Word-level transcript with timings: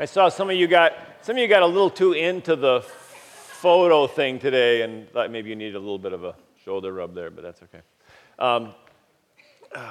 I 0.00 0.04
saw 0.04 0.28
some 0.28 0.48
of 0.48 0.54
you 0.54 0.68
got 0.68 0.92
some 1.22 1.34
of 1.34 1.42
you 1.42 1.48
got 1.48 1.64
a 1.64 1.66
little 1.66 1.90
too 1.90 2.12
into 2.12 2.54
the 2.54 2.82
photo 2.82 4.06
thing 4.06 4.38
today, 4.38 4.82
and 4.82 5.10
thought 5.10 5.28
maybe 5.32 5.48
you 5.50 5.56
needed 5.56 5.74
a 5.74 5.80
little 5.80 5.98
bit 5.98 6.12
of 6.12 6.22
a 6.22 6.36
shoulder 6.64 6.92
rub 6.92 7.16
there, 7.16 7.30
but 7.30 7.42
that's 7.42 7.60
okay. 7.64 7.80
Um, 8.38 8.74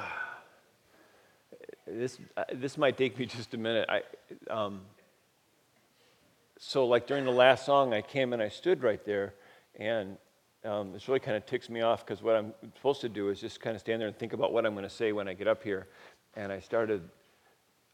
this 1.86 2.20
uh, 2.38 2.46
this 2.54 2.78
might 2.78 2.96
take 2.96 3.20
me 3.20 3.26
just 3.26 3.54
a 3.54 3.58
minute. 3.58 3.90
I, 3.90 4.04
um, 4.50 4.80
so 6.58 6.88
like 6.88 7.06
during 7.06 7.26
the 7.26 7.32
last 7.32 7.66
song, 7.66 7.94
I 7.94 8.02
came 8.02 8.32
and 8.32 8.42
I 8.42 8.48
stood 8.48 8.84
right 8.84 9.04
there, 9.04 9.34
and 9.76 10.18
um, 10.64 10.94
this 10.94 11.10
really 11.10 11.20
kind 11.20 11.36
of 11.36 11.46
ticks 11.46 11.70
me 11.70 11.82
off 11.82 12.06
because 12.06 12.24
what 12.24 12.38
I'm 12.38 12.54
supposed 12.78 13.02
to 13.02 13.10
do 13.10 13.28
is 13.28 13.42
just 13.42 13.60
kind 13.60 13.76
of 13.76 13.82
stand 13.82 14.00
there 14.00 14.08
and 14.08 14.18
think 14.18 14.32
about 14.32 14.54
what 14.54 14.66
I'm 14.66 14.72
going 14.72 14.88
to 14.88 14.90
say 14.90 15.12
when 15.12 15.28
I 15.28 15.34
get 15.34 15.50
up 15.50 15.64
here, 15.64 15.90
and 16.38 16.50
I 16.50 16.62
started 16.62 17.02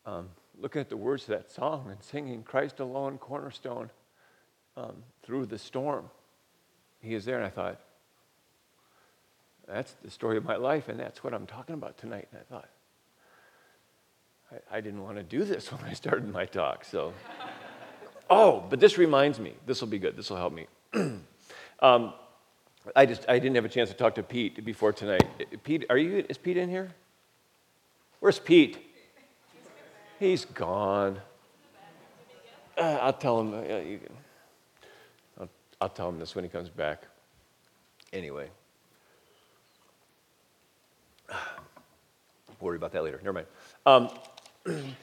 um, 0.05 0.29
looking 0.59 0.81
at 0.81 0.89
the 0.89 0.97
words 0.97 1.23
of 1.23 1.29
that 1.29 1.51
song 1.51 1.87
and 1.89 2.01
singing 2.01 2.43
Christ 2.43 2.79
alone, 2.79 3.17
cornerstone, 3.17 3.89
um, 4.77 5.03
through 5.23 5.45
the 5.45 5.57
storm. 5.57 6.09
He 7.01 7.13
is 7.13 7.25
there, 7.25 7.37
and 7.37 7.45
I 7.45 7.49
thought, 7.49 7.79
that's 9.67 9.93
the 10.03 10.09
story 10.09 10.37
of 10.37 10.45
my 10.45 10.55
life, 10.55 10.89
and 10.89 10.99
that's 10.99 11.23
what 11.23 11.33
I'm 11.33 11.45
talking 11.45 11.75
about 11.75 11.97
tonight. 11.97 12.27
And 12.31 12.41
I 12.41 12.53
thought, 12.53 12.69
I, 14.51 14.77
I 14.77 14.81
didn't 14.81 15.03
want 15.03 15.17
to 15.17 15.23
do 15.23 15.43
this 15.43 15.71
when 15.71 15.83
I 15.83 15.93
started 15.93 16.31
my 16.31 16.45
talk, 16.45 16.85
so. 16.85 17.13
oh, 18.29 18.63
but 18.69 18.79
this 18.79 18.97
reminds 18.97 19.39
me. 19.39 19.53
This 19.65 19.81
will 19.81 19.87
be 19.87 19.99
good. 19.99 20.15
This 20.15 20.29
will 20.29 20.37
help 20.37 20.53
me. 20.53 20.67
um, 21.79 22.13
I 22.95 23.05
just 23.05 23.25
I 23.29 23.39
didn't 23.39 23.55
have 23.55 23.65
a 23.65 23.69
chance 23.69 23.89
to 23.89 23.95
talk 23.95 24.15
to 24.15 24.23
Pete 24.23 24.63
before 24.65 24.91
tonight. 24.91 25.23
Pete, 25.63 25.85
are 25.89 25.97
you? 25.97 26.25
Is 26.27 26.37
Pete 26.37 26.57
in 26.57 26.69
here? 26.69 26.91
Where's 28.19 28.39
Pete? 28.39 28.77
He's 30.23 30.45
gone. 30.45 31.19
Uh, 32.77 32.97
I'll 33.01 33.11
tell 33.11 33.41
him. 33.41 33.53
Uh, 33.53 33.79
you 33.79 33.97
can, 33.97 34.13
I'll, 35.37 35.49
I'll 35.81 35.89
tell 35.89 36.07
him 36.07 36.17
this 36.17 36.33
when 36.33 36.45
he 36.45 36.49
comes 36.49 36.69
back. 36.69 37.03
Anyway. 38.13 38.47
Worry 42.61 42.77
about 42.77 42.93
that 42.93 43.03
later. 43.03 43.19
Never 43.21 43.33
mind. 43.33 43.47
Um, 43.85 44.09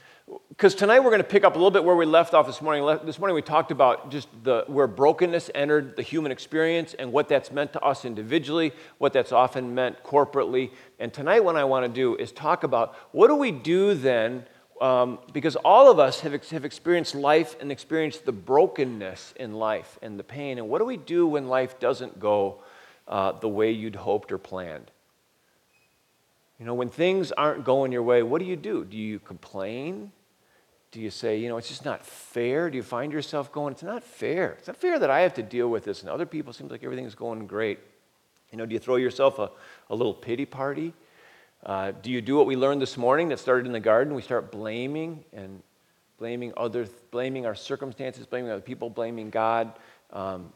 because 0.49 0.75
tonight 0.75 1.01
we're 1.01 1.11
going 1.11 1.21
to 1.21 1.29
pick 1.29 1.45
up 1.45 1.55
a 1.55 1.59
little 1.59 1.71
bit 1.71 1.85
where 1.85 1.97
we 1.97 2.07
left 2.07 2.33
off 2.33 2.47
this 2.47 2.63
morning. 2.63 3.01
This 3.05 3.19
morning 3.19 3.35
we 3.35 3.43
talked 3.43 3.71
about 3.71 4.11
just 4.11 4.29
the, 4.43 4.65
where 4.69 4.87
brokenness 4.87 5.51
entered 5.55 5.97
the 5.97 6.03
human 6.03 6.33
experience 6.33 6.95
and 6.95 7.13
what 7.13 7.29
that's 7.29 7.53
meant 7.53 7.75
to 7.75 7.81
us 7.83 8.07
individually, 8.07 8.73
what 8.97 9.13
that's 9.13 9.33
often 9.33 9.75
meant 9.75 10.03
corporately. 10.03 10.71
And 10.99 11.13
tonight, 11.13 11.41
what 11.41 11.57
I 11.57 11.65
want 11.65 11.85
to 11.85 11.93
do 11.93 12.17
is 12.17 12.33
talk 12.33 12.65
about 12.65 12.97
what 13.13 13.29
do 13.29 13.37
we 13.37 13.51
do 13.51 13.93
then 13.93 14.47
um, 14.81 15.19
because 15.33 15.57
all 15.57 15.91
of 15.91 15.99
us 15.99 16.21
have, 16.21 16.33
have 16.49 16.65
experienced 16.65 17.15
life 17.15 17.55
and 17.61 17.71
experienced 17.71 18.25
the 18.25 18.33
brokenness 18.33 19.35
in 19.37 19.55
life 19.55 19.99
and 20.01 20.19
the 20.19 20.25
pain. 20.25 20.59
And 20.59 20.69
what 20.69 20.79
do 20.79 20.85
we 20.85 20.97
do 20.97 21.27
when 21.27 21.49
life 21.49 21.79
doesn't 21.79 22.19
go 22.19 22.63
uh, 23.07 23.33
the 23.33 23.49
way 23.49 23.71
you'd 23.71 23.97
hoped 23.97 24.33
or 24.33 24.39
planned? 24.39 24.91
You 26.59 26.67
know, 26.67 26.75
when 26.75 26.89
things 26.89 27.33
aren't 27.33 27.65
going 27.65 27.93
your 27.93 28.03
way, 28.03 28.23
what 28.23 28.39
do 28.39 28.47
you 28.47 28.57
do? 28.57 28.85
Do 28.85 28.97
you 28.97 29.19
complain? 29.19 30.13
Do 30.93 31.01
you 31.01 31.11
say, 31.11 31.39
you 31.39 31.49
know, 31.49 31.57
it's 31.57 31.69
just 31.69 31.85
not 31.85 32.05
fair? 32.05 32.71
Do 32.71 32.77
you 32.77 32.83
find 32.83 33.13
yourself 33.13 33.53
going, 33.53 33.73
it's 33.73 33.83
not 33.83 34.03
fair. 34.03 34.53
It's 34.59 34.67
not 34.67 34.77
fair 34.77 34.99
that 34.99 35.11
I 35.11 35.21
have 35.21 35.35
to 35.35 35.43
deal 35.43 35.69
with 35.69 35.85
this 35.85 36.01
and 36.01 36.11
other 36.11 36.27
people 36.27 36.53
seem 36.53 36.69
like 36.69 36.83
everything's 36.83 37.15
going 37.15 37.47
great. 37.47 37.79
You 38.51 38.59
know, 38.59 38.67
do 38.67 38.73
you 38.73 38.79
throw 38.79 38.97
yourself 38.97 39.39
a, 39.39 39.51
a 39.91 39.95
little 39.95 40.15
pity 40.15 40.47
party? 40.47 40.93
Uh, 41.65 41.93
do 42.03 42.11
you 42.11 42.23
do 42.23 42.37
what 42.37 42.47
we 42.47 42.57
learned 42.57 42.81
this 42.81 42.97
morning 42.97 43.29
that 43.29 43.39
started 43.39 43.67
in 43.67 43.73
the 43.73 43.81
garden? 43.81 44.15
We 44.15 44.23
start 44.23 44.51
blaming 44.51 45.25
and 45.33 45.63
blaming 46.19 46.53
others, 46.57 46.89
blaming 47.11 47.45
our 47.45 47.55
circumstances, 47.55 48.27
blaming 48.27 48.51
other 48.51 48.63
people, 48.63 48.89
blaming 48.89 49.31
God. 49.31 49.73
Um, 50.13 50.53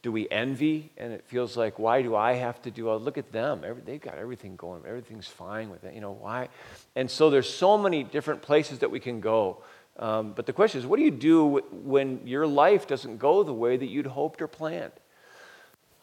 do 0.00 0.12
we 0.12 0.28
envy? 0.30 0.90
And 0.96 1.12
it 1.12 1.24
feels 1.26 1.56
like 1.56 1.78
why 1.78 2.02
do 2.02 2.14
i 2.14 2.34
have 2.34 2.62
to 2.62 2.70
do 2.70 2.88
oh, 2.88 2.96
look 2.96 3.18
at 3.18 3.30
them. 3.32 3.62
Every, 3.64 3.82
they've 3.82 4.00
got 4.00 4.16
everything 4.16 4.56
going 4.56 4.82
everything's 4.86 5.28
fine 5.28 5.70
with 5.70 5.84
it 5.84 5.94
you 5.94 6.00
know 6.00 6.12
why? 6.12 6.48
And 6.96 7.10
so 7.10 7.30
there's 7.30 7.52
so 7.52 7.76
many 7.76 8.04
different 8.04 8.40
places 8.40 8.78
that 8.78 8.90
we 8.90 9.00
can 9.00 9.20
go. 9.20 9.58
Um, 9.98 10.32
but 10.32 10.46
the 10.46 10.52
question 10.52 10.80
is 10.80 10.86
what 10.86 10.98
do 10.98 11.02
you 11.02 11.10
do 11.10 11.58
when 11.72 12.26
your 12.26 12.46
life 12.46 12.86
doesn't 12.86 13.18
go 13.18 13.42
the 13.42 13.52
way 13.52 13.76
that 13.76 13.88
you'd 13.88 14.06
hoped 14.06 14.40
or 14.40 14.46
planned 14.46 14.92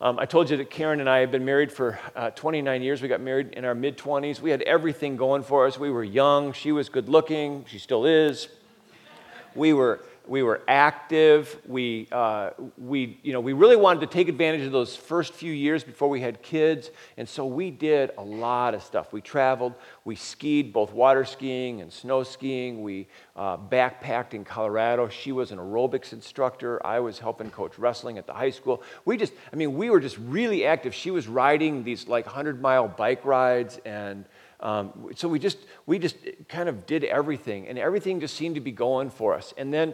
um, 0.01 0.19
I 0.19 0.25
told 0.25 0.49
you 0.49 0.57
that 0.57 0.69
Karen 0.69 0.99
and 0.99 1.09
I 1.09 1.19
have 1.19 1.31
been 1.31 1.45
married 1.45 1.71
for 1.71 1.97
uh, 2.15 2.29
29 2.31 2.81
years. 2.81 3.01
We 3.01 3.07
got 3.07 3.21
married 3.21 3.53
in 3.53 3.63
our 3.63 3.73
mid 3.73 3.97
20s. 3.97 4.41
We 4.41 4.49
had 4.49 4.61
everything 4.63 5.15
going 5.15 5.43
for 5.43 5.65
us. 5.65 5.79
We 5.79 5.89
were 5.89 6.03
young. 6.03 6.51
She 6.51 6.73
was 6.73 6.89
good 6.89 7.07
looking. 7.07 7.63
She 7.69 7.79
still 7.79 8.05
is. 8.05 8.49
We 9.55 9.71
were, 9.71 10.05
we 10.27 10.43
were 10.43 10.61
active. 10.67 11.59
We, 11.67 12.07
uh, 12.11 12.51
we, 12.77 13.19
you 13.23 13.33
know, 13.33 13.39
we 13.39 13.53
really 13.53 13.75
wanted 13.75 14.01
to 14.01 14.07
take 14.07 14.27
advantage 14.27 14.65
of 14.65 14.71
those 14.71 14.95
first 14.95 15.33
few 15.33 15.51
years 15.51 15.83
before 15.83 16.09
we 16.09 16.21
had 16.21 16.41
kids. 16.41 16.89
And 17.17 17.27
so 17.27 17.45
we 17.45 17.71
did 17.71 18.11
a 18.17 18.23
lot 18.23 18.73
of 18.73 18.83
stuff. 18.83 19.13
We 19.13 19.21
traveled. 19.21 19.73
We 20.03 20.15
skied, 20.15 20.73
both 20.73 20.93
water 20.93 21.25
skiing 21.25 21.81
and 21.81 21.91
snow 21.91 22.23
skiing. 22.23 22.81
We 22.81 23.07
uh, 23.35 23.57
backpacked 23.57 24.33
in 24.33 24.45
Colorado. 24.45 25.09
She 25.09 25.31
was 25.31 25.51
an 25.51 25.59
aerobics 25.59 26.13
instructor. 26.13 26.85
I 26.85 26.99
was 26.99 27.19
helping 27.19 27.51
coach 27.51 27.77
wrestling 27.77 28.17
at 28.17 28.25
the 28.25 28.33
high 28.33 28.51
school. 28.51 28.83
We 29.05 29.17
just, 29.17 29.33
I 29.51 29.55
mean, 29.55 29.75
we 29.75 29.89
were 29.89 29.99
just 29.99 30.17
really 30.17 30.65
active. 30.65 30.93
She 30.93 31.11
was 31.11 31.27
riding 31.27 31.83
these 31.83 32.07
like 32.07 32.25
100 32.25 32.61
mile 32.61 32.87
bike 32.87 33.25
rides 33.25 33.79
and 33.85 34.25
um, 34.61 35.09
so 35.15 35.27
we 35.27 35.37
just 35.37 35.57
we 35.85 35.99
just 35.99 36.17
kind 36.47 36.69
of 36.69 36.85
did 36.85 37.03
everything 37.03 37.67
and 37.67 37.77
everything 37.77 38.19
just 38.19 38.35
seemed 38.35 38.55
to 38.55 38.61
be 38.61 38.71
going 38.71 39.09
for 39.09 39.33
us 39.33 39.53
and 39.57 39.73
then 39.73 39.93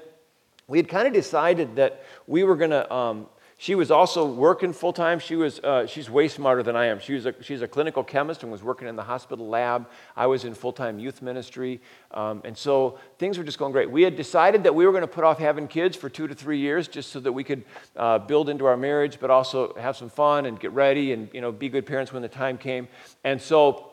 we 0.71 0.77
had 0.77 0.87
kind 0.87 1.05
of 1.05 1.13
decided 1.13 1.75
that 1.75 2.03
we 2.27 2.43
were 2.45 2.55
going 2.55 2.71
to. 2.71 2.91
Um, 2.91 3.27
she 3.57 3.75
was 3.75 3.91
also 3.91 4.25
working 4.25 4.73
full 4.73 4.91
time. 4.91 5.19
She 5.19 5.35
was, 5.35 5.59
uh, 5.59 5.85
she's 5.85 6.09
way 6.09 6.27
smarter 6.27 6.63
than 6.63 6.75
I 6.75 6.85
am. 6.85 6.99
She 6.99 7.13
was 7.13 7.27
a, 7.27 7.35
she's 7.43 7.61
a 7.61 7.67
clinical 7.67 8.03
chemist 8.03 8.41
and 8.41 8.51
was 8.51 8.63
working 8.63 8.87
in 8.87 8.95
the 8.95 9.03
hospital 9.03 9.47
lab. 9.47 9.87
I 10.15 10.25
was 10.25 10.45
in 10.45 10.55
full 10.55 10.73
time 10.73 10.97
youth 10.97 11.21
ministry. 11.21 11.79
Um, 12.09 12.41
and 12.43 12.57
so 12.57 12.97
things 13.19 13.37
were 13.37 13.43
just 13.43 13.59
going 13.59 13.71
great. 13.71 13.91
We 13.91 14.01
had 14.01 14.15
decided 14.15 14.63
that 14.63 14.73
we 14.73 14.83
were 14.87 14.91
going 14.91 15.03
to 15.03 15.07
put 15.07 15.23
off 15.23 15.37
having 15.37 15.67
kids 15.67 15.95
for 15.95 16.09
two 16.09 16.27
to 16.27 16.33
three 16.33 16.57
years 16.57 16.87
just 16.87 17.11
so 17.11 17.19
that 17.19 17.31
we 17.31 17.43
could 17.43 17.63
uh, 17.97 18.17
build 18.17 18.49
into 18.49 18.65
our 18.65 18.77
marriage, 18.77 19.19
but 19.19 19.29
also 19.29 19.75
have 19.75 19.95
some 19.95 20.09
fun 20.09 20.47
and 20.47 20.59
get 20.59 20.71
ready 20.71 21.13
and 21.13 21.29
you 21.31 21.41
know, 21.41 21.51
be 21.51 21.69
good 21.69 21.85
parents 21.85 22.11
when 22.11 22.23
the 22.23 22.29
time 22.29 22.57
came. 22.57 22.87
And 23.23 23.39
so 23.39 23.90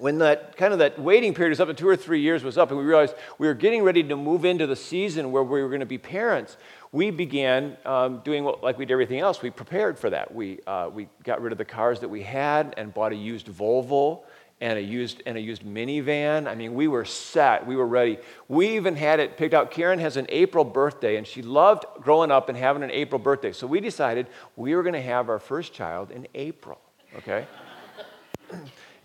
when 0.00 0.18
that 0.18 0.56
kind 0.56 0.72
of 0.72 0.78
that 0.78 0.98
waiting 0.98 1.34
period 1.34 1.50
was 1.50 1.60
up 1.60 1.68
and 1.68 1.76
two 1.76 1.88
or 1.88 1.96
three 1.96 2.20
years 2.20 2.42
was 2.42 2.56
up 2.56 2.70
and 2.70 2.78
we 2.78 2.84
realized 2.84 3.14
we 3.38 3.46
were 3.46 3.54
getting 3.54 3.82
ready 3.82 4.02
to 4.02 4.16
move 4.16 4.44
into 4.44 4.66
the 4.66 4.76
season 4.76 5.30
where 5.30 5.42
we 5.42 5.62
were 5.62 5.68
going 5.68 5.80
to 5.80 5.86
be 5.86 5.98
parents 5.98 6.56
we 6.92 7.10
began 7.10 7.76
um, 7.84 8.20
doing 8.24 8.42
what 8.44 8.62
like 8.62 8.78
we 8.78 8.84
did 8.84 8.92
everything 8.92 9.20
else. 9.20 9.42
We 9.42 9.50
prepared 9.50 9.98
for 9.98 10.10
that. 10.10 10.34
We, 10.34 10.58
uh, 10.66 10.90
we 10.92 11.08
got 11.22 11.40
rid 11.40 11.52
of 11.52 11.58
the 11.58 11.64
cars 11.64 12.00
that 12.00 12.08
we 12.08 12.22
had 12.22 12.74
and 12.76 12.92
bought 12.92 13.12
a 13.12 13.16
used 13.16 13.46
volvo 13.46 14.22
and 14.60 14.76
a 14.76 14.82
used 14.82 15.22
and 15.24 15.38
a 15.38 15.40
used 15.40 15.62
minivan. 15.62 16.48
I 16.48 16.54
mean 16.54 16.74
we 16.74 16.88
were 16.88 17.04
set. 17.04 17.66
We 17.66 17.76
were 17.76 17.86
ready. 17.86 18.18
We 18.48 18.76
even 18.76 18.96
had 18.96 19.20
it 19.20 19.36
picked 19.36 19.54
out. 19.54 19.70
Karen 19.70 20.00
has 20.00 20.16
an 20.16 20.26
april 20.30 20.64
birthday 20.64 21.16
and 21.16 21.26
she 21.26 21.42
loved 21.42 21.84
growing 22.00 22.30
up 22.30 22.48
and 22.48 22.58
having 22.58 22.82
an 22.82 22.90
april 22.90 23.18
birthday. 23.18 23.52
So 23.52 23.66
we 23.66 23.80
decided 23.80 24.26
we 24.56 24.74
were 24.74 24.82
going 24.82 24.94
to 24.94 25.02
have 25.02 25.28
our 25.28 25.38
first 25.38 25.72
child 25.72 26.10
in 26.10 26.26
april 26.34 26.80
okay 27.16 27.46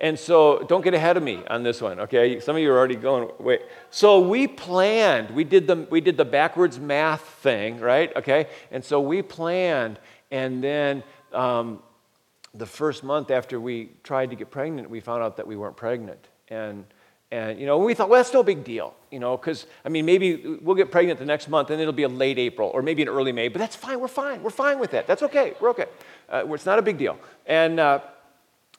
And 0.05 0.19
so 0.19 0.59
don't 0.59 0.83
get 0.83 0.93
ahead 0.93 1.17
of 1.17 1.23
me 1.23 1.41
on 1.49 1.63
this 1.63 1.81
one, 1.81 1.99
okay? 2.01 2.39
Some 2.39 2.55
of 2.55 2.61
you 2.61 2.71
are 2.71 2.77
already 2.77 2.95
going, 2.95 3.27
wait. 3.39 3.61
So 3.89 4.19
we 4.19 4.45
planned, 4.45 5.31
we 5.31 5.43
did 5.43 5.65
the, 5.65 5.87
we 5.89 5.99
did 5.99 6.15
the 6.15 6.23
backwards 6.23 6.79
math 6.79 7.21
thing, 7.21 7.79
right? 7.79 8.15
Okay? 8.15 8.45
And 8.69 8.85
so 8.85 9.01
we 9.01 9.23
planned, 9.23 9.97
and 10.29 10.63
then 10.63 11.01
um, 11.33 11.79
the 12.53 12.67
first 12.67 13.03
month 13.03 13.31
after 13.31 13.59
we 13.59 13.93
tried 14.03 14.29
to 14.29 14.35
get 14.35 14.51
pregnant, 14.51 14.91
we 14.91 14.99
found 14.99 15.23
out 15.23 15.37
that 15.37 15.47
we 15.47 15.55
weren't 15.55 15.75
pregnant. 15.75 16.27
And 16.49 16.85
and 17.31 17.59
you 17.59 17.65
know, 17.65 17.79
we 17.79 17.95
thought, 17.95 18.07
well, 18.07 18.19
that's 18.19 18.31
no 18.31 18.43
big 18.43 18.63
deal, 18.63 18.93
you 19.09 19.19
know, 19.19 19.35
because 19.35 19.65
I 19.83 19.89
mean, 19.89 20.05
maybe 20.05 20.59
we'll 20.61 20.75
get 20.75 20.91
pregnant 20.91 21.17
the 21.17 21.25
next 21.25 21.49
month, 21.49 21.71
and 21.71 21.81
it'll 21.81 21.91
be 21.91 22.03
a 22.03 22.07
late 22.07 22.37
April 22.37 22.69
or 22.71 22.83
maybe 22.83 23.01
an 23.01 23.09
early 23.09 23.31
May. 23.31 23.47
But 23.47 23.57
that's 23.57 23.75
fine. 23.75 23.99
We're 23.99 24.07
fine. 24.07 24.43
We're 24.43 24.51
fine 24.51 24.77
with 24.77 24.91
that. 24.91 25.07
That's 25.07 25.23
okay. 25.23 25.55
We're 25.59 25.71
okay. 25.71 25.87
Uh, 26.29 26.45
it's 26.53 26.67
not 26.67 26.77
a 26.77 26.83
big 26.83 26.99
deal. 26.99 27.17
And 27.47 27.79
uh, 27.79 28.01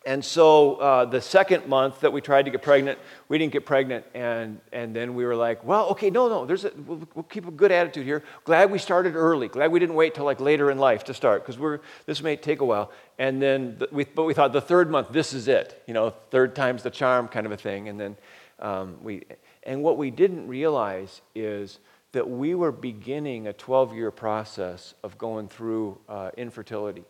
and 0.07 0.25
so 0.25 0.77
uh, 0.77 1.05
the 1.05 1.21
second 1.21 1.67
month 1.67 2.03
that 2.03 2.13
we 2.13 2.21
tried 2.21 2.45
to 2.45 2.53
get 2.53 2.63
pregnant, 2.63 2.97
we 3.29 3.39
didn't 3.39 3.53
get 3.53 3.67
pregnant. 3.67 4.07
And, 4.15 4.61
and 4.73 4.95
then 4.95 5.17
we 5.17 5.25
were 5.25 5.35
like, 5.35 5.65
well, 5.65 5.89
okay, 5.89 6.11
no, 6.11 6.29
no, 6.29 6.47
there's 6.47 6.65
a, 6.65 6.71
we'll, 6.87 7.03
we'll 7.17 7.25
keep 7.25 7.49
a 7.49 7.51
good 7.51 7.73
attitude 7.73 8.07
here. 8.07 8.23
Glad 8.45 8.71
we 8.71 8.79
started 8.79 9.17
early. 9.17 9.49
Glad 9.49 9.73
we 9.73 9.81
didn't 9.81 9.97
wait 9.97 10.15
till 10.15 10.25
like 10.25 10.41
later 10.41 10.71
in 10.71 10.79
life 10.79 11.03
to 11.05 11.15
start 11.15 11.43
because 11.43 11.59
we're, 11.59 11.81
this 12.07 12.23
may 12.23 12.37
take 12.37 12.61
a 12.61 12.65
while. 12.65 12.93
And 13.19 13.43
then, 13.43 13.79
the, 13.79 13.89
we, 13.91 14.05
but 14.05 14.23
we 14.23 14.33
thought 14.33 14.53
the 14.53 14.61
third 14.61 14.93
month, 14.93 15.09
this 15.11 15.33
is 15.33 15.49
it. 15.49 15.83
You 15.89 15.95
know, 15.95 16.11
third 16.31 16.55
time's 16.55 16.85
the 16.85 16.91
charm 16.91 17.27
kind 17.27 17.45
of 17.45 17.51
a 17.51 17.57
thing. 17.57 17.89
And 17.89 17.99
then 17.99 18.17
um, 18.61 18.99
we, 19.03 19.25
and 19.65 19.83
what 19.83 19.99
we 19.99 20.13
didn't 20.13 20.47
realize 20.47 21.21
is 21.35 21.81
that 22.13 22.31
we 22.31 22.55
were 22.55 22.71
beginning 22.71 23.49
a 23.49 23.53
12 23.53 23.93
year 23.93 24.13
process 24.13 24.95
of 25.03 25.19
going 25.19 25.49
through 25.49 25.99
uh, 26.09 26.31
infertility 26.37 27.05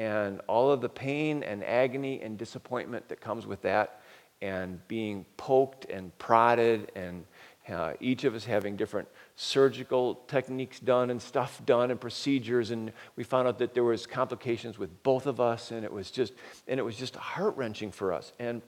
and 0.00 0.40
all 0.46 0.72
of 0.72 0.80
the 0.80 0.88
pain 0.88 1.42
and 1.42 1.62
agony 1.62 2.22
and 2.22 2.38
disappointment 2.38 3.06
that 3.10 3.20
comes 3.20 3.46
with 3.46 3.60
that, 3.60 4.00
and 4.40 4.80
being 4.88 5.26
poked 5.36 5.84
and 5.90 6.16
prodded 6.16 6.90
and 6.94 7.26
uh, 7.68 7.92
each 8.00 8.24
of 8.24 8.34
us 8.34 8.46
having 8.46 8.74
different 8.74 9.06
surgical 9.36 10.14
techniques 10.26 10.80
done 10.80 11.10
and 11.10 11.20
stuff 11.20 11.60
done 11.66 11.90
and 11.90 12.00
procedures 12.00 12.70
and 12.70 12.90
we 13.16 13.22
found 13.22 13.46
out 13.46 13.58
that 13.58 13.74
there 13.74 13.84
was 13.84 14.06
complications 14.06 14.78
with 14.78 15.02
both 15.02 15.26
of 15.26 15.38
us 15.38 15.70
and 15.70 15.84
it 15.84 15.92
was 15.92 16.10
just 16.10 16.32
and 16.66 16.80
it 16.80 16.82
was 16.82 16.96
just 16.96 17.14
heart-wrenching 17.14 17.92
for 17.92 18.14
us. 18.14 18.32
And 18.38 18.62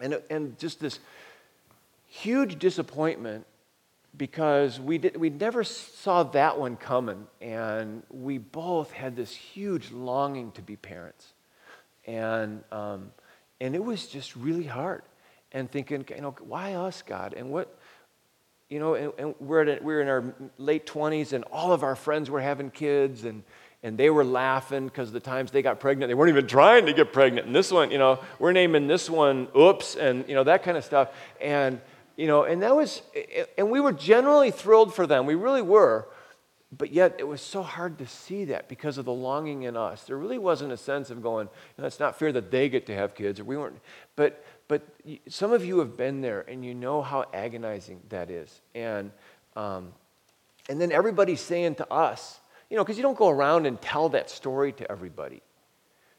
and, 0.00 0.20
and 0.30 0.58
just 0.58 0.80
this 0.80 0.98
huge 2.06 2.58
disappointment 2.58 3.46
because 4.16 4.78
we, 4.78 4.98
did, 4.98 5.16
we 5.16 5.30
never 5.30 5.64
saw 5.64 6.22
that 6.22 6.58
one 6.58 6.76
coming 6.76 7.26
and 7.40 8.02
we 8.10 8.38
both 8.38 8.90
had 8.92 9.16
this 9.16 9.34
huge 9.34 9.90
longing 9.90 10.52
to 10.52 10.62
be 10.62 10.76
parents 10.76 11.32
and, 12.06 12.62
um, 12.70 13.10
and 13.60 13.74
it 13.74 13.82
was 13.82 14.06
just 14.06 14.36
really 14.36 14.64
hard 14.64 15.02
and 15.52 15.70
thinking 15.70 16.04
you 16.14 16.20
know 16.20 16.34
why 16.40 16.74
us 16.74 17.02
god 17.02 17.34
and 17.34 17.50
what 17.50 17.78
you 18.72 18.78
know, 18.78 18.94
and, 18.94 19.12
and 19.18 19.34
we're, 19.38 19.68
a, 19.68 19.78
we're 19.82 20.00
in 20.00 20.08
our 20.08 20.34
late 20.56 20.86
20s, 20.86 21.34
and 21.34 21.44
all 21.52 21.72
of 21.72 21.82
our 21.82 21.94
friends 21.94 22.30
were 22.30 22.40
having 22.40 22.70
kids, 22.70 23.24
and, 23.24 23.42
and 23.82 23.98
they 23.98 24.08
were 24.08 24.24
laughing 24.24 24.86
because 24.86 25.12
the 25.12 25.20
times 25.20 25.50
they 25.50 25.60
got 25.60 25.78
pregnant, 25.78 26.08
they 26.08 26.14
weren't 26.14 26.30
even 26.30 26.46
trying 26.46 26.86
to 26.86 26.94
get 26.94 27.12
pregnant. 27.12 27.46
And 27.46 27.54
this 27.54 27.70
one, 27.70 27.90
you 27.90 27.98
know, 27.98 28.18
we're 28.38 28.52
naming 28.52 28.86
this 28.86 29.10
one 29.10 29.48
oops, 29.54 29.94
and, 29.94 30.26
you 30.26 30.34
know, 30.34 30.44
that 30.44 30.62
kind 30.62 30.78
of 30.78 30.86
stuff. 30.86 31.10
And, 31.38 31.82
you 32.16 32.26
know, 32.26 32.44
and 32.44 32.62
that 32.62 32.74
was, 32.74 33.02
and 33.56 33.70
we 33.70 33.80
were 33.80 33.92
generally 33.92 34.50
thrilled 34.50 34.94
for 34.94 35.06
them. 35.06 35.26
We 35.26 35.34
really 35.34 35.62
were. 35.62 36.08
But 36.74 36.90
yet, 36.90 37.16
it 37.18 37.28
was 37.28 37.42
so 37.42 37.62
hard 37.62 37.98
to 37.98 38.06
see 38.06 38.46
that 38.46 38.66
because 38.66 38.96
of 38.96 39.04
the 39.04 39.12
longing 39.12 39.64
in 39.64 39.76
us. 39.76 40.04
There 40.04 40.16
really 40.16 40.38
wasn't 40.38 40.72
a 40.72 40.78
sense 40.78 41.10
of 41.10 41.22
going, 41.22 41.48
you 41.48 41.82
know, 41.82 41.86
it's 41.86 42.00
not 42.00 42.18
fair 42.18 42.32
that 42.32 42.50
they 42.50 42.70
get 42.70 42.86
to 42.86 42.94
have 42.94 43.14
kids, 43.14 43.38
or 43.38 43.44
we 43.44 43.58
weren't. 43.58 43.78
But 44.16 44.42
but 44.72 44.88
some 45.28 45.52
of 45.52 45.62
you 45.66 45.80
have 45.80 45.98
been 45.98 46.22
there 46.22 46.46
and 46.48 46.64
you 46.64 46.72
know 46.72 47.02
how 47.02 47.26
agonizing 47.34 48.00
that 48.08 48.30
is. 48.30 48.62
And, 48.74 49.10
um, 49.54 49.92
and 50.66 50.80
then 50.80 50.90
everybody's 50.90 51.42
saying 51.42 51.74
to 51.74 51.92
us, 51.92 52.40
you 52.70 52.78
know, 52.78 52.82
because 52.82 52.96
you 52.96 53.02
don't 53.02 53.18
go 53.18 53.28
around 53.28 53.66
and 53.66 53.78
tell 53.82 54.08
that 54.08 54.30
story 54.30 54.72
to 54.72 54.90
everybody. 54.90 55.42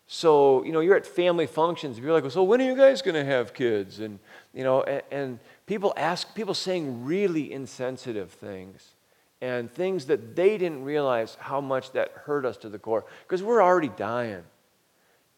So, 0.05 0.63
you 0.63 0.71
know, 0.71 0.81
you're 0.81 0.95
at 0.95 1.07
family 1.07 1.47
functions. 1.47 1.97
You're 1.97 2.13
like, 2.13 2.21
well, 2.21 2.29
so 2.29 2.43
when 2.43 2.61
are 2.61 2.65
you 2.65 2.75
guys 2.75 3.01
going 3.01 3.15
to 3.15 3.25
have 3.25 3.55
kids? 3.55 3.99
And, 3.99 4.19
you 4.53 4.63
know, 4.63 4.83
and, 4.83 5.01
and 5.09 5.39
people 5.65 5.93
ask, 5.97 6.33
people 6.35 6.53
saying 6.53 7.05
really 7.05 7.51
insensitive 7.51 8.31
things 8.31 8.93
and 9.41 9.69
things 9.71 10.05
that 10.05 10.35
they 10.35 10.57
didn't 10.57 10.83
realize 10.83 11.35
how 11.39 11.59
much 11.59 11.91
that 11.91 12.11
hurt 12.11 12.45
us 12.45 12.57
to 12.57 12.69
the 12.69 12.79
core 12.79 13.05
because 13.23 13.43
we're 13.43 13.61
already 13.61 13.89
dying. 13.89 14.43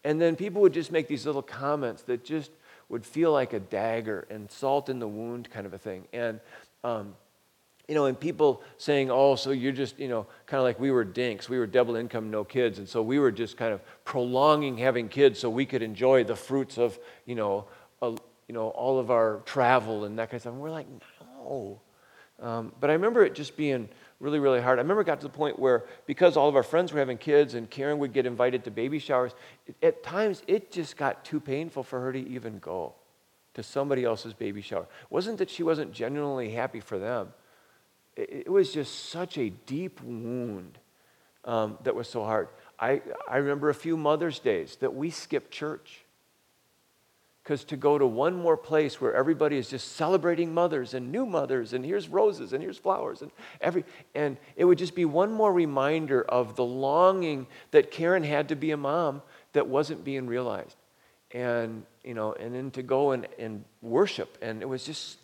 And 0.04 0.20
then 0.20 0.36
people 0.36 0.62
would 0.62 0.72
just 0.72 0.92
make 0.92 1.08
these 1.08 1.26
little 1.26 1.42
comments 1.42 2.02
that 2.02 2.24
just 2.24 2.52
would 2.88 3.04
feel 3.04 3.32
like 3.32 3.52
a 3.52 3.58
dagger 3.58 4.26
and 4.30 4.48
salt 4.50 4.88
in 4.88 5.00
the 5.00 5.08
wound 5.08 5.50
kind 5.50 5.66
of 5.66 5.74
a 5.74 5.78
thing. 5.78 6.06
And, 6.12 6.38
um, 6.84 7.16
you 7.88 7.94
know, 7.94 8.06
and 8.06 8.18
people 8.18 8.62
saying, 8.78 9.10
oh, 9.10 9.36
so 9.36 9.50
you're 9.50 9.72
just, 9.72 9.98
you 9.98 10.08
know, 10.08 10.26
kind 10.46 10.58
of 10.58 10.64
like 10.64 10.78
we 10.78 10.90
were 10.90 11.04
dinks. 11.04 11.48
We 11.48 11.58
were 11.58 11.66
double 11.66 11.96
income, 11.96 12.30
no 12.30 12.44
kids. 12.44 12.78
And 12.78 12.88
so 12.88 13.02
we 13.02 13.18
were 13.18 13.32
just 13.32 13.56
kind 13.56 13.72
of 13.72 13.80
prolonging 14.04 14.76
having 14.78 15.08
kids 15.08 15.38
so 15.40 15.50
we 15.50 15.66
could 15.66 15.82
enjoy 15.82 16.24
the 16.24 16.36
fruits 16.36 16.78
of, 16.78 16.98
you 17.26 17.34
know, 17.34 17.64
a, 18.02 18.16
you 18.48 18.54
know 18.54 18.68
all 18.68 18.98
of 18.98 19.10
our 19.10 19.40
travel 19.44 20.04
and 20.04 20.18
that 20.18 20.30
kind 20.30 20.34
of 20.34 20.42
stuff. 20.42 20.52
And 20.52 20.62
we're 20.62 20.70
like, 20.70 20.86
no. 21.20 21.80
Um, 22.40 22.72
but 22.80 22.90
I 22.90 22.94
remember 22.94 23.24
it 23.24 23.34
just 23.34 23.56
being 23.56 23.88
really, 24.20 24.38
really 24.38 24.60
hard. 24.60 24.78
I 24.78 24.82
remember 24.82 25.02
it 25.02 25.06
got 25.06 25.20
to 25.20 25.26
the 25.26 25.32
point 25.32 25.58
where 25.58 25.84
because 26.06 26.36
all 26.36 26.48
of 26.48 26.56
our 26.56 26.62
friends 26.62 26.92
were 26.92 26.98
having 26.98 27.18
kids 27.18 27.54
and 27.54 27.68
Karen 27.68 27.98
would 27.98 28.12
get 28.12 28.26
invited 28.26 28.64
to 28.64 28.70
baby 28.70 28.98
showers, 28.98 29.34
at 29.82 30.02
times 30.02 30.42
it 30.46 30.70
just 30.70 30.96
got 30.96 31.24
too 31.24 31.40
painful 31.40 31.82
for 31.82 32.00
her 32.00 32.12
to 32.12 32.28
even 32.28 32.58
go 32.58 32.94
to 33.54 33.62
somebody 33.62 34.04
else's 34.04 34.34
baby 34.34 34.60
shower. 34.60 34.82
It 34.82 35.10
wasn't 35.10 35.38
that 35.38 35.48
she 35.48 35.62
wasn't 35.62 35.92
genuinely 35.92 36.50
happy 36.50 36.80
for 36.80 36.98
them. 36.98 37.32
It, 38.16 38.44
it 38.46 38.52
was 38.52 38.72
just 38.72 39.08
such 39.08 39.38
a 39.38 39.48
deep 39.48 40.02
wound 40.02 40.78
um, 41.44 41.78
that 41.84 41.94
was 41.94 42.08
so 42.08 42.22
hard. 42.22 42.48
I, 42.78 43.00
I 43.26 43.38
remember 43.38 43.70
a 43.70 43.74
few 43.74 43.96
Mother's 43.96 44.38
Days 44.38 44.76
that 44.80 44.94
we 44.94 45.08
skipped 45.08 45.50
church 45.50 46.04
because 47.46 47.62
to 47.62 47.76
go 47.76 47.96
to 47.96 48.04
one 48.04 48.34
more 48.34 48.56
place 48.56 49.00
where 49.00 49.14
everybody 49.14 49.56
is 49.56 49.68
just 49.68 49.92
celebrating 49.92 50.52
mothers 50.52 50.94
and 50.94 51.12
new 51.12 51.24
mothers, 51.24 51.74
and 51.74 51.84
here's 51.84 52.08
roses 52.08 52.52
and 52.52 52.60
here's 52.60 52.76
flowers, 52.76 53.22
and 53.22 53.30
every, 53.60 53.84
and 54.16 54.36
it 54.56 54.64
would 54.64 54.78
just 54.78 54.96
be 54.96 55.04
one 55.04 55.32
more 55.32 55.52
reminder 55.52 56.22
of 56.22 56.56
the 56.56 56.64
longing 56.64 57.46
that 57.70 57.92
Karen 57.92 58.24
had 58.24 58.48
to 58.48 58.56
be 58.56 58.72
a 58.72 58.76
mom 58.76 59.22
that 59.52 59.68
wasn't 59.68 60.02
being 60.02 60.26
realized. 60.26 60.74
And, 61.30 61.84
you 62.02 62.14
know, 62.14 62.32
and 62.32 62.52
then 62.52 62.72
to 62.72 62.82
go 62.82 63.12
and, 63.12 63.28
and 63.38 63.64
worship. 63.80 64.38
And 64.42 64.60
it 64.60 64.68
was 64.68 64.84
just, 64.84 65.18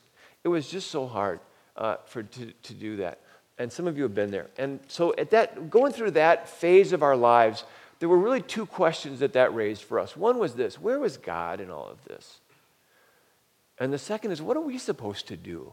it 0.44 0.48
was 0.48 0.68
just 0.68 0.92
so 0.92 1.08
hard 1.08 1.40
uh, 1.76 1.96
for, 2.06 2.22
to, 2.22 2.52
to 2.52 2.72
do 2.72 2.98
that. 2.98 3.18
And 3.58 3.72
some 3.72 3.88
of 3.88 3.96
you 3.96 4.04
have 4.04 4.14
been 4.14 4.30
there. 4.30 4.46
And 4.58 4.78
so 4.86 5.12
at 5.18 5.30
that, 5.30 5.70
going 5.70 5.92
through 5.92 6.12
that 6.12 6.48
phase 6.48 6.92
of 6.92 7.02
our 7.02 7.16
lives, 7.16 7.64
there 8.02 8.08
were 8.08 8.18
really 8.18 8.42
two 8.42 8.66
questions 8.66 9.20
that 9.20 9.34
that 9.34 9.54
raised 9.54 9.84
for 9.84 10.00
us. 10.00 10.16
One 10.16 10.40
was 10.40 10.54
this 10.54 10.76
where 10.76 10.98
was 10.98 11.16
God 11.16 11.60
in 11.60 11.70
all 11.70 11.86
of 11.86 12.04
this? 12.04 12.40
And 13.78 13.92
the 13.92 13.98
second 13.98 14.32
is 14.32 14.42
what 14.42 14.56
are 14.56 14.60
we 14.60 14.76
supposed 14.76 15.28
to 15.28 15.36
do 15.36 15.72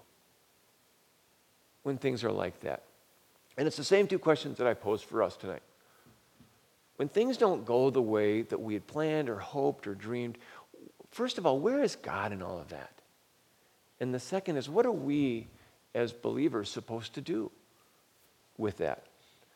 when 1.82 1.98
things 1.98 2.24
are 2.24 2.32
like 2.32 2.60
that? 2.60 2.84
And 3.58 3.66
it's 3.66 3.78
the 3.78 3.84
same 3.84 4.06
two 4.06 4.20
questions 4.20 4.60
that 4.60 4.68
I 4.68 4.76
posed 4.76 5.06
for 5.06 5.24
us 5.24 5.38
tonight. 5.38 5.64
When 6.98 7.10
things 7.10 7.36
don't 7.36 7.66
go 7.66 7.90
the 7.90 8.00
way 8.00 8.44
that 8.44 8.62
we 8.62 8.76
had 8.76 8.86
planned 8.86 9.28
or 9.28 9.40
hoped 9.40 9.88
or 9.88 9.96
dreamed, 9.96 10.38
first 11.10 11.40
of 11.40 11.48
all, 11.48 11.60
where 11.60 11.82
is 11.82 11.96
God 11.96 12.32
in 12.32 12.44
all 12.44 12.60
of 12.60 12.70
that? 12.70 12.94
And 14.00 14.14
the 14.14 14.20
second 14.20 14.58
is, 14.58 14.70
what 14.70 14.86
are 14.86 14.92
we 14.92 15.48
as 15.96 16.14
believers 16.14 16.70
supposed 16.70 17.16
to 17.16 17.22
do 17.22 17.50
with 18.56 18.78
that? 18.78 19.09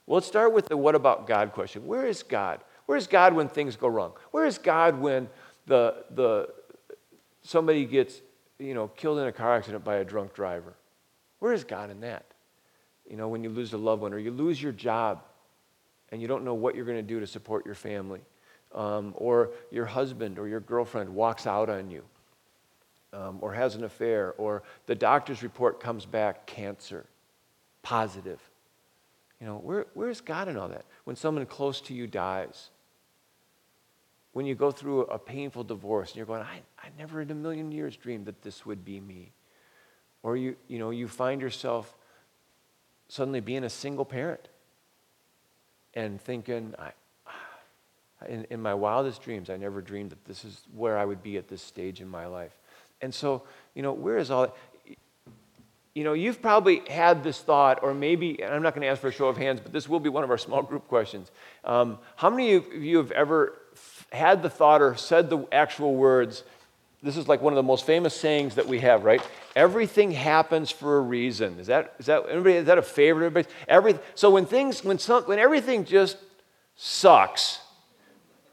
Well, 0.05 0.15
let's 0.15 0.27
start 0.27 0.53
with 0.53 0.67
the 0.67 0.77
what 0.77 0.95
about 0.95 1.27
God 1.27 1.53
question. 1.53 1.85
Where 1.85 2.05
is 2.05 2.23
God? 2.23 2.61
Where 2.85 2.97
is 2.97 3.07
God 3.07 3.33
when 3.33 3.47
things 3.47 3.75
go 3.75 3.87
wrong? 3.87 4.13
Where 4.31 4.45
is 4.45 4.57
God 4.57 4.99
when 4.99 5.29
the, 5.65 6.03
the, 6.11 6.49
somebody 7.41 7.85
gets 7.85 8.21
you 8.59 8.73
know, 8.73 8.89
killed 8.89 9.19
in 9.19 9.27
a 9.27 9.31
car 9.31 9.55
accident 9.55 9.83
by 9.83 9.95
a 9.95 10.05
drunk 10.05 10.33
driver? 10.33 10.73
Where 11.39 11.53
is 11.53 11.63
God 11.63 11.89
in 11.89 12.01
that? 12.01 12.25
You 13.09 13.17
know, 13.17 13.27
when 13.27 13.43
you 13.43 13.49
lose 13.49 13.73
a 13.73 13.77
loved 13.77 14.01
one 14.01 14.13
or 14.13 14.19
you 14.19 14.31
lose 14.31 14.61
your 14.61 14.71
job 14.71 15.23
and 16.11 16.21
you 16.21 16.27
don't 16.27 16.43
know 16.43 16.53
what 16.53 16.75
you're 16.75 16.85
going 16.85 16.97
to 16.97 17.01
do 17.01 17.19
to 17.19 17.27
support 17.27 17.65
your 17.65 17.75
family, 17.75 18.21
um, 18.73 19.13
or 19.17 19.51
your 19.71 19.85
husband 19.85 20.39
or 20.39 20.47
your 20.47 20.59
girlfriend 20.59 21.09
walks 21.09 21.45
out 21.47 21.69
on 21.69 21.89
you, 21.89 22.03
um, 23.13 23.37
or 23.41 23.53
has 23.53 23.75
an 23.75 23.83
affair, 23.83 24.33
or 24.37 24.63
the 24.85 24.95
doctor's 24.95 25.43
report 25.43 25.79
comes 25.79 26.05
back 26.05 26.45
cancer, 26.45 27.05
positive. 27.81 28.39
You 29.43 29.49
know, 29.49 29.57
where, 29.57 29.87
where's 29.93 30.21
God 30.21 30.47
in 30.47 30.55
all 30.55 30.69
that? 30.69 30.85
When 31.03 31.17
someone 31.17 31.45
close 31.45 31.81
to 31.81 31.93
you 31.93 32.07
dies, 32.07 32.69
when 34.31 34.45
you 34.45 34.55
go 34.55 34.71
through 34.71 35.01
a 35.01 35.19
painful 35.19 35.65
divorce 35.65 36.11
and 36.11 36.15
you're 36.15 36.25
going, 36.25 36.43
I, 36.43 36.61
I 36.81 36.87
never 36.97 37.19
in 37.19 37.29
a 37.29 37.35
million 37.35 37.69
years 37.69 37.97
dreamed 37.97 38.27
that 38.27 38.41
this 38.41 38.65
would 38.65 38.85
be 38.85 39.01
me. 39.01 39.33
Or 40.23 40.37
you, 40.37 40.55
you 40.69 40.79
know, 40.79 40.91
you 40.91 41.09
find 41.09 41.41
yourself 41.41 41.93
suddenly 43.09 43.41
being 43.41 43.65
a 43.65 43.69
single 43.69 44.05
parent 44.05 44.47
and 45.93 46.21
thinking, 46.21 46.73
I, 46.79 46.91
ah, 47.27 48.25
in, 48.29 48.45
in 48.49 48.61
my 48.61 48.73
wildest 48.73 49.23
dreams, 49.23 49.49
I 49.49 49.57
never 49.57 49.81
dreamed 49.81 50.11
that 50.11 50.23
this 50.23 50.45
is 50.45 50.61
where 50.73 50.97
I 50.97 51.03
would 51.03 51.21
be 51.21 51.35
at 51.37 51.49
this 51.49 51.61
stage 51.61 51.99
in 51.99 52.07
my 52.07 52.27
life. 52.27 52.57
And 53.01 53.13
so, 53.13 53.43
you 53.73 53.81
know, 53.81 53.91
where 53.91 54.17
is 54.17 54.31
all 54.31 54.43
that? 54.43 54.55
You 55.95 56.03
know, 56.03 56.13
you've 56.13 56.41
probably 56.41 56.81
had 56.89 57.23
this 57.23 57.39
thought, 57.39 57.83
or 57.83 57.93
maybe, 57.93 58.41
and 58.41 58.53
I'm 58.53 58.63
not 58.63 58.73
going 58.73 58.81
to 58.81 58.87
ask 58.87 59.01
for 59.01 59.09
a 59.09 59.11
show 59.11 59.27
of 59.27 59.37
hands, 59.37 59.59
but 59.59 59.71
this 59.71 59.87
will 59.87 59.99
be 59.99 60.09
one 60.09 60.23
of 60.23 60.31
our 60.31 60.39
small 60.39 60.63
group 60.63 60.87
questions. 60.87 61.29
Um, 61.63 61.99
how 62.15 62.31
many 62.31 62.55
of 62.55 62.73
you 62.73 62.97
have 62.97 63.11
ever 63.11 63.59
had 64.11 64.41
the 64.41 64.49
thought 64.49 64.81
or 64.81 64.95
said 64.95 65.29
the 65.29 65.45
actual 65.51 65.93
words? 65.95 66.43
This 67.03 67.15
is 67.15 67.27
like 67.27 67.41
one 67.41 67.53
of 67.53 67.57
the 67.57 67.63
most 67.63 67.85
famous 67.85 68.15
sayings 68.15 68.55
that 68.55 68.67
we 68.67 68.79
have, 68.79 69.03
right? 69.03 69.21
Everything 69.55 70.11
happens 70.11 70.71
for 70.71 70.97
a 70.97 71.01
reason. 71.01 71.59
Is 71.59 71.67
that 71.67 71.93
is 71.99 72.07
that 72.07 72.23
anybody? 72.29 72.55
Is 72.55 72.65
that 72.65 72.77
a 72.77 72.81
favorite? 72.81 73.25
Everybody? 73.25 73.47
Every, 73.67 73.99
so 74.15 74.31
when 74.31 74.45
things 74.45 74.83
when 74.83 74.97
some 74.97 75.23
when 75.23 75.37
everything 75.37 75.85
just 75.85 76.17
sucks, 76.75 77.59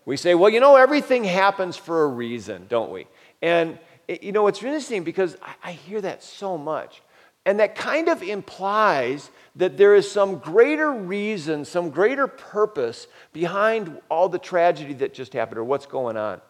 we 0.04 0.16
say, 0.16 0.34
well, 0.34 0.50
you 0.50 0.60
know, 0.60 0.76
everything 0.76 1.24
happens 1.24 1.76
for 1.76 2.02
a 2.02 2.08
reason, 2.08 2.66
don't 2.68 2.90
we? 2.90 3.06
And 3.40 3.78
you 4.08 4.32
know, 4.32 4.48
it's 4.48 4.62
interesting 4.62 5.04
because 5.04 5.36
I, 5.40 5.70
I 5.70 5.72
hear 5.72 6.00
that 6.00 6.22
so 6.22 6.58
much. 6.58 7.00
And 7.46 7.60
that 7.60 7.74
kind 7.74 8.08
of 8.08 8.22
implies 8.22 9.30
that 9.56 9.76
there 9.76 9.94
is 9.94 10.10
some 10.10 10.38
greater 10.38 10.90
reason, 10.90 11.64
some 11.64 11.90
greater 11.90 12.26
purpose 12.26 13.06
behind 13.32 13.98
all 14.08 14.28
the 14.28 14.38
tragedy 14.38 14.92
that 14.94 15.14
just 15.14 15.32
happened 15.32 15.58
or 15.58 15.64
what's 15.64 15.86
going 15.86 16.16
on. 16.16 16.40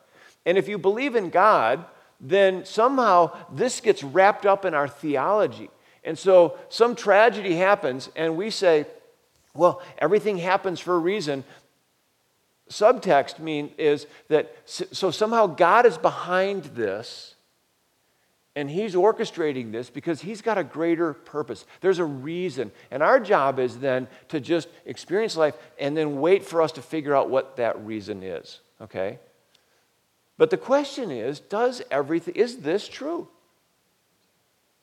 And 0.45 0.59
if 0.59 0.69
you 0.69 0.79
believe 0.79 1.15
in 1.15 1.31
God, 1.31 1.85
then 2.21 2.65
somehow 2.65 3.37
this 3.53 3.81
gets 3.81 4.03
wrapped 4.03 4.45
up 4.47 4.65
in 4.65 4.75
our 4.75 4.89
theology. 4.89 5.71
And 6.05 6.19
so 6.19 6.59
some 6.69 6.97
tragedy 6.97 7.57
happens, 7.57 8.11
and 8.17 8.37
we 8.37 8.51
say, 8.51 8.87
well, 9.55 9.83
everything 9.99 10.39
happens 10.39 10.81
for 10.81 10.95
a 10.95 10.99
reason. 10.99 11.45
Subtext 12.69 13.39
mean 13.39 13.71
is 13.79 14.07
that 14.29 14.55
so 14.65 15.11
somehow 15.11 15.47
God 15.47 15.87
is 15.87 15.99
behind 15.99 16.65
this 16.65 17.35
And 18.57 18.69
he's 18.69 18.95
orchestrating 18.95 19.71
this 19.71 19.91
because 19.91 20.21
he's 20.21 20.43
got 20.43 20.59
a 20.59 20.65
greater 20.65 21.13
purpose. 21.13 21.65
There's 21.81 22.01
a 22.01 22.05
reason. 22.05 22.73
And 22.91 23.03
our 23.03 23.21
job 23.21 23.59
is 23.61 23.79
then 23.79 24.09
to 24.29 24.41
just 24.41 24.69
experience 24.87 25.37
life 25.37 25.55
and 25.79 25.97
then 25.97 26.21
wait 26.21 26.45
for 26.45 26.61
us 26.61 26.73
to 26.73 26.83
figure 26.83 27.15
out 27.15 27.31
what 27.31 27.57
that 27.57 27.85
reason 27.85 28.23
is. 28.23 28.61
Okay? 28.81 29.19
But 30.37 30.51
the 30.51 30.57
question 30.57 31.11
is, 31.11 31.39
does 31.39 31.83
everything 31.91 32.35
is 32.35 32.59
this 32.59 32.89
true? 32.89 33.29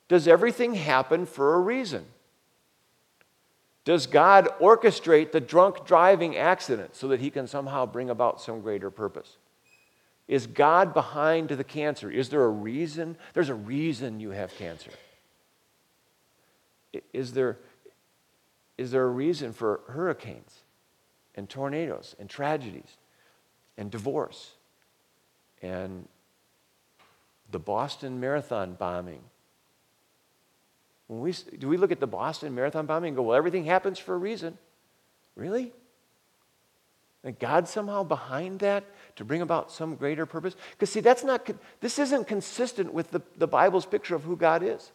Does 0.07 0.27
everything 0.27 0.75
happen 0.75 1.25
for 1.25 1.55
a 1.55 1.59
reason? 1.59 2.05
Does 3.83 4.05
God 4.05 4.49
orchestrate 4.59 5.31
the 5.31 5.41
drunk 5.41 5.85
driving 5.85 6.37
accident 6.37 6.95
so 6.95 7.07
that 7.09 7.19
he 7.19 7.29
can 7.29 7.47
somehow 7.47 7.85
bring 7.85 8.09
about 8.09 8.39
some 8.39 8.61
greater 8.61 8.91
purpose? 8.91 9.37
Is 10.27 10.45
God 10.45 10.93
behind 10.93 11.49
the 11.49 11.63
cancer? 11.63 12.11
Is 12.11 12.29
there 12.29 12.43
a 12.43 12.49
reason? 12.49 13.17
There's 13.33 13.49
a 13.49 13.55
reason 13.55 14.19
you 14.19 14.31
have 14.31 14.53
cancer. 14.55 14.91
Is 17.13 17.33
there, 17.33 17.57
is 18.77 18.91
there 18.91 19.03
a 19.03 19.09
reason 19.09 19.53
for 19.53 19.81
hurricanes 19.87 20.61
and 21.35 21.49
tornadoes 21.49 22.15
and 22.19 22.29
tragedies 22.29 22.97
and 23.77 23.89
divorce 23.89 24.53
and 25.61 26.07
the 27.51 27.59
Boston 27.59 28.19
Marathon 28.19 28.73
bombing 28.73 29.21
when 31.07 31.21
we, 31.21 31.31
do 31.57 31.67
we 31.67 31.77
look 31.77 31.91
at 31.91 31.99
the 31.99 32.07
Boston 32.07 32.53
Marathon 32.53 32.85
bombing 32.85 33.09
and 33.09 33.17
go, 33.17 33.23
well, 33.23 33.37
everything 33.37 33.63
happens 33.63 33.97
for 33.97 34.13
a 34.13 34.17
reason? 34.17 34.57
Really? 35.35 35.71
And 37.23 37.37
God 37.39 37.67
somehow 37.67 38.03
behind 38.03 38.59
that 38.59 38.85
to 39.15 39.25
bring 39.25 39.41
about 39.41 39.71
some 39.71 39.95
greater 39.95 40.25
purpose? 40.25 40.55
Because, 40.71 40.91
see, 40.91 40.99
that's 40.99 41.23
not, 41.23 41.49
this 41.81 41.99
isn't 41.99 42.27
consistent 42.27 42.93
with 42.93 43.11
the, 43.11 43.21
the 43.37 43.47
Bible's 43.47 43.85
picture 43.85 44.15
of 44.15 44.23
who 44.23 44.37
God 44.37 44.63
is. 44.63 44.91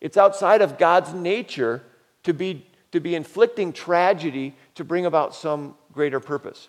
It's 0.00 0.16
outside 0.16 0.60
of 0.60 0.78
God's 0.78 1.14
nature 1.14 1.82
to 2.24 2.34
be, 2.34 2.66
to 2.92 3.00
be 3.00 3.14
inflicting 3.14 3.72
tragedy 3.72 4.54
to 4.74 4.84
bring 4.84 5.06
about 5.06 5.34
some 5.34 5.74
greater 5.92 6.20
purpose. 6.20 6.68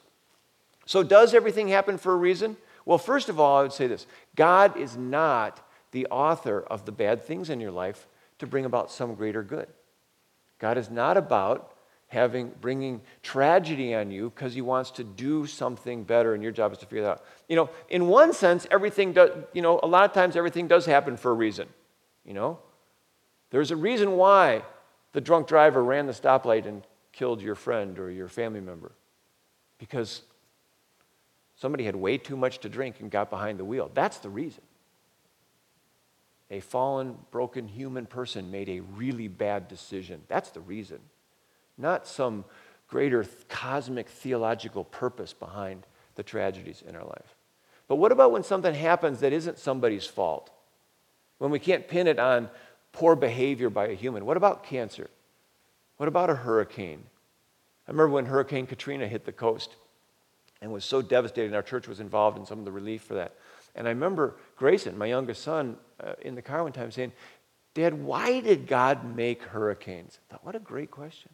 So, 0.85 1.03
does 1.03 1.33
everything 1.33 1.67
happen 1.67 1.97
for 1.97 2.13
a 2.13 2.17
reason? 2.17 2.57
Well, 2.85 2.97
first 2.97 3.29
of 3.29 3.39
all, 3.39 3.57
I 3.57 3.63
would 3.63 3.73
say 3.73 3.87
this 3.87 4.05
God 4.35 4.77
is 4.77 4.95
not 4.95 5.67
the 5.91 6.05
author 6.07 6.61
of 6.61 6.85
the 6.85 6.91
bad 6.91 7.23
things 7.23 7.49
in 7.49 7.59
your 7.59 7.71
life 7.71 8.07
to 8.39 8.47
bring 8.47 8.65
about 8.65 8.91
some 8.91 9.15
greater 9.15 9.43
good. 9.43 9.67
God 10.59 10.77
is 10.77 10.89
not 10.89 11.17
about 11.17 11.74
having 12.07 12.51
bringing 12.61 13.01
tragedy 13.23 13.93
on 13.95 14.11
you 14.11 14.29
because 14.29 14.53
he 14.53 14.61
wants 14.61 14.91
to 14.91 15.03
do 15.03 15.45
something 15.45 16.03
better 16.03 16.33
and 16.33 16.43
your 16.43 16.51
job 16.51 16.71
is 16.71 16.77
to 16.77 16.85
figure 16.85 17.03
that 17.03 17.11
out. 17.11 17.25
You 17.49 17.55
know, 17.55 17.69
in 17.89 18.07
one 18.07 18.33
sense 18.33 18.67
everything 18.71 19.13
does, 19.13 19.31
you 19.53 19.61
know, 19.61 19.79
a 19.81 19.87
lot 19.87 20.05
of 20.05 20.13
times 20.13 20.35
everything 20.35 20.67
does 20.67 20.85
happen 20.85 21.17
for 21.17 21.31
a 21.31 21.33
reason, 21.33 21.67
you 22.23 22.33
know? 22.33 22.59
There's 23.49 23.71
a 23.71 23.75
reason 23.75 24.11
why 24.13 24.63
the 25.13 25.21
drunk 25.21 25.47
driver 25.47 25.83
ran 25.83 26.07
the 26.07 26.13
stoplight 26.13 26.65
and 26.65 26.83
killed 27.11 27.41
your 27.41 27.55
friend 27.55 27.97
or 27.97 28.11
your 28.11 28.27
family 28.27 28.59
member. 28.59 28.91
Because 29.77 30.21
somebody 31.55 31.85
had 31.85 31.95
way 31.95 32.17
too 32.17 32.35
much 32.35 32.59
to 32.59 32.69
drink 32.69 32.99
and 32.99 33.09
got 33.09 33.29
behind 33.29 33.59
the 33.59 33.65
wheel. 33.65 33.89
That's 33.93 34.17
the 34.17 34.29
reason 34.29 34.61
a 36.51 36.59
fallen, 36.59 37.17
broken 37.31 37.67
human 37.67 38.05
person 38.05 38.51
made 38.51 38.69
a 38.69 38.79
really 38.79 39.27
bad 39.27 39.67
decision. 39.67 40.21
That's 40.27 40.51
the 40.51 40.61
reason, 40.61 40.99
not 41.77 42.07
some 42.07 42.45
greater 42.87 43.25
cosmic 43.49 44.07
theological 44.07 44.83
purpose 44.83 45.33
behind 45.33 45.85
the 46.15 46.23
tragedies 46.23 46.83
in 46.87 46.95
our 46.95 47.03
life. 47.03 47.35
But 47.87 47.97
what 47.97 48.11
about 48.11 48.31
when 48.31 48.43
something 48.43 48.73
happens 48.73 49.19
that 49.19 49.33
isn't 49.33 49.59
somebody's 49.59 50.05
fault? 50.05 50.49
When 51.37 51.51
we 51.51 51.59
can't 51.59 51.87
pin 51.87 52.07
it 52.07 52.19
on 52.19 52.49
poor 52.91 53.15
behavior 53.15 53.69
by 53.69 53.87
a 53.87 53.93
human? 53.93 54.25
What 54.25 54.37
about 54.37 54.63
cancer? 54.63 55.09
What 55.97 56.07
about 56.07 56.29
a 56.29 56.35
hurricane? 56.35 57.03
I 57.87 57.91
remember 57.91 58.13
when 58.13 58.25
Hurricane 58.25 58.65
Katrina 58.65 59.07
hit 59.07 59.25
the 59.25 59.31
coast 59.31 59.75
and 60.61 60.71
was 60.71 60.83
so 60.83 61.01
devastating. 61.01 61.53
Our 61.53 61.61
church 61.61 61.87
was 61.87 61.99
involved 61.99 62.37
in 62.37 62.45
some 62.45 62.59
of 62.59 62.65
the 62.65 62.71
relief 62.71 63.03
for 63.03 63.13
that. 63.15 63.35
And 63.75 63.87
I 63.87 63.91
remember 63.91 64.35
Grayson, 64.55 64.97
my 64.97 65.05
youngest 65.05 65.43
son, 65.43 65.77
uh, 66.03 66.13
in 66.21 66.35
the 66.35 66.41
car 66.41 66.63
one 66.63 66.71
time 66.71 66.91
saying, 66.91 67.11
Dad, 67.73 67.93
why 67.93 68.39
did 68.39 68.67
God 68.67 69.15
make 69.15 69.43
hurricanes? 69.43 70.17
I 70.29 70.33
thought, 70.33 70.45
what 70.45 70.55
a 70.55 70.59
great 70.59 70.89
question. 70.89 71.29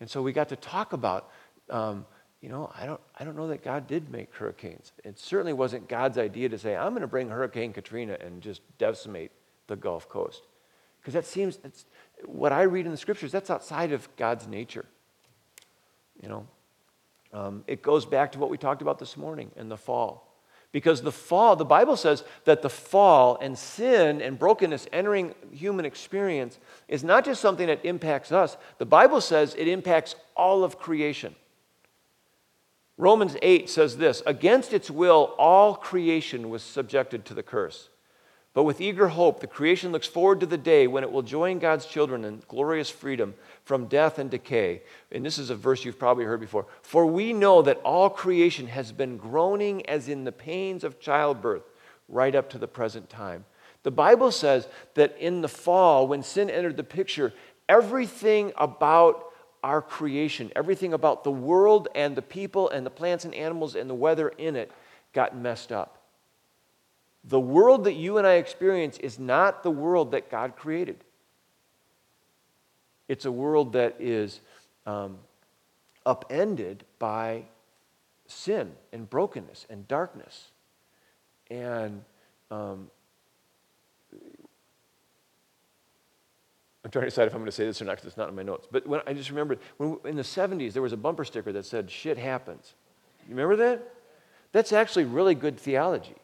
And 0.00 0.08
so 0.08 0.22
we 0.22 0.32
got 0.32 0.48
to 0.48 0.56
talk 0.56 0.92
about, 0.92 1.30
um, 1.68 2.06
you 2.40 2.48
know, 2.48 2.72
I 2.74 2.86
don't, 2.86 3.00
I 3.18 3.24
don't 3.24 3.36
know 3.36 3.48
that 3.48 3.62
God 3.62 3.86
did 3.86 4.10
make 4.10 4.34
hurricanes. 4.34 4.92
It 5.04 5.18
certainly 5.18 5.52
wasn't 5.52 5.88
God's 5.88 6.16
idea 6.16 6.48
to 6.48 6.58
say, 6.58 6.74
I'm 6.74 6.90
going 6.90 7.02
to 7.02 7.06
bring 7.06 7.28
Hurricane 7.28 7.72
Katrina 7.72 8.16
and 8.20 8.40
just 8.40 8.62
decimate 8.78 9.30
the 9.66 9.76
Gulf 9.76 10.08
Coast. 10.08 10.42
Because 11.00 11.14
that 11.14 11.26
seems, 11.26 11.58
that's, 11.58 11.84
what 12.24 12.52
I 12.52 12.62
read 12.62 12.86
in 12.86 12.90
the 12.90 12.98
scriptures, 12.98 13.32
that's 13.32 13.50
outside 13.50 13.92
of 13.92 14.08
God's 14.16 14.46
nature. 14.46 14.86
You 16.22 16.28
know, 16.28 16.46
um, 17.32 17.64
it 17.66 17.82
goes 17.82 18.04
back 18.04 18.32
to 18.32 18.38
what 18.38 18.50
we 18.50 18.58
talked 18.58 18.82
about 18.82 18.98
this 18.98 19.16
morning 19.16 19.50
in 19.56 19.68
the 19.68 19.76
fall. 19.76 20.29
Because 20.72 21.02
the 21.02 21.12
fall, 21.12 21.56
the 21.56 21.64
Bible 21.64 21.96
says 21.96 22.22
that 22.44 22.62
the 22.62 22.70
fall 22.70 23.36
and 23.40 23.58
sin 23.58 24.22
and 24.22 24.38
brokenness 24.38 24.86
entering 24.92 25.34
human 25.50 25.84
experience 25.84 26.58
is 26.86 27.02
not 27.02 27.24
just 27.24 27.40
something 27.40 27.66
that 27.66 27.84
impacts 27.84 28.30
us, 28.30 28.56
the 28.78 28.86
Bible 28.86 29.20
says 29.20 29.54
it 29.58 29.66
impacts 29.66 30.14
all 30.36 30.62
of 30.62 30.78
creation. 30.78 31.34
Romans 32.96 33.36
8 33.42 33.68
says 33.68 33.96
this 33.96 34.22
Against 34.26 34.72
its 34.72 34.90
will, 34.90 35.34
all 35.38 35.74
creation 35.74 36.50
was 36.50 36.62
subjected 36.62 37.24
to 37.24 37.34
the 37.34 37.42
curse. 37.42 37.88
But 38.52 38.64
with 38.64 38.80
eager 38.80 39.08
hope, 39.08 39.40
the 39.40 39.46
creation 39.46 39.92
looks 39.92 40.08
forward 40.08 40.40
to 40.40 40.46
the 40.46 40.58
day 40.58 40.86
when 40.86 41.04
it 41.04 41.12
will 41.12 41.22
join 41.22 41.60
God's 41.60 41.86
children 41.86 42.24
in 42.24 42.42
glorious 42.48 42.90
freedom 42.90 43.34
from 43.70 43.86
death 43.86 44.18
and 44.18 44.32
decay. 44.32 44.82
And 45.12 45.24
this 45.24 45.38
is 45.38 45.48
a 45.48 45.54
verse 45.54 45.84
you've 45.84 45.96
probably 45.96 46.24
heard 46.24 46.40
before. 46.40 46.66
For 46.82 47.06
we 47.06 47.32
know 47.32 47.62
that 47.62 47.78
all 47.84 48.10
creation 48.10 48.66
has 48.66 48.90
been 48.90 49.16
groaning 49.16 49.86
as 49.86 50.08
in 50.08 50.24
the 50.24 50.32
pains 50.32 50.82
of 50.82 50.98
childbirth 50.98 51.62
right 52.08 52.34
up 52.34 52.50
to 52.50 52.58
the 52.58 52.66
present 52.66 53.08
time. 53.08 53.44
The 53.84 53.92
Bible 53.92 54.32
says 54.32 54.66
that 54.94 55.16
in 55.18 55.40
the 55.40 55.46
fall, 55.46 56.08
when 56.08 56.24
sin 56.24 56.50
entered 56.50 56.76
the 56.76 56.82
picture, 56.82 57.32
everything 57.68 58.52
about 58.56 59.26
our 59.62 59.80
creation, 59.80 60.50
everything 60.56 60.92
about 60.92 61.22
the 61.22 61.30
world 61.30 61.86
and 61.94 62.16
the 62.16 62.22
people 62.22 62.70
and 62.70 62.84
the 62.84 62.90
plants 62.90 63.24
and 63.24 63.32
animals 63.36 63.76
and 63.76 63.88
the 63.88 63.94
weather 63.94 64.30
in 64.30 64.56
it 64.56 64.72
got 65.12 65.36
messed 65.36 65.70
up. 65.70 66.02
The 67.22 67.38
world 67.38 67.84
that 67.84 67.94
you 67.94 68.18
and 68.18 68.26
I 68.26 68.32
experience 68.32 68.98
is 68.98 69.20
not 69.20 69.62
the 69.62 69.70
world 69.70 70.10
that 70.10 70.28
God 70.28 70.56
created. 70.56 71.04
It's 73.10 73.24
a 73.24 73.32
world 73.32 73.72
that 73.72 73.96
is 73.98 74.40
um, 74.86 75.18
upended 76.06 76.84
by 77.00 77.42
sin 78.28 78.70
and 78.92 79.10
brokenness 79.10 79.66
and 79.68 79.88
darkness. 79.88 80.52
And 81.50 82.04
um, 82.52 82.88
I'm 86.84 86.92
trying 86.92 87.02
to 87.02 87.10
decide 87.10 87.26
if 87.26 87.34
I'm 87.34 87.40
going 87.40 87.46
to 87.46 87.52
say 87.52 87.66
this 87.66 87.82
or 87.82 87.84
not 87.84 87.96
because 87.96 88.06
it's 88.06 88.16
not 88.16 88.28
in 88.28 88.36
my 88.36 88.44
notes. 88.44 88.68
But 88.70 88.86
when, 88.86 89.00
I 89.08 89.12
just 89.12 89.30
remember 89.30 89.56
when, 89.78 89.98
in 90.04 90.14
the 90.14 90.22
70s, 90.22 90.72
there 90.72 90.80
was 90.80 90.92
a 90.92 90.96
bumper 90.96 91.24
sticker 91.24 91.50
that 91.50 91.66
said, 91.66 91.90
shit 91.90 92.16
happens. 92.16 92.74
You 93.28 93.34
remember 93.34 93.56
that? 93.56 93.92
That's 94.52 94.72
actually 94.72 95.06
really 95.06 95.34
good 95.34 95.58
theology. 95.58 96.14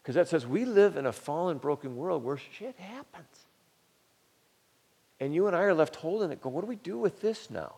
Because 0.00 0.14
that 0.14 0.28
says 0.28 0.46
we 0.46 0.64
live 0.64 0.96
in 0.96 1.06
a 1.06 1.12
fallen, 1.12 1.58
broken 1.58 1.96
world 1.96 2.22
where 2.22 2.36
shit 2.36 2.76
happens. 2.78 3.41
And 5.22 5.32
you 5.32 5.46
and 5.46 5.54
I 5.54 5.60
are 5.60 5.72
left 5.72 5.94
holding 5.94 6.32
it, 6.32 6.40
go, 6.40 6.48
what 6.48 6.62
do 6.62 6.66
we 6.66 6.74
do 6.74 6.98
with 6.98 7.20
this 7.20 7.48
now? 7.48 7.76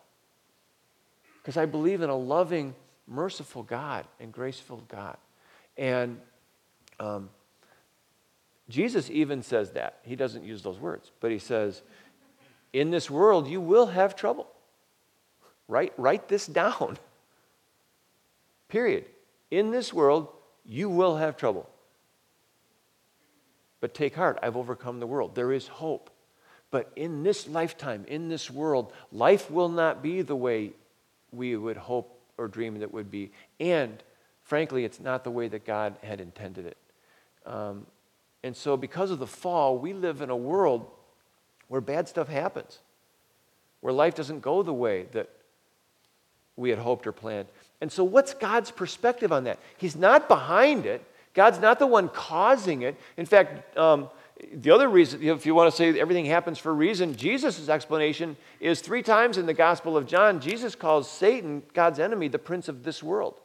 Because 1.37 1.57
I 1.57 1.67
believe 1.67 2.01
in 2.01 2.09
a 2.09 2.15
loving, 2.15 2.73
merciful 3.07 3.61
God 3.61 4.07
and 4.19 4.31
graceful 4.31 4.81
God. 4.87 5.15
And 5.77 6.19
um, 6.99 7.29
Jesus 8.67 9.11
even 9.11 9.43
says 9.43 9.73
that. 9.73 9.99
He 10.01 10.15
doesn't 10.15 10.43
use 10.43 10.63
those 10.63 10.79
words, 10.79 11.11
but 11.19 11.29
he 11.29 11.37
says, 11.37 11.83
In 12.73 12.89
this 12.89 13.11
world, 13.11 13.47
you 13.47 13.61
will 13.61 13.85
have 13.85 14.15
trouble. 14.15 14.47
Write, 15.67 15.93
write 15.97 16.27
this 16.27 16.47
down. 16.47 16.97
Period. 18.69 19.05
In 19.51 19.69
this 19.69 19.93
world, 19.93 20.29
you 20.65 20.89
will 20.89 21.17
have 21.17 21.37
trouble. 21.37 21.69
But 23.81 23.93
take 23.93 24.15
heart, 24.15 24.39
I've 24.41 24.57
overcome 24.57 24.99
the 24.99 25.05
world. 25.05 25.35
There 25.35 25.51
is 25.51 25.67
hope. 25.67 26.09
But 26.71 26.91
in 26.95 27.23
this 27.23 27.47
lifetime, 27.47 28.05
in 28.07 28.27
this 28.27 28.49
world, 28.49 28.91
life 29.11 29.49
will 29.49 29.69
not 29.69 30.01
be 30.01 30.21
the 30.21 30.35
way 30.35 30.71
we 31.31 31.55
would 31.55 31.77
hope 31.77 32.19
or 32.37 32.47
dream 32.47 32.75
that 32.75 32.83
it 32.83 32.93
would 32.93 33.09
be. 33.11 33.31
And 33.59 34.01
frankly, 34.43 34.83
it's 34.83 34.99
not 34.99 35.23
the 35.23 35.31
way 35.31 35.47
that 35.47 35.65
God 35.65 35.95
had 36.03 36.19
intended 36.19 36.65
it. 36.65 36.77
Um, 37.45 37.85
and 38.43 38.55
so, 38.55 38.77
because 38.77 39.11
of 39.11 39.19
the 39.19 39.27
fall, 39.27 39.77
we 39.77 39.93
live 39.93 40.21
in 40.21 40.29
a 40.29 40.35
world 40.35 40.85
where 41.67 41.81
bad 41.81 42.07
stuff 42.07 42.27
happens, 42.27 42.79
where 43.81 43.93
life 43.93 44.15
doesn't 44.15 44.41
go 44.41 44.61
the 44.61 44.73
way 44.73 45.03
that 45.13 45.29
we 46.55 46.69
had 46.69 46.79
hoped 46.79 47.07
or 47.07 47.11
planned. 47.11 47.47
And 47.81 47.91
so, 47.91 48.03
what's 48.03 48.33
God's 48.33 48.71
perspective 48.71 49.31
on 49.31 49.45
that? 49.45 49.59
He's 49.77 49.95
not 49.95 50.27
behind 50.27 50.85
it 50.85 51.03
God's 51.35 51.59
not 51.59 51.77
the 51.77 51.85
one 51.85 52.09
causing 52.09 52.81
it. 52.81 52.95
In 53.17 53.25
fact, 53.27 53.77
um, 53.77 54.09
the 54.53 54.71
other 54.71 54.89
reason, 54.89 55.23
if 55.23 55.45
you 55.45 55.55
want 55.55 55.71
to 55.71 55.75
say 55.75 55.97
everything 55.97 56.25
happens 56.25 56.57
for 56.57 56.71
a 56.71 56.73
reason, 56.73 57.15
Jesus' 57.15 57.69
explanation 57.69 58.35
is 58.59 58.81
three 58.81 59.01
times 59.01 59.37
in 59.37 59.45
the 59.45 59.53
Gospel 59.53 59.95
of 59.95 60.05
John, 60.05 60.41
Jesus 60.41 60.75
calls 60.75 61.09
Satan, 61.09 61.63
God's 61.73 61.99
enemy, 61.99 62.27
the 62.27 62.39
prince 62.39 62.67
of 62.67 62.83
this 62.83 63.01
world. 63.01 63.39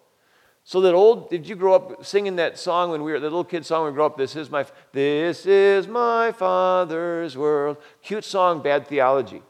So 0.65 0.81
that 0.83 0.95
old, 0.95 1.31
did 1.31 1.49
you 1.49 1.55
grow 1.55 1.75
up 1.75 2.05
singing 2.05 2.37
that 2.37 2.59
song 2.59 2.91
when 2.91 3.03
we 3.03 3.13
were, 3.13 3.21
the 3.21 3.27
little 3.27 3.45
kid 3.45 3.65
song 3.65 3.85
when 3.85 3.93
we 3.93 3.97
grew 3.97 4.05
up, 4.05 4.19
This 4.19 4.37
is 4.37 4.51
my, 4.51 4.67
this 4.93 5.47
is 5.47 5.87
my 5.87 6.33
Father's 6.33 7.37
world. 7.37 7.79
Cute 8.03 8.25
song, 8.25 8.61
bad 8.61 8.87
theology. 8.87 9.43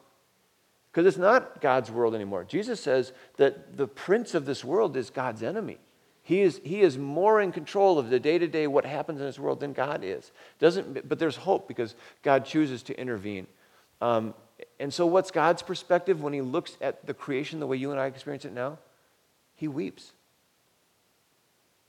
Because 0.92 1.06
it's 1.06 1.18
not 1.18 1.60
God's 1.60 1.90
world 1.90 2.14
anymore. 2.14 2.44
Jesus 2.44 2.80
says 2.80 3.12
that 3.36 3.76
the 3.76 3.86
prince 3.86 4.34
of 4.34 4.44
this 4.44 4.64
world 4.64 4.96
is 4.96 5.08
God's 5.08 5.42
enemy. 5.42 5.78
He 6.30 6.42
is, 6.42 6.60
he 6.62 6.82
is 6.82 6.96
more 6.96 7.40
in 7.40 7.50
control 7.50 7.98
of 7.98 8.08
the 8.08 8.20
day 8.20 8.38
to 8.38 8.46
day 8.46 8.68
what 8.68 8.84
happens 8.84 9.18
in 9.18 9.26
this 9.26 9.36
world 9.36 9.58
than 9.58 9.72
God 9.72 10.04
is. 10.04 10.30
Doesn't, 10.60 11.08
but 11.08 11.18
there's 11.18 11.34
hope 11.34 11.66
because 11.66 11.96
God 12.22 12.44
chooses 12.44 12.84
to 12.84 12.96
intervene. 12.96 13.48
Um, 14.00 14.34
and 14.78 14.94
so, 14.94 15.06
what's 15.06 15.32
God's 15.32 15.60
perspective 15.62 16.22
when 16.22 16.32
He 16.32 16.40
looks 16.40 16.76
at 16.80 17.04
the 17.04 17.14
creation 17.14 17.58
the 17.58 17.66
way 17.66 17.78
you 17.78 17.90
and 17.90 17.98
I 17.98 18.06
experience 18.06 18.44
it 18.44 18.52
now? 18.52 18.78
He 19.56 19.66
weeps. 19.66 20.12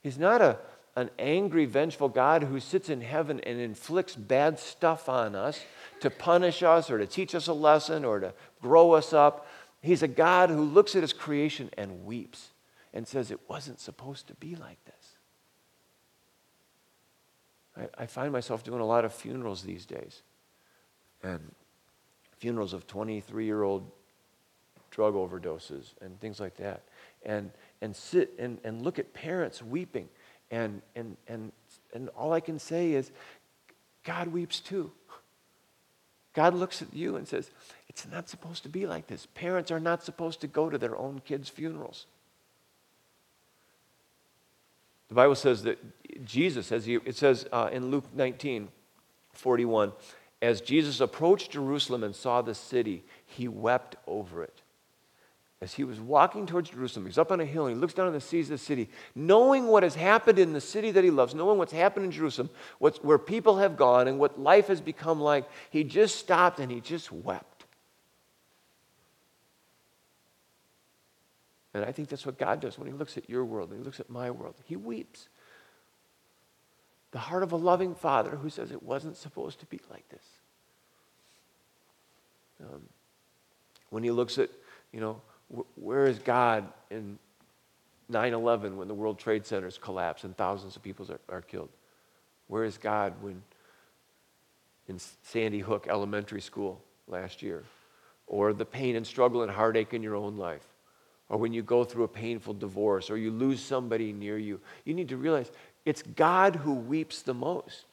He's 0.01 0.17
not 0.17 0.41
a, 0.41 0.57
an 0.95 1.11
angry, 1.19 1.65
vengeful 1.65 2.09
God 2.09 2.41
who 2.41 2.59
sits 2.59 2.89
in 2.89 3.01
heaven 3.01 3.41
and 3.41 3.59
inflicts 3.59 4.15
bad 4.15 4.57
stuff 4.57 5.07
on 5.07 5.35
us 5.35 5.63
to 5.99 6.09
punish 6.09 6.63
us 6.63 6.89
or 6.89 6.97
to 6.97 7.05
teach 7.05 7.35
us 7.35 7.45
a 7.45 7.53
lesson 7.53 8.03
or 8.03 8.19
to 8.19 8.33
grow 8.59 8.93
us 8.93 9.13
up. 9.13 9.45
He's 9.83 10.01
a 10.01 10.07
God 10.07 10.49
who 10.49 10.63
looks 10.63 10.95
at 10.95 11.03
His 11.03 11.13
creation 11.13 11.69
and 11.77 12.05
weeps 12.05 12.50
and 12.93 13.07
says 13.07 13.31
it 13.31 13.39
wasn't 13.47 13.79
supposed 13.79 14.27
to 14.27 14.35
be 14.35 14.55
like 14.55 14.83
this. 14.85 15.15
I, 17.77 18.03
I 18.03 18.05
find 18.05 18.31
myself 18.31 18.63
doing 18.63 18.81
a 18.81 18.85
lot 18.85 19.05
of 19.05 19.13
funerals 19.13 19.63
these 19.63 19.85
days, 19.85 20.23
and 21.23 21.53
funerals 22.37 22.73
of 22.73 22.87
23 22.87 23.45
year 23.45 23.63
old 23.63 23.89
drug 24.91 25.15
overdoses 25.15 25.93
and 26.01 26.19
things 26.19 26.39
like 26.39 26.57
that. 26.57 26.83
And, 27.23 27.49
and 27.81 27.95
sit 27.95 28.33
and, 28.37 28.59
and 28.63 28.83
look 28.83 28.99
at 28.99 29.13
parents 29.13 29.63
weeping. 29.63 30.09
And, 30.51 30.81
and, 30.95 31.17
and, 31.27 31.51
and 31.93 32.09
all 32.09 32.33
I 32.33 32.41
can 32.41 32.59
say 32.59 32.91
is, 32.91 33.11
God 34.03 34.27
weeps 34.27 34.59
too. 34.59 34.91
God 36.33 36.53
looks 36.53 36.81
at 36.81 36.93
you 36.93 37.15
and 37.15 37.27
says, 37.27 37.49
It's 37.89 38.07
not 38.11 38.29
supposed 38.29 38.63
to 38.63 38.69
be 38.69 38.85
like 38.85 39.07
this. 39.07 39.27
Parents 39.33 39.71
are 39.71 39.79
not 39.79 40.03
supposed 40.03 40.41
to 40.41 40.47
go 40.47 40.69
to 40.69 40.77
their 40.77 40.97
own 40.97 41.21
kids' 41.25 41.49
funerals. 41.49 42.05
The 45.11 45.15
Bible 45.15 45.35
says 45.35 45.63
that 45.63 45.77
Jesus, 46.23 46.71
as 46.71 46.85
he, 46.85 46.95
it 46.95 47.17
says 47.17 47.45
uh, 47.51 47.69
in 47.69 47.91
Luke 47.91 48.05
19, 48.13 48.69
41, 49.33 49.91
as 50.41 50.61
Jesus 50.61 51.01
approached 51.01 51.51
Jerusalem 51.51 52.05
and 52.05 52.15
saw 52.15 52.41
the 52.41 52.55
city, 52.55 53.03
he 53.25 53.49
wept 53.49 53.97
over 54.07 54.41
it. 54.41 54.61
As 55.61 55.73
he 55.73 55.83
was 55.83 55.99
walking 55.99 56.45
towards 56.45 56.69
Jerusalem, 56.69 57.07
he's 57.07 57.17
up 57.17 57.29
on 57.29 57.41
a 57.41 57.45
hill 57.45 57.65
and 57.65 57.75
he 57.75 57.81
looks 57.81 57.93
down 57.93 58.07
and 58.07 58.23
sees 58.23 58.47
the 58.47 58.57
city, 58.57 58.89
knowing 59.13 59.67
what 59.67 59.83
has 59.83 59.95
happened 59.95 60.39
in 60.39 60.53
the 60.53 60.61
city 60.61 60.91
that 60.91 61.03
he 61.03 61.11
loves, 61.11 61.35
knowing 61.35 61.57
what's 61.57 61.73
happened 61.73 62.05
in 62.05 62.11
Jerusalem, 62.11 62.49
what's, 62.79 62.99
where 62.99 63.17
people 63.17 63.57
have 63.57 63.75
gone 63.75 64.07
and 64.07 64.17
what 64.17 64.39
life 64.39 64.67
has 64.67 64.79
become 64.79 65.19
like, 65.19 65.43
he 65.71 65.83
just 65.83 66.19
stopped 66.19 66.61
and 66.61 66.71
he 66.71 66.79
just 66.79 67.11
wept. 67.11 67.50
And 71.73 71.85
I 71.85 71.91
think 71.91 72.09
that's 72.09 72.25
what 72.25 72.37
God 72.37 72.59
does 72.59 72.77
when 72.77 72.87
He 72.87 72.93
looks 72.93 73.17
at 73.17 73.29
your 73.29 73.45
world 73.45 73.69
and 73.69 73.79
He 73.79 73.85
looks 73.85 73.99
at 73.99 74.09
my 74.09 74.29
world. 74.31 74.55
He 74.65 74.75
weeps. 74.75 75.27
The 77.11 77.19
heart 77.19 77.43
of 77.43 77.51
a 77.51 77.57
loving 77.57 77.95
father 77.95 78.31
who 78.31 78.49
says 78.49 78.71
it 78.71 78.83
wasn't 78.83 79.17
supposed 79.17 79.59
to 79.59 79.65
be 79.65 79.79
like 79.89 80.07
this. 80.09 80.25
Um, 82.61 82.83
when 83.89 84.03
He 84.03 84.11
looks 84.11 84.37
at, 84.37 84.49
you 84.91 84.99
know, 84.99 85.21
wh- 85.53 85.79
where 85.79 86.07
is 86.07 86.19
God 86.19 86.65
in 86.89 87.17
9 88.09 88.33
11 88.33 88.77
when 88.77 88.87
the 88.87 88.93
World 88.93 89.17
Trade 89.17 89.45
Centers 89.45 89.77
collapse 89.77 90.23
and 90.25 90.35
thousands 90.35 90.75
of 90.75 90.83
people 90.83 91.07
are, 91.11 91.37
are 91.37 91.41
killed? 91.41 91.69
Where 92.47 92.65
is 92.65 92.77
God 92.77 93.13
when 93.21 93.41
in 94.87 94.99
Sandy 95.23 95.59
Hook 95.59 95.87
Elementary 95.89 96.41
School 96.41 96.81
last 97.07 97.41
year? 97.41 97.63
Or 98.27 98.53
the 98.53 98.65
pain 98.65 98.95
and 98.95 99.07
struggle 99.07 99.41
and 99.41 99.51
heartache 99.51 99.93
in 99.93 100.03
your 100.03 100.15
own 100.15 100.37
life? 100.37 100.70
Or 101.31 101.37
when 101.37 101.53
you 101.53 101.63
go 101.63 101.85
through 101.85 102.03
a 102.03 102.09
painful 102.09 102.53
divorce 102.53 103.09
or 103.09 103.17
you 103.17 103.31
lose 103.31 103.63
somebody 103.63 104.11
near 104.11 104.37
you, 104.37 104.59
you 104.83 104.93
need 104.93 105.07
to 105.07 105.17
realize 105.17 105.49
it's 105.85 106.03
God 106.03 106.57
who 106.57 106.73
weeps 106.73 107.21
the 107.21 107.33
most. 107.33 107.85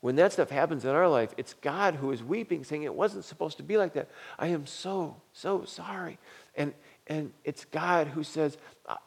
When 0.00 0.16
that 0.16 0.32
stuff 0.32 0.50
happens 0.50 0.84
in 0.84 0.90
our 0.90 1.08
life, 1.08 1.32
it's 1.36 1.54
God 1.54 1.94
who 1.94 2.10
is 2.10 2.24
weeping, 2.24 2.64
saying 2.64 2.82
it 2.82 2.92
wasn't 2.92 3.24
supposed 3.24 3.58
to 3.58 3.62
be 3.62 3.78
like 3.78 3.92
that. 3.92 4.10
I 4.36 4.48
am 4.48 4.66
so, 4.66 5.16
so 5.32 5.64
sorry. 5.64 6.18
And, 6.56 6.74
and 7.06 7.32
it's 7.44 7.64
God 7.64 8.08
who 8.08 8.24
says, 8.24 8.58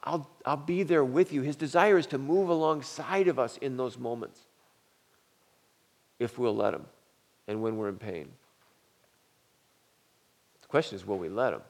I'll, 0.02 0.30
I'll 0.46 0.56
be 0.56 0.82
there 0.82 1.04
with 1.04 1.34
you. 1.34 1.42
His 1.42 1.56
desire 1.56 1.98
is 1.98 2.06
to 2.08 2.18
move 2.18 2.48
alongside 2.48 3.28
of 3.28 3.38
us 3.38 3.58
in 3.58 3.76
those 3.76 3.98
moments 3.98 4.40
if 6.18 6.38
we'll 6.38 6.56
let 6.56 6.72
Him 6.72 6.86
and 7.46 7.60
when 7.60 7.76
we're 7.76 7.90
in 7.90 7.96
pain. 7.96 8.30
The 10.62 10.68
question 10.68 10.96
is, 10.96 11.06
will 11.06 11.18
we 11.18 11.28
let 11.28 11.52
Him? 11.52 11.60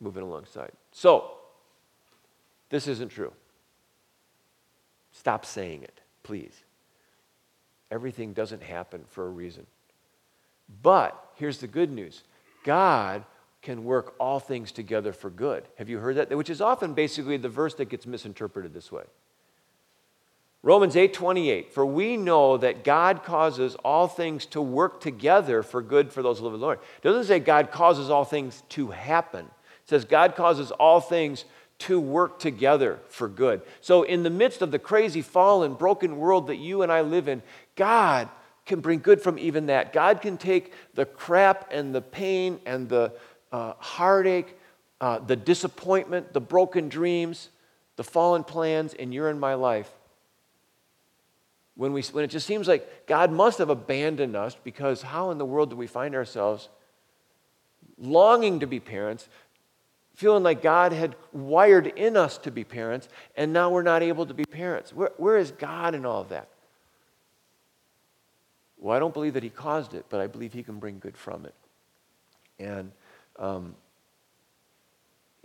Moving 0.00 0.22
alongside. 0.22 0.72
So, 0.92 1.32
this 2.70 2.86
isn't 2.86 3.08
true. 3.08 3.32
Stop 5.12 5.44
saying 5.44 5.82
it, 5.82 6.00
please. 6.22 6.62
Everything 7.90 8.32
doesn't 8.32 8.62
happen 8.62 9.04
for 9.08 9.26
a 9.26 9.30
reason. 9.30 9.66
But 10.82 11.30
here's 11.36 11.58
the 11.58 11.66
good 11.66 11.90
news 11.90 12.22
God 12.64 13.24
can 13.62 13.84
work 13.84 14.14
all 14.20 14.38
things 14.38 14.70
together 14.70 15.12
for 15.12 15.30
good. 15.30 15.64
Have 15.78 15.88
you 15.88 15.98
heard 15.98 16.16
that? 16.16 16.36
Which 16.36 16.50
is 16.50 16.60
often 16.60 16.94
basically 16.94 17.36
the 17.36 17.48
verse 17.48 17.74
that 17.74 17.86
gets 17.86 18.06
misinterpreted 18.06 18.72
this 18.72 18.92
way. 18.92 19.04
Romans 20.62 20.96
8:28 20.96 21.72
For 21.72 21.86
we 21.86 22.16
know 22.16 22.56
that 22.56 22.84
God 22.84 23.22
causes 23.24 23.74
all 23.76 24.06
things 24.06 24.44
to 24.46 24.60
work 24.60 25.00
together 25.00 25.62
for 25.62 25.80
good 25.82 26.12
for 26.12 26.22
those 26.22 26.38
who 26.38 26.44
live 26.44 26.54
in 26.54 26.60
the 26.60 26.66
Lord. 26.66 26.80
It 27.02 27.02
doesn't 27.02 27.24
say 27.24 27.38
God 27.40 27.70
causes 27.70 28.10
all 28.10 28.24
things 28.24 28.62
to 28.70 28.88
happen. 28.88 29.50
It 29.88 29.90
says 29.90 30.04
God 30.04 30.36
causes 30.36 30.70
all 30.70 31.00
things 31.00 31.46
to 31.78 31.98
work 31.98 32.38
together 32.38 32.98
for 33.08 33.26
good. 33.26 33.62
So, 33.80 34.02
in 34.02 34.22
the 34.22 34.28
midst 34.28 34.60
of 34.60 34.70
the 34.70 34.78
crazy, 34.78 35.22
fallen, 35.22 35.72
broken 35.72 36.18
world 36.18 36.48
that 36.48 36.56
you 36.56 36.82
and 36.82 36.92
I 36.92 37.00
live 37.00 37.26
in, 37.26 37.40
God 37.74 38.28
can 38.66 38.80
bring 38.80 38.98
good 38.98 39.22
from 39.22 39.38
even 39.38 39.66
that. 39.66 39.94
God 39.94 40.20
can 40.20 40.36
take 40.36 40.74
the 40.92 41.06
crap 41.06 41.72
and 41.72 41.94
the 41.94 42.02
pain 42.02 42.60
and 42.66 42.86
the 42.86 43.14
uh, 43.50 43.72
heartache, 43.78 44.58
uh, 45.00 45.20
the 45.20 45.36
disappointment, 45.36 46.34
the 46.34 46.40
broken 46.40 46.90
dreams, 46.90 47.48
the 47.96 48.04
fallen 48.04 48.44
plans 48.44 48.92
in 48.92 49.10
your 49.10 49.30
and 49.30 49.40
my 49.40 49.54
life. 49.54 49.90
When, 51.76 51.94
we, 51.94 52.02
when 52.02 52.24
it 52.24 52.28
just 52.28 52.46
seems 52.46 52.68
like 52.68 53.06
God 53.06 53.32
must 53.32 53.56
have 53.56 53.70
abandoned 53.70 54.36
us 54.36 54.54
because 54.62 55.00
how 55.00 55.30
in 55.30 55.38
the 55.38 55.46
world 55.46 55.70
do 55.70 55.76
we 55.76 55.86
find 55.86 56.14
ourselves 56.14 56.68
longing 58.00 58.60
to 58.60 58.66
be 58.66 58.80
parents, 58.80 59.28
feeling 60.18 60.42
like 60.42 60.60
God 60.62 60.92
had 60.92 61.14
wired 61.32 61.86
in 61.86 62.16
us 62.16 62.38
to 62.38 62.50
be 62.50 62.64
parents, 62.64 63.08
and 63.36 63.52
now 63.52 63.70
we're 63.70 63.82
not 63.82 64.02
able 64.02 64.26
to 64.26 64.34
be 64.34 64.44
parents. 64.44 64.92
Where, 64.92 65.12
where 65.16 65.38
is 65.38 65.52
God 65.52 65.94
in 65.94 66.04
all 66.04 66.22
of 66.22 66.30
that? 66.30 66.48
Well, 68.80 68.96
I 68.96 68.98
don't 68.98 69.14
believe 69.14 69.34
that 69.34 69.44
He 69.44 69.48
caused 69.48 69.94
it, 69.94 70.06
but 70.08 70.20
I 70.20 70.26
believe 70.26 70.52
He 70.52 70.64
can 70.64 70.80
bring 70.80 70.98
good 70.98 71.16
from 71.16 71.46
it. 71.46 71.54
And, 72.58 72.90
um, 73.38 73.76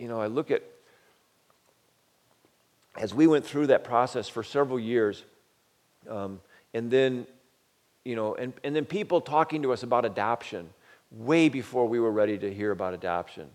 you 0.00 0.08
know, 0.08 0.20
I 0.20 0.26
look 0.26 0.50
at, 0.50 0.64
as 2.98 3.14
we 3.14 3.28
went 3.28 3.46
through 3.46 3.68
that 3.68 3.84
process 3.84 4.28
for 4.28 4.42
several 4.42 4.80
years, 4.80 5.22
um, 6.10 6.40
and 6.74 6.90
then, 6.90 7.28
you 8.04 8.16
know, 8.16 8.34
and, 8.34 8.52
and 8.64 8.74
then 8.74 8.86
people 8.86 9.20
talking 9.20 9.62
to 9.62 9.72
us 9.72 9.84
about 9.84 10.04
adoption 10.04 10.68
way 11.12 11.48
before 11.48 11.86
we 11.86 12.00
were 12.00 12.10
ready 12.10 12.36
to 12.38 12.52
hear 12.52 12.72
about 12.72 12.92
adoption 12.92 13.48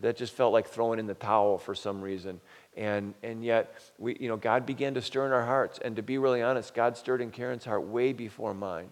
that 0.00 0.16
just 0.16 0.32
felt 0.32 0.52
like 0.52 0.68
throwing 0.68 0.98
in 0.98 1.06
the 1.06 1.14
towel 1.14 1.58
for 1.58 1.74
some 1.74 2.00
reason. 2.00 2.40
And, 2.76 3.14
and 3.22 3.44
yet, 3.44 3.74
we, 3.98 4.16
you 4.18 4.28
know, 4.28 4.36
God 4.36 4.66
began 4.66 4.94
to 4.94 5.02
stir 5.02 5.26
in 5.26 5.32
our 5.32 5.44
hearts. 5.44 5.78
And 5.82 5.96
to 5.96 6.02
be 6.02 6.18
really 6.18 6.42
honest, 6.42 6.74
God 6.74 6.96
stirred 6.96 7.20
in 7.20 7.30
Karen's 7.30 7.64
heart 7.64 7.82
way 7.82 8.12
before 8.12 8.54
mine. 8.54 8.88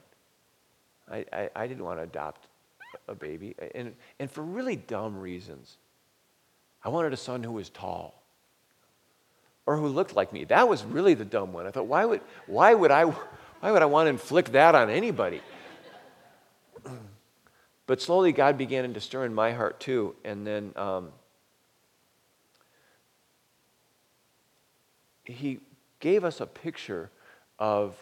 I, 1.10 1.24
I, 1.32 1.50
I 1.56 1.66
didn't 1.66 1.84
want 1.84 1.98
to 1.98 2.02
adopt 2.02 2.46
a 3.06 3.14
baby, 3.14 3.54
and, 3.74 3.94
and 4.18 4.30
for 4.30 4.42
really 4.42 4.76
dumb 4.76 5.18
reasons. 5.18 5.76
I 6.84 6.90
wanted 6.90 7.12
a 7.12 7.16
son 7.16 7.42
who 7.42 7.52
was 7.52 7.70
tall 7.70 8.22
or 9.66 9.76
who 9.76 9.88
looked 9.88 10.14
like 10.14 10.32
me. 10.32 10.44
That 10.44 10.68
was 10.68 10.84
really 10.84 11.14
the 11.14 11.24
dumb 11.24 11.52
one. 11.52 11.66
I 11.66 11.70
thought, 11.70 11.86
why 11.86 12.04
would, 12.04 12.20
why 12.46 12.72
would, 12.72 12.90
I, 12.90 13.04
why 13.04 13.72
would 13.72 13.82
I 13.82 13.86
want 13.86 14.06
to 14.06 14.10
inflict 14.10 14.52
that 14.52 14.74
on 14.74 14.90
anybody? 14.90 15.40
But 17.88 18.02
slowly, 18.02 18.32
God 18.32 18.58
began 18.58 18.92
to 18.92 19.00
stir 19.00 19.24
in 19.24 19.34
my 19.34 19.52
heart 19.52 19.80
too. 19.80 20.14
And 20.22 20.46
then 20.46 20.72
um, 20.76 21.08
He 25.24 25.60
gave 25.98 26.22
us 26.22 26.42
a 26.42 26.46
picture 26.46 27.10
of, 27.58 27.96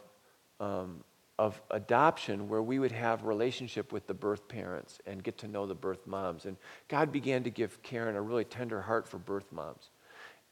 um, 0.58 1.04
of 1.38 1.62
adoption 1.70 2.48
where 2.48 2.62
we 2.62 2.80
would 2.80 2.90
have 2.90 3.22
relationship 3.22 3.92
with 3.92 4.08
the 4.08 4.14
birth 4.14 4.48
parents 4.48 4.98
and 5.06 5.22
get 5.22 5.38
to 5.38 5.48
know 5.48 5.66
the 5.66 5.74
birth 5.74 6.04
moms. 6.04 6.46
And 6.46 6.56
God 6.88 7.12
began 7.12 7.44
to 7.44 7.50
give 7.50 7.80
Karen 7.84 8.16
a 8.16 8.22
really 8.22 8.44
tender 8.44 8.82
heart 8.82 9.06
for 9.06 9.18
birth 9.18 9.52
moms. 9.52 9.90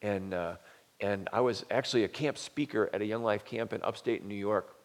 And, 0.01 0.33
uh, 0.33 0.55
and 1.01 1.29
I 1.33 1.41
was 1.41 1.65
actually 1.73 2.05
a 2.05 2.09
camp 2.09 2.39
speaker 2.39 2.89
at 2.93 3.03
a 3.03 3.05
Young 3.05 3.25
Life 3.25 3.45
camp 3.45 3.73
in 3.73 3.83
upstate 3.83 4.25
New 4.25 4.37
York 4.37 4.77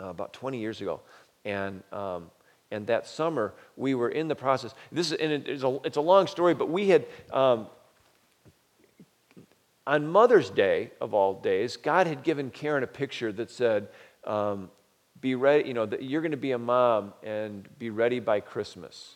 uh, 0.00 0.06
about 0.06 0.32
20 0.32 0.58
years 0.58 0.80
ago. 0.80 1.02
And, 1.44 1.82
um, 1.92 2.30
and 2.70 2.86
that 2.88 3.06
summer, 3.06 3.54
we 3.76 3.94
were 3.94 4.08
in 4.08 4.28
the 4.28 4.34
process. 4.34 4.74
This 4.90 5.12
is, 5.12 5.18
and 5.18 5.32
it's, 5.32 5.62
a, 5.62 5.78
it's 5.84 5.96
a 5.96 6.00
long 6.00 6.26
story, 6.26 6.54
but 6.54 6.68
we 6.68 6.88
had, 6.88 7.06
um, 7.32 7.68
on 9.86 10.06
Mother's 10.08 10.50
Day, 10.50 10.90
of 11.00 11.14
all 11.14 11.34
days, 11.40 11.76
God 11.76 12.06
had 12.06 12.24
given 12.24 12.50
Karen 12.50 12.82
a 12.82 12.88
picture 12.88 13.32
that 13.32 13.50
said, 13.50 13.88
um, 14.24 14.70
be 15.20 15.34
ready, 15.34 15.68
you 15.68 15.74
know, 15.74 15.86
that 15.86 16.02
you're 16.02 16.20
going 16.20 16.32
to 16.32 16.36
be 16.36 16.52
a 16.52 16.58
mom 16.58 17.14
and 17.22 17.68
be 17.78 17.90
ready 17.90 18.20
by 18.20 18.40
Christmas. 18.40 19.14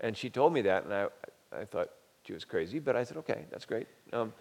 And 0.00 0.16
she 0.16 0.28
told 0.28 0.52
me 0.52 0.62
that, 0.62 0.84
and 0.84 0.92
I, 0.92 1.06
I 1.52 1.64
thought 1.64 1.90
she 2.26 2.32
was 2.32 2.44
crazy, 2.44 2.78
but 2.78 2.94
I 2.94 3.04
said, 3.04 3.16
okay, 3.18 3.46
that's 3.50 3.64
great. 3.64 3.86
Um, 4.12 4.32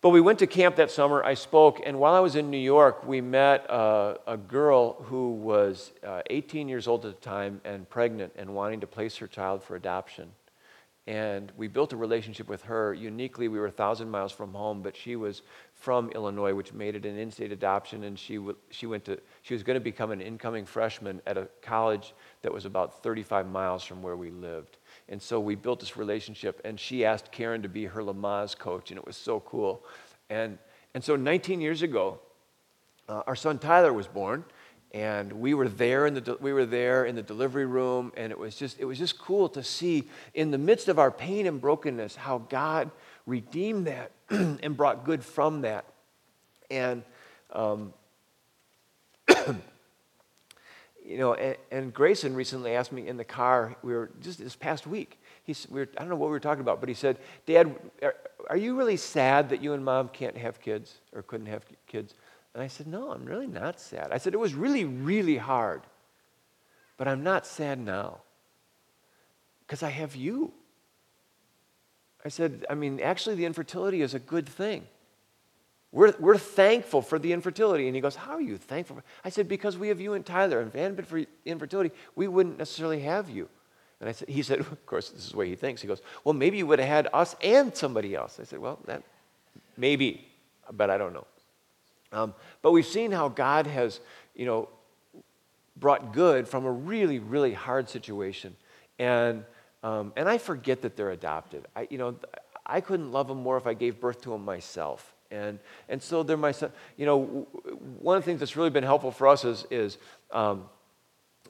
but 0.00 0.10
we 0.10 0.20
went 0.20 0.38
to 0.40 0.46
camp 0.46 0.76
that 0.76 0.90
summer. 0.90 1.24
I 1.24 1.34
spoke, 1.34 1.80
and 1.84 1.98
while 1.98 2.14
I 2.14 2.20
was 2.20 2.36
in 2.36 2.50
New 2.50 2.58
York, 2.58 3.06
we 3.06 3.20
met 3.20 3.68
uh, 3.70 4.16
a 4.26 4.36
girl 4.36 5.02
who 5.04 5.32
was 5.32 5.92
uh, 6.06 6.22
18 6.28 6.68
years 6.68 6.86
old 6.86 7.06
at 7.06 7.20
the 7.20 7.20
time 7.20 7.60
and 7.64 7.88
pregnant 7.88 8.32
and 8.36 8.54
wanting 8.54 8.80
to 8.80 8.86
place 8.86 9.16
her 9.16 9.26
child 9.26 9.62
for 9.62 9.74
adoption. 9.74 10.30
And 11.06 11.52
we 11.56 11.68
built 11.68 11.92
a 11.92 11.96
relationship 11.96 12.48
with 12.48 12.62
her. 12.64 12.92
Uniquely, 12.92 13.48
we 13.48 13.58
were 13.58 13.66
a 13.66 13.70
thousand 13.72 14.10
miles 14.10 14.32
from 14.32 14.52
home, 14.52 14.82
but 14.82 14.96
she 14.96 15.16
was 15.16 15.42
from 15.76 16.10
Illinois, 16.10 16.54
which 16.54 16.72
made 16.72 16.96
it 16.96 17.04
an 17.04 17.18
in-state 17.18 17.52
adoption. 17.52 18.04
And 18.04 18.18
she, 18.18 18.36
w- 18.36 18.56
she 18.70 18.86
went 18.86 19.04
to 19.04 19.20
she 19.42 19.54
was 19.54 19.62
going 19.62 19.74
to 19.74 19.80
become 19.80 20.10
an 20.10 20.20
incoming 20.20 20.64
freshman 20.64 21.20
at 21.26 21.36
a 21.36 21.48
college 21.62 22.14
that 22.42 22.52
was 22.52 22.64
about 22.64 23.02
35 23.02 23.46
miles 23.46 23.84
from 23.84 24.02
where 24.02 24.16
we 24.16 24.30
lived. 24.30 24.78
And 25.08 25.20
so 25.20 25.38
we 25.38 25.54
built 25.54 25.80
this 25.80 25.96
relationship, 25.96 26.60
and 26.64 26.80
she 26.80 27.04
asked 27.04 27.30
Karen 27.30 27.62
to 27.62 27.68
be 27.68 27.84
her 27.84 28.02
Lamaze 28.02 28.58
coach, 28.58 28.90
and 28.90 28.98
it 28.98 29.06
was 29.06 29.16
so 29.16 29.40
cool. 29.40 29.84
And, 30.30 30.58
and 30.94 31.04
so 31.04 31.14
19 31.14 31.60
years 31.60 31.82
ago, 31.82 32.18
uh, 33.08 33.22
our 33.26 33.36
son 33.36 33.58
Tyler 33.58 33.92
was 33.92 34.08
born, 34.08 34.44
and 34.92 35.32
we 35.32 35.54
were 35.54 35.68
there 35.68 36.06
in 36.06 36.14
the 36.14 36.38
we 36.40 36.52
were 36.52 36.66
there 36.66 37.04
in 37.04 37.14
the 37.14 37.22
delivery 37.22 37.66
room, 37.66 38.12
and 38.16 38.32
it 38.32 38.38
was 38.38 38.56
just 38.56 38.80
it 38.80 38.84
was 38.84 38.98
just 38.98 39.18
cool 39.18 39.48
to 39.50 39.62
see 39.62 40.08
in 40.34 40.50
the 40.50 40.58
midst 40.58 40.88
of 40.88 40.98
our 40.98 41.10
pain 41.10 41.46
and 41.46 41.60
brokenness 41.60 42.16
how 42.16 42.38
God 42.38 42.90
redeemed 43.26 43.86
that 43.86 44.10
and 44.30 44.76
brought 44.76 45.04
good 45.04 45.24
from 45.24 45.62
that. 45.62 45.84
And 46.70 47.04
um, 47.52 47.92
you 51.06 51.18
know, 51.18 51.34
and, 51.34 51.56
and, 51.70 51.94
Grayson 51.94 52.34
recently 52.34 52.74
asked 52.74 52.92
me 52.92 53.06
in 53.06 53.16
the 53.16 53.24
car, 53.24 53.76
we 53.82 53.94
were 53.94 54.10
just 54.20 54.38
this 54.38 54.56
past 54.56 54.86
week, 54.86 55.18
he, 55.44 55.54
we 55.70 55.80
were, 55.80 55.88
I 55.96 56.00
don't 56.00 56.08
know 56.08 56.16
what 56.16 56.26
we 56.26 56.32
were 56.32 56.40
talking 56.40 56.60
about, 56.60 56.80
but 56.80 56.88
he 56.88 56.94
said, 56.94 57.18
Dad, 57.46 57.74
are, 58.02 58.16
are, 58.50 58.56
you 58.56 58.76
really 58.76 58.96
sad 58.96 59.50
that 59.50 59.62
you 59.62 59.72
and 59.72 59.84
mom 59.84 60.08
can't 60.08 60.36
have 60.36 60.60
kids 60.60 60.96
or 61.12 61.22
couldn't 61.22 61.46
have 61.46 61.64
kids? 61.86 62.14
And 62.54 62.62
I 62.62 62.66
said, 62.66 62.86
No, 62.86 63.12
I'm 63.12 63.24
really 63.24 63.46
not 63.46 63.78
sad. 63.78 64.10
I 64.10 64.18
said, 64.18 64.34
It 64.34 64.40
was 64.40 64.54
really, 64.54 64.84
really 64.84 65.36
hard, 65.36 65.82
but 66.96 67.06
I'm 67.06 67.22
not 67.22 67.46
sad 67.46 67.78
now 67.78 68.18
because 69.60 69.82
I 69.82 69.90
have 69.90 70.16
you. 70.16 70.52
I 72.26 72.28
said, 72.28 72.66
I 72.68 72.74
mean, 72.74 72.98
actually, 72.98 73.36
the 73.36 73.44
infertility 73.44 74.02
is 74.02 74.12
a 74.12 74.18
good 74.18 74.48
thing. 74.48 74.84
We're, 75.92 76.12
we're 76.18 76.36
thankful 76.36 77.00
for 77.00 77.20
the 77.20 77.32
infertility. 77.32 77.86
And 77.86 77.94
he 77.94 78.02
goes, 78.02 78.16
How 78.16 78.32
are 78.32 78.40
you 78.40 78.56
thankful? 78.56 79.00
I 79.24 79.28
said, 79.28 79.46
Because 79.46 79.78
we 79.78 79.88
have 79.88 80.00
you 80.00 80.14
and 80.14 80.26
Tyler. 80.26 80.58
And 80.58 80.66
if 80.66 80.74
it 80.74 80.80
hadn't 80.80 80.96
been 80.96 81.04
for 81.04 81.24
infertility, 81.44 81.94
we 82.16 82.26
wouldn't 82.26 82.58
necessarily 82.58 82.98
have 83.02 83.30
you. 83.30 83.48
And 84.00 84.08
I 84.08 84.12
said, 84.12 84.28
he 84.28 84.42
said, 84.42 84.58
of 84.72 84.86
course, 84.86 85.10
this 85.10 85.24
is 85.24 85.30
the 85.30 85.36
way 85.36 85.48
he 85.48 85.54
thinks. 85.54 85.80
He 85.80 85.86
goes, 85.86 86.02
well, 86.24 86.32
maybe 86.32 86.58
you 86.58 86.66
would 86.66 86.80
have 86.80 86.88
had 86.88 87.08
us 87.12 87.36
and 87.44 87.74
somebody 87.76 88.16
else. 88.16 88.40
I 88.40 88.44
said, 88.44 88.58
well, 88.58 88.80
that 88.86 89.04
maybe, 89.76 90.26
but 90.72 90.90
I 90.90 90.98
don't 90.98 91.14
know. 91.14 91.26
Um, 92.10 92.34
but 92.60 92.72
we've 92.72 92.84
seen 92.84 93.12
how 93.12 93.28
God 93.28 93.68
has, 93.68 94.00
you 94.34 94.46
know, 94.46 94.68
brought 95.76 96.12
good 96.12 96.48
from 96.48 96.66
a 96.66 96.72
really, 96.72 97.20
really 97.20 97.52
hard 97.52 97.88
situation. 97.88 98.56
And, 98.98 99.44
um, 99.82 100.12
and 100.16 100.28
I 100.28 100.38
forget 100.38 100.82
that 100.82 100.96
they're 100.96 101.10
adopted. 101.10 101.66
I, 101.74 101.86
you 101.90 101.98
know, 101.98 102.16
I 102.64 102.80
couldn't 102.80 103.12
love 103.12 103.28
them 103.28 103.42
more 103.42 103.56
if 103.56 103.66
I 103.66 103.74
gave 103.74 104.00
birth 104.00 104.22
to 104.22 104.30
them 104.30 104.44
myself. 104.44 105.14
And, 105.30 105.58
and 105.88 106.02
so 106.02 106.22
they're 106.22 106.36
my 106.36 106.52
son. 106.52 106.72
You 106.96 107.06
know, 107.06 107.24
one 108.00 108.16
of 108.16 108.22
the 108.22 108.26
things 108.26 108.40
that's 108.40 108.56
really 108.56 108.70
been 108.70 108.84
helpful 108.84 109.10
for 109.10 109.26
us 109.28 109.44
is, 109.44 109.66
is 109.70 109.98
um, 110.30 110.68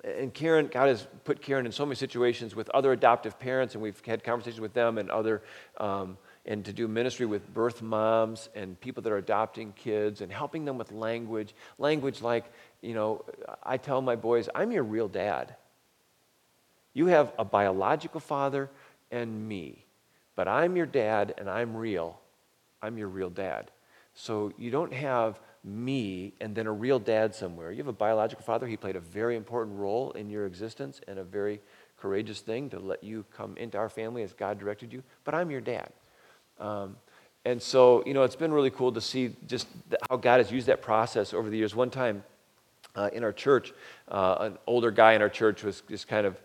and 0.04 0.32
Karen, 0.32 0.68
God 0.68 0.88
has 0.88 1.06
put 1.24 1.42
Karen 1.42 1.66
in 1.66 1.72
so 1.72 1.84
many 1.84 1.96
situations 1.96 2.54
with 2.54 2.68
other 2.70 2.92
adoptive 2.92 3.38
parents, 3.38 3.74
and 3.74 3.82
we've 3.82 4.00
had 4.04 4.22
conversations 4.22 4.60
with 4.60 4.72
them 4.72 4.98
and 4.98 5.10
other, 5.10 5.42
um, 5.78 6.16
and 6.44 6.64
to 6.64 6.72
do 6.72 6.86
ministry 6.86 7.26
with 7.26 7.52
birth 7.52 7.82
moms 7.82 8.48
and 8.54 8.80
people 8.80 9.02
that 9.02 9.12
are 9.12 9.16
adopting 9.16 9.72
kids 9.72 10.20
and 10.20 10.30
helping 10.30 10.64
them 10.64 10.78
with 10.78 10.92
language. 10.92 11.54
Language 11.78 12.22
like, 12.22 12.44
you 12.82 12.94
know, 12.94 13.24
I 13.62 13.78
tell 13.78 14.00
my 14.00 14.16
boys, 14.16 14.48
I'm 14.54 14.70
your 14.70 14.84
real 14.84 15.08
dad. 15.08 15.56
You 16.96 17.08
have 17.08 17.34
a 17.38 17.44
biological 17.44 18.20
father 18.20 18.70
and 19.10 19.46
me, 19.46 19.84
but 20.34 20.48
I'm 20.48 20.76
your 20.76 20.86
dad 20.86 21.34
and 21.36 21.50
I'm 21.50 21.76
real. 21.76 22.18
I'm 22.80 22.96
your 22.96 23.08
real 23.08 23.28
dad. 23.28 23.70
So 24.14 24.50
you 24.56 24.70
don't 24.70 24.94
have 24.94 25.38
me 25.62 26.32
and 26.40 26.54
then 26.54 26.66
a 26.66 26.72
real 26.72 26.98
dad 26.98 27.34
somewhere. 27.34 27.70
You 27.70 27.76
have 27.76 27.88
a 27.88 27.92
biological 27.92 28.42
father. 28.46 28.66
He 28.66 28.78
played 28.78 28.96
a 28.96 29.00
very 29.00 29.36
important 29.36 29.76
role 29.78 30.12
in 30.12 30.30
your 30.30 30.46
existence 30.46 31.02
and 31.06 31.18
a 31.18 31.22
very 31.22 31.60
courageous 31.98 32.40
thing 32.40 32.70
to 32.70 32.78
let 32.78 33.04
you 33.04 33.26
come 33.30 33.58
into 33.58 33.76
our 33.76 33.90
family 33.90 34.22
as 34.22 34.32
God 34.32 34.58
directed 34.58 34.90
you. 34.90 35.02
But 35.24 35.34
I'm 35.34 35.50
your 35.50 35.60
dad. 35.60 35.90
Um, 36.58 36.96
and 37.44 37.60
so, 37.60 38.02
you 38.06 38.14
know, 38.14 38.22
it's 38.22 38.36
been 38.36 38.54
really 38.54 38.70
cool 38.70 38.92
to 38.92 39.02
see 39.02 39.36
just 39.46 39.68
how 40.08 40.16
God 40.16 40.38
has 40.38 40.50
used 40.50 40.68
that 40.68 40.80
process 40.80 41.34
over 41.34 41.50
the 41.50 41.58
years. 41.58 41.74
One 41.74 41.90
time 41.90 42.24
uh, 42.94 43.10
in 43.12 43.22
our 43.22 43.34
church, 43.34 43.74
uh, 44.08 44.36
an 44.40 44.58
older 44.66 44.90
guy 44.90 45.12
in 45.12 45.20
our 45.20 45.28
church 45.28 45.62
was 45.62 45.82
just 45.90 46.08
kind 46.08 46.26
of 46.26 46.40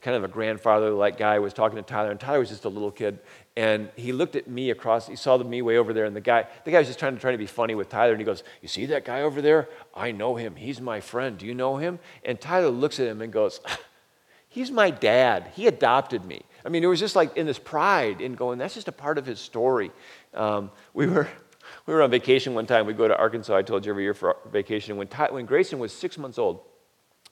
kind 0.00 0.16
of 0.16 0.24
a 0.24 0.28
grandfather 0.28 0.90
like 0.90 1.18
guy 1.18 1.38
was 1.38 1.52
talking 1.52 1.76
to 1.76 1.82
Tyler, 1.82 2.10
and 2.10 2.20
Tyler 2.20 2.38
was 2.38 2.48
just 2.48 2.64
a 2.64 2.68
little 2.68 2.90
kid. 2.90 3.18
And 3.56 3.90
he 3.96 4.12
looked 4.12 4.36
at 4.36 4.48
me 4.48 4.70
across, 4.70 5.06
he 5.06 5.16
saw 5.16 5.36
the 5.36 5.44
me 5.44 5.60
way 5.62 5.76
over 5.76 5.92
there, 5.92 6.04
and 6.04 6.14
the 6.14 6.20
guy, 6.20 6.46
the 6.64 6.70
guy 6.70 6.78
was 6.78 6.86
just 6.86 6.98
trying 6.98 7.14
to 7.14 7.20
try 7.20 7.32
to 7.32 7.38
be 7.38 7.46
funny 7.46 7.74
with 7.74 7.88
Tyler, 7.88 8.12
and 8.12 8.20
he 8.20 8.24
goes, 8.24 8.42
You 8.62 8.68
see 8.68 8.86
that 8.86 9.04
guy 9.04 9.22
over 9.22 9.42
there? 9.42 9.68
I 9.94 10.12
know 10.12 10.36
him. 10.36 10.56
He's 10.56 10.80
my 10.80 11.00
friend. 11.00 11.36
Do 11.36 11.46
you 11.46 11.54
know 11.54 11.76
him? 11.76 11.98
And 12.24 12.40
Tyler 12.40 12.70
looks 12.70 13.00
at 13.00 13.06
him 13.06 13.20
and 13.20 13.32
goes, 13.32 13.60
He's 14.48 14.70
my 14.70 14.90
dad. 14.90 15.52
He 15.54 15.68
adopted 15.68 16.24
me. 16.24 16.42
I 16.64 16.70
mean, 16.70 16.82
it 16.82 16.88
was 16.88 16.98
just 16.98 17.14
like 17.14 17.36
in 17.36 17.46
this 17.46 17.58
pride 17.58 18.20
in 18.20 18.34
going, 18.34 18.58
that's 18.58 18.74
just 18.74 18.88
a 18.88 18.92
part 18.92 19.16
of 19.16 19.24
his 19.24 19.38
story. 19.38 19.92
Um, 20.34 20.70
we 20.92 21.06
were 21.06 21.28
we 21.86 21.94
were 21.94 22.02
on 22.02 22.10
vacation 22.10 22.54
one 22.54 22.66
time. 22.66 22.86
We 22.86 22.92
go 22.92 23.08
to 23.08 23.16
Arkansas, 23.16 23.56
I 23.56 23.62
told 23.62 23.86
you 23.86 23.92
every 23.92 24.02
year 24.02 24.14
for 24.14 24.36
vacation. 24.50 24.96
When, 24.96 25.06
Ty, 25.06 25.30
when 25.30 25.46
Grayson 25.46 25.78
was 25.78 25.92
six 25.92 26.18
months 26.18 26.38
old, 26.38 26.62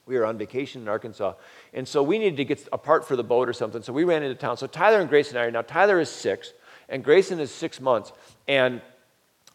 we 0.09 0.17
were 0.17 0.25
on 0.25 0.39
vacation 0.39 0.83
in 0.83 0.89
Arkansas. 0.89 1.35
And 1.75 1.87
so 1.87 2.03
we 2.03 2.19
needed 2.19 2.39
to 2.39 2.45
get 2.45 2.67
apart 2.73 3.07
for 3.07 3.15
the 3.15 3.23
boat 3.23 3.49
or 3.49 3.53
something. 3.53 3.83
So 3.83 3.93
we 3.93 4.05
ran 4.05 4.23
into 4.23 4.35
town. 4.35 4.57
So 4.57 4.67
Tyler 4.67 5.01
and 5.01 5.09
Grayson 5.09 5.37
and 5.37 5.45
I 5.45 5.47
are 5.47 5.51
now, 5.51 5.63
Tyler 5.63 6.01
is 6.01 6.09
six, 6.09 6.53
and 6.89 7.05
Grayson 7.05 7.39
is 7.39 7.53
six 7.53 7.81
months. 7.81 8.13
And 8.49 8.81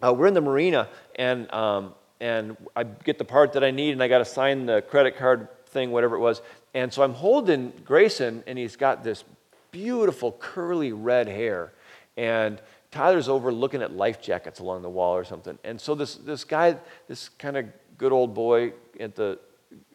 uh, 0.01 0.13
we're 0.13 0.27
in 0.27 0.33
the 0.33 0.41
marina, 0.41 0.89
and, 1.15 1.51
um, 1.51 1.95
and 2.19 2.55
I 2.75 2.83
get 2.83 3.17
the 3.17 3.25
part 3.25 3.53
that 3.53 3.63
I 3.63 3.71
need, 3.71 3.91
and 3.91 4.03
I 4.03 4.07
got 4.07 4.19
to 4.19 4.25
sign 4.25 4.65
the 4.67 4.81
credit 4.81 5.17
card 5.17 5.47
thing, 5.67 5.91
whatever 5.91 6.15
it 6.15 6.19
was. 6.19 6.41
And 6.73 6.93
so 6.93 7.03
I'm 7.03 7.13
holding 7.13 7.73
Grayson, 7.83 8.43
and 8.45 8.57
he's 8.57 8.75
got 8.75 9.03
this 9.03 9.23
beautiful 9.71 10.33
curly 10.33 10.91
red 10.91 11.27
hair. 11.27 11.73
And 12.15 12.61
Tyler's 12.91 13.27
over 13.27 13.51
looking 13.51 13.81
at 13.81 13.91
life 13.91 14.21
jackets 14.21 14.59
along 14.59 14.83
the 14.83 14.89
wall 14.89 15.15
or 15.15 15.23
something. 15.23 15.57
And 15.63 15.81
so 15.81 15.95
this, 15.95 16.15
this 16.15 16.43
guy, 16.43 16.77
this 17.07 17.29
kind 17.29 17.57
of 17.57 17.65
good 17.97 18.11
old 18.11 18.35
boy 18.35 18.73
at 18.99 19.15
the 19.15 19.39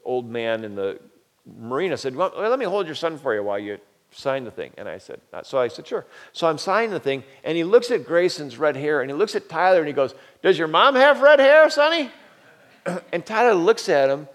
old 0.09 0.29
man 0.29 0.65
in 0.65 0.75
the 0.75 0.99
marina 1.57 1.97
said, 1.97 2.17
well, 2.17 2.33
let 2.37 2.59
me 2.59 2.65
hold 2.65 2.87
your 2.87 2.95
son 2.95 3.19
for 3.19 3.35
you 3.35 3.43
while 3.43 3.59
you 3.59 3.79
sign 4.11 4.45
the 4.45 4.51
thing. 4.51 4.73
And 4.79 4.89
I 4.89 4.99
said, 4.99 5.21
uh, 5.33 5.43
so 5.43 5.59
I 5.59 5.69
said, 5.69 5.87
sure. 5.87 6.07
So 6.33 6.49
I'm 6.49 6.59
signing 6.59 6.91
the 6.91 7.01
thing, 7.01 7.25
and 7.45 7.57
he 7.57 7.65
looks 7.65 7.91
at 7.91 8.05
Grayson's 8.05 8.59
red 8.59 8.77
hair, 8.77 9.01
and 9.01 9.11
he 9.11 9.15
looks 9.15 9.35
at 9.35 9.49
Tyler, 9.49 9.79
and 9.79 9.87
he 9.87 9.93
goes, 9.93 10.15
does 10.43 10.59
your 10.59 10.69
mom 10.69 10.95
have 10.95 11.21
red 11.21 11.41
hair, 11.41 11.69
Sonny? 11.71 12.11
And 13.13 13.27
Tyler 13.27 13.53
looks 13.53 13.91
at 13.91 14.09
him 14.09 14.29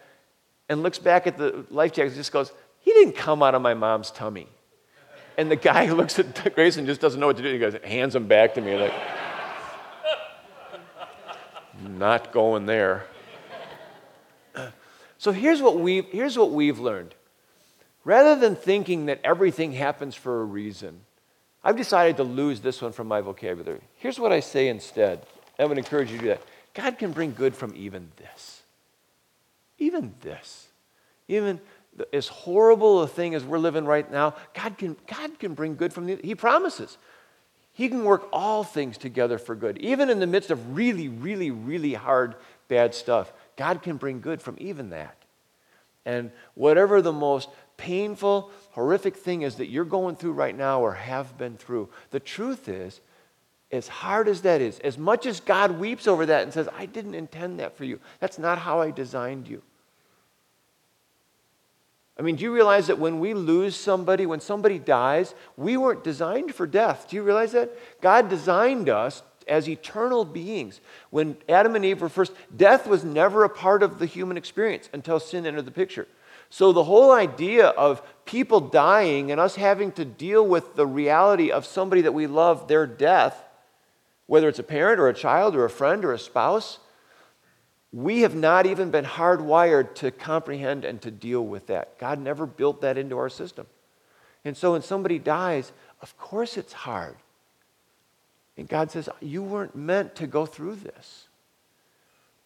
and 0.70 0.84
looks 0.84 1.00
back 1.00 1.26
at 1.26 1.40
the 1.40 1.66
life 1.72 1.92
jacket 1.92 2.10
and 2.10 2.16
just 2.16 2.32
goes, 2.32 2.52
he 2.82 2.92
didn't 2.92 3.16
come 3.16 3.42
out 3.42 3.56
of 3.56 3.64
my 3.64 3.74
mom's 3.74 4.12
tummy. 4.12 4.48
And 5.40 5.50
the 5.50 5.56
guy 5.56 5.90
looks 5.92 6.20
at 6.20 6.54
Grayson 6.54 6.86
just 6.86 7.02
doesn't 7.02 7.20
know 7.20 7.26
what 7.26 7.38
to 7.38 7.42
do. 7.42 7.52
He 7.52 7.58
goes, 7.58 7.76
hands 7.84 8.16
him 8.16 8.28
back 8.28 8.54
to 8.54 8.62
me 8.62 8.78
like, 8.78 8.94
not 11.98 12.32
going 12.32 12.68
there. 12.68 13.08
So 15.24 15.32
here's 15.32 15.62
what, 15.62 15.80
we've, 15.80 16.04
here's 16.10 16.38
what 16.38 16.52
we've 16.52 16.80
learned. 16.80 17.16
Rather 18.04 18.36
than 18.36 18.58
thinking 18.58 19.06
that 19.06 19.22
everything 19.24 19.72
happens 19.72 20.16
for 20.16 20.42
a 20.42 20.44
reason, 20.44 21.00
I've 21.64 21.78
decided 21.78 22.18
to 22.18 22.26
lose 22.26 22.60
this 22.60 22.82
one 22.82 22.92
from 22.92 23.08
my 23.08 23.22
vocabulary. 23.22 23.80
Here's 23.96 24.20
what 24.20 24.34
I 24.34 24.42
say 24.42 24.68
instead 24.68 25.26
I 25.58 25.64
would 25.64 25.78
encourage 25.78 26.12
you 26.12 26.18
to 26.18 26.24
do 26.24 26.28
that. 26.28 26.42
God 26.74 26.98
can 26.98 27.14
bring 27.14 27.32
good 27.32 27.56
from 27.56 27.74
even 27.74 28.12
this. 28.18 28.64
Even 29.78 30.14
this. 30.20 30.68
Even 31.30 31.62
as 32.12 32.28
horrible 32.28 33.02
a 33.02 33.08
thing 33.08 33.34
as 33.34 33.46
we're 33.46 33.60
living 33.60 33.86
right 33.86 34.12
now, 34.12 34.36
God 34.54 34.78
can, 34.78 34.98
God 35.08 35.40
can 35.40 35.54
bring 35.54 35.78
good 35.78 35.94
from 35.94 36.06
the, 36.06 36.20
He 36.22 36.36
promises. 36.36 36.98
He 37.72 37.88
can 37.88 38.04
work 38.04 38.28
all 38.34 38.66
things 38.66 38.98
together 38.98 39.38
for 39.38 39.56
good. 39.56 39.78
Even 39.78 40.10
in 40.10 40.20
the 40.20 40.28
midst 40.28 40.52
of 40.52 40.76
really, 40.76 41.08
really, 41.08 41.50
really 41.50 41.94
hard, 41.94 42.36
bad 42.68 42.94
stuff, 42.94 43.32
God 43.56 43.82
can 43.82 43.98
bring 43.98 44.22
good 44.22 44.42
from 44.42 44.56
even 44.60 44.90
that. 44.90 45.16
And 46.06 46.32
whatever 46.56 47.02
the 47.02 47.14
most 47.14 47.50
painful, 47.78 48.52
horrific 48.72 49.16
thing 49.16 49.42
is 49.42 49.56
that 49.56 49.70
you're 49.70 49.86
going 49.86 50.16
through 50.16 50.34
right 50.34 50.56
now 50.56 50.82
or 50.82 50.94
have 50.94 51.38
been 51.38 51.58
through, 51.58 51.90
the 52.12 52.20
truth 52.20 52.68
is, 52.68 53.00
as 53.72 53.88
hard 53.88 54.28
as 54.28 54.42
that 54.42 54.62
is, 54.62 54.80
as 54.80 54.98
much 54.98 55.26
as 55.26 55.40
God 55.40 55.80
weeps 55.80 56.08
over 56.08 56.28
that 56.28 56.44
and 56.44 56.54
says, 56.54 56.70
I 56.78 56.86
didn't 56.86 57.16
intend 57.16 57.60
that 57.60 57.76
for 57.76 57.86
you, 57.86 58.00
that's 58.20 58.38
not 58.38 58.60
how 58.60 58.82
I 58.82 58.92
designed 58.92 59.48
you. 59.48 59.64
I 62.18 62.22
mean, 62.22 62.36
do 62.36 62.44
you 62.44 62.54
realize 62.54 62.88
that 62.88 63.00
when 63.00 63.20
we 63.20 63.34
lose 63.34 63.76
somebody, 63.76 64.28
when 64.28 64.40
somebody 64.40 64.78
dies, 64.78 65.34
we 65.58 65.78
weren't 65.78 66.04
designed 66.04 66.54
for 66.54 66.68
death? 66.68 67.08
Do 67.10 67.16
you 67.16 67.24
realize 67.24 67.54
that? 67.54 67.72
God 68.02 68.30
designed 68.30 68.88
us 68.88 69.24
as 69.48 69.70
eternal 69.70 70.26
beings. 70.26 70.82
When 71.10 71.38
Adam 71.48 71.76
and 71.76 71.86
Eve 71.86 72.02
were 72.02 72.10
first, 72.10 72.34
death 72.56 72.88
was 72.88 73.04
never 73.04 73.44
a 73.44 73.50
part 73.50 73.84
of 73.84 74.00
the 74.00 74.06
human 74.06 74.38
experience 74.38 74.90
until 74.94 75.20
sin 75.20 75.46
entered 75.46 75.66
the 75.66 75.72
picture. 75.72 76.08
So 76.50 76.72
the 76.72 76.84
whole 76.84 77.12
idea 77.12 77.70
of 77.70 78.04
people 78.26 78.60
dying 78.60 79.32
and 79.32 79.42
us 79.42 79.56
having 79.56 79.92
to 79.94 80.06
deal 80.06 80.46
with 80.46 80.76
the 80.76 80.86
reality 80.86 81.52
of 81.52 81.66
somebody 81.66 82.02
that 82.02 82.14
we 82.14 82.28
love, 82.28 82.68
their 82.68 82.86
death, 82.86 83.44
whether 84.28 84.48
it's 84.48 84.60
a 84.60 84.64
parent 84.64 85.00
or 85.00 85.08
a 85.08 85.14
child 85.14 85.56
or 85.56 85.66
a 85.66 85.70
friend 85.70 86.06
or 86.06 86.14
a 86.14 86.20
spouse, 86.20 86.80
we 87.92 88.22
have 88.22 88.36
not 88.36 88.66
even 88.66 88.92
been 88.92 89.06
hardwired 89.06 89.94
to 89.96 90.12
comprehend 90.12 90.86
and 90.86 91.02
to 91.02 91.12
deal 91.12 91.46
with 91.46 91.68
that. 91.68 91.98
God 92.00 92.20
never 92.20 92.46
built 92.46 92.82
that 92.82 92.98
into 92.98 93.18
our 93.18 93.30
system. 93.30 93.68
And 94.46 94.58
so 94.58 94.74
when 94.74 94.82
somebody 94.82 95.20
dies, 95.20 95.72
of 96.02 96.18
course 96.18 96.58
it's 96.58 96.74
hard. 96.74 97.16
And 98.58 98.68
God 98.68 98.92
says, 98.92 99.10
You 99.20 99.44
weren't 99.44 99.76
meant 99.76 100.16
to 100.16 100.28
go 100.28 100.46
through 100.46 100.76
this. 100.76 101.28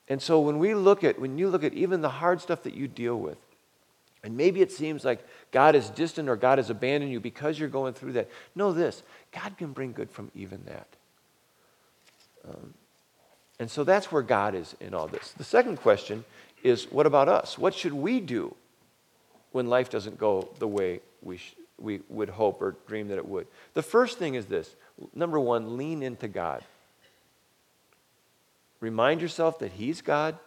And 0.08 0.22
so 0.22 0.40
when 0.40 0.58
we 0.58 0.74
look 0.74 1.04
at, 1.04 1.20
when 1.20 1.38
you 1.38 1.50
look 1.50 1.64
at 1.64 1.74
even 1.74 2.02
the 2.02 2.10
hard 2.10 2.42
stuff 2.42 2.64
that 2.64 2.74
you 2.74 2.88
deal 2.88 3.20
with, 3.20 3.38
and 4.24 4.36
maybe 4.36 4.62
it 4.62 4.72
seems 4.72 5.06
like 5.06 5.26
God 5.52 5.76
is 5.76 5.90
distant 5.90 6.28
or 6.28 6.36
God 6.36 6.58
has 6.58 6.70
abandoned 6.70 7.12
you 7.12 7.20
because 7.20 7.60
you're 7.60 7.70
going 7.70 7.94
through 7.94 8.14
that. 8.14 8.30
Know 8.56 8.72
this 8.72 9.04
God 9.32 9.58
can 9.58 9.74
bring 9.74 9.94
good 9.94 10.10
from 10.10 10.32
even 10.36 10.64
that. 10.66 10.88
Um, 12.48 12.74
and 13.60 13.70
so 13.70 13.84
that's 13.84 14.12
where 14.12 14.22
God 14.22 14.56
is 14.56 14.76
in 14.80 14.94
all 14.94 15.08
this. 15.08 15.32
The 15.32 15.44
second 15.44 15.78
question 15.78 16.24
is 16.64 16.92
what 16.92 17.06
about 17.06 17.30
us? 17.30 17.58
What 17.58 17.74
should 17.74 17.94
we 17.94 18.20
do 18.20 18.56
when 19.52 19.68
life 19.68 19.90
doesn't 19.90 20.18
go 20.18 20.50
the 20.60 20.68
way 20.68 21.02
we, 21.22 21.38
sh- 21.38 21.56
we 21.78 22.02
would 22.10 22.30
hope 22.30 22.62
or 22.62 22.76
dream 22.88 23.08
that 23.10 23.18
it 23.18 23.28
would? 23.28 23.48
The 23.74 23.84
first 23.84 24.18
thing 24.18 24.36
is 24.36 24.46
this 24.46 24.76
number 25.14 25.40
one, 25.40 25.78
lean 25.78 26.04
into 26.04 26.28
God. 26.28 26.64
Remind 28.80 29.22
yourself 29.22 29.60
that 29.60 29.74
He's 29.74 30.02
God. 30.02 30.38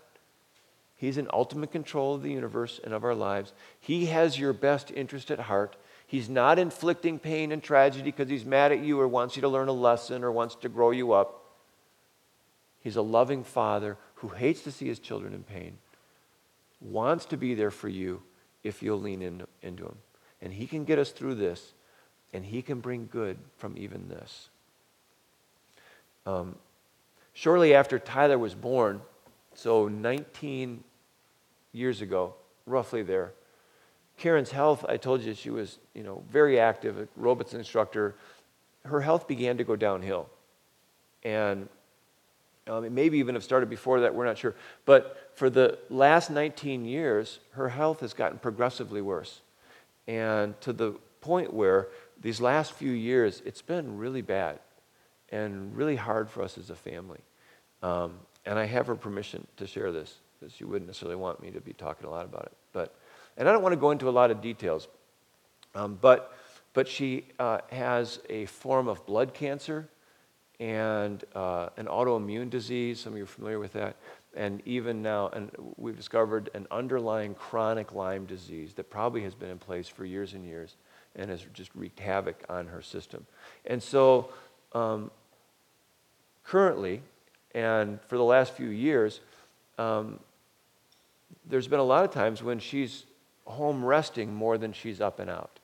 He's 0.96 1.16
in 1.16 1.28
ultimate 1.32 1.72
control 1.72 2.14
of 2.14 2.22
the 2.22 2.30
universe 2.30 2.78
and 2.84 2.92
of 2.92 3.04
our 3.04 3.14
lives. 3.14 3.54
He 3.80 4.06
has 4.06 4.38
your 4.38 4.52
best 4.52 4.90
interest 4.90 5.30
at 5.30 5.40
heart. 5.40 5.76
He's 6.06 6.28
not 6.28 6.58
inflicting 6.58 7.18
pain 7.18 7.52
and 7.52 7.62
tragedy 7.62 8.10
because 8.10 8.28
he's 8.28 8.44
mad 8.44 8.70
at 8.70 8.80
you 8.80 9.00
or 9.00 9.08
wants 9.08 9.34
you 9.34 9.42
to 9.42 9.48
learn 9.48 9.68
a 9.68 9.72
lesson 9.72 10.24
or 10.24 10.30
wants 10.30 10.56
to 10.56 10.68
grow 10.68 10.90
you 10.90 11.12
up. 11.12 11.42
He's 12.80 12.96
a 12.96 13.02
loving 13.02 13.44
father 13.44 13.96
who 14.16 14.28
hates 14.28 14.62
to 14.64 14.72
see 14.72 14.88
his 14.88 14.98
children 14.98 15.32
in 15.32 15.42
pain, 15.42 15.78
wants 16.80 17.24
to 17.26 17.38
be 17.38 17.54
there 17.54 17.70
for 17.70 17.88
you 17.88 18.22
if 18.62 18.82
you'll 18.82 19.00
lean 19.00 19.22
in, 19.22 19.46
into 19.62 19.84
him. 19.86 19.96
And 20.42 20.52
he 20.52 20.66
can 20.66 20.84
get 20.84 20.98
us 20.98 21.12
through 21.12 21.36
this, 21.36 21.72
and 22.32 22.44
he 22.44 22.62
can 22.62 22.80
bring 22.80 23.08
good 23.10 23.38
from 23.58 23.76
even 23.76 24.08
this. 24.08 24.48
Um, 26.26 26.56
shortly 27.32 27.74
after 27.74 27.98
Tyler 27.98 28.38
was 28.38 28.54
born, 28.54 29.00
so 29.54 29.88
19 29.88 30.84
years 31.72 32.00
ago, 32.00 32.34
roughly 32.66 33.02
there, 33.02 33.32
Karen's 34.16 34.50
health, 34.50 34.84
I 34.88 34.98
told 34.98 35.22
you 35.22 35.34
she 35.34 35.50
was, 35.50 35.78
you 35.94 36.02
know, 36.02 36.22
very 36.30 36.60
active, 36.60 36.98
a 36.98 37.06
aerobics 37.18 37.54
instructor. 37.54 38.14
Her 38.84 39.00
health 39.00 39.26
began 39.26 39.56
to 39.56 39.64
go 39.64 39.76
downhill. 39.76 40.28
And 41.24 41.68
um, 42.68 42.84
it 42.84 42.92
maybe 42.92 43.18
even 43.18 43.34
have 43.34 43.44
started 43.44 43.70
before 43.70 44.00
that, 44.00 44.14
we're 44.14 44.26
not 44.26 44.36
sure. 44.36 44.54
But 44.84 45.32
for 45.34 45.48
the 45.48 45.78
last 45.88 46.30
19 46.30 46.84
years, 46.84 47.40
her 47.52 47.70
health 47.70 48.00
has 48.00 48.12
gotten 48.12 48.38
progressively 48.38 49.00
worse. 49.00 49.40
And 50.06 50.60
to 50.60 50.72
the 50.72 50.92
point 51.20 51.52
where 51.52 51.88
these 52.20 52.40
last 52.40 52.72
few 52.72 52.92
years, 52.92 53.42
it's 53.44 53.62
been 53.62 53.96
really 53.96 54.22
bad 54.22 54.58
and 55.30 55.74
really 55.76 55.96
hard 55.96 56.28
for 56.28 56.42
us 56.42 56.58
as 56.58 56.70
a 56.70 56.74
family. 56.74 57.20
Um, 57.82 58.14
and 58.44 58.58
I 58.58 58.66
have 58.66 58.86
her 58.86 58.94
permission 58.94 59.46
to 59.56 59.66
share 59.66 59.92
this 59.92 60.16
because 60.38 60.54
she 60.54 60.64
wouldn't 60.64 60.86
necessarily 60.86 61.16
want 61.16 61.40
me 61.42 61.50
to 61.50 61.60
be 61.60 61.72
talking 61.72 62.06
a 62.06 62.10
lot 62.10 62.24
about 62.24 62.46
it. 62.46 62.52
But, 62.72 62.94
and 63.36 63.48
I 63.48 63.52
don't 63.52 63.62
want 63.62 63.72
to 63.72 63.80
go 63.80 63.90
into 63.90 64.08
a 64.08 64.10
lot 64.10 64.30
of 64.30 64.40
details. 64.40 64.88
Um, 65.74 65.98
but, 66.00 66.36
but 66.72 66.88
she 66.88 67.26
uh, 67.38 67.58
has 67.70 68.20
a 68.28 68.46
form 68.46 68.88
of 68.88 69.04
blood 69.06 69.34
cancer 69.34 69.88
and 70.58 71.24
uh, 71.34 71.70
an 71.76 71.86
autoimmune 71.86 72.50
disease. 72.50 73.00
Some 73.00 73.12
of 73.12 73.18
you 73.18 73.24
are 73.24 73.26
familiar 73.26 73.58
with 73.58 73.72
that. 73.74 73.96
And 74.36 74.62
even 74.64 75.02
now, 75.02 75.28
and 75.28 75.50
we've 75.76 75.96
discovered 75.96 76.50
an 76.54 76.66
underlying 76.70 77.34
chronic 77.34 77.92
Lyme 77.92 78.26
disease 78.26 78.74
that 78.74 78.88
probably 78.88 79.22
has 79.22 79.34
been 79.34 79.50
in 79.50 79.58
place 79.58 79.88
for 79.88 80.04
years 80.04 80.34
and 80.34 80.44
years 80.44 80.76
and 81.16 81.30
has 81.30 81.44
just 81.52 81.74
wreaked 81.74 81.98
havoc 81.98 82.44
on 82.48 82.68
her 82.68 82.80
system. 82.80 83.26
And 83.66 83.82
so, 83.82 84.30
um, 84.72 85.10
currently, 86.44 87.02
and 87.54 88.00
for 88.02 88.16
the 88.16 88.24
last 88.24 88.52
few 88.52 88.68
years, 88.68 89.20
um, 89.78 90.20
there's 91.44 91.66
been 91.66 91.80
a 91.80 91.84
lot 91.84 92.04
of 92.04 92.12
times 92.12 92.42
when 92.42 92.60
she's 92.60 93.04
home 93.46 93.84
resting 93.84 94.32
more 94.32 94.56
than 94.56 94.72
she's 94.72 95.00
up 95.00 95.18
and 95.18 95.28
out. 95.28 95.58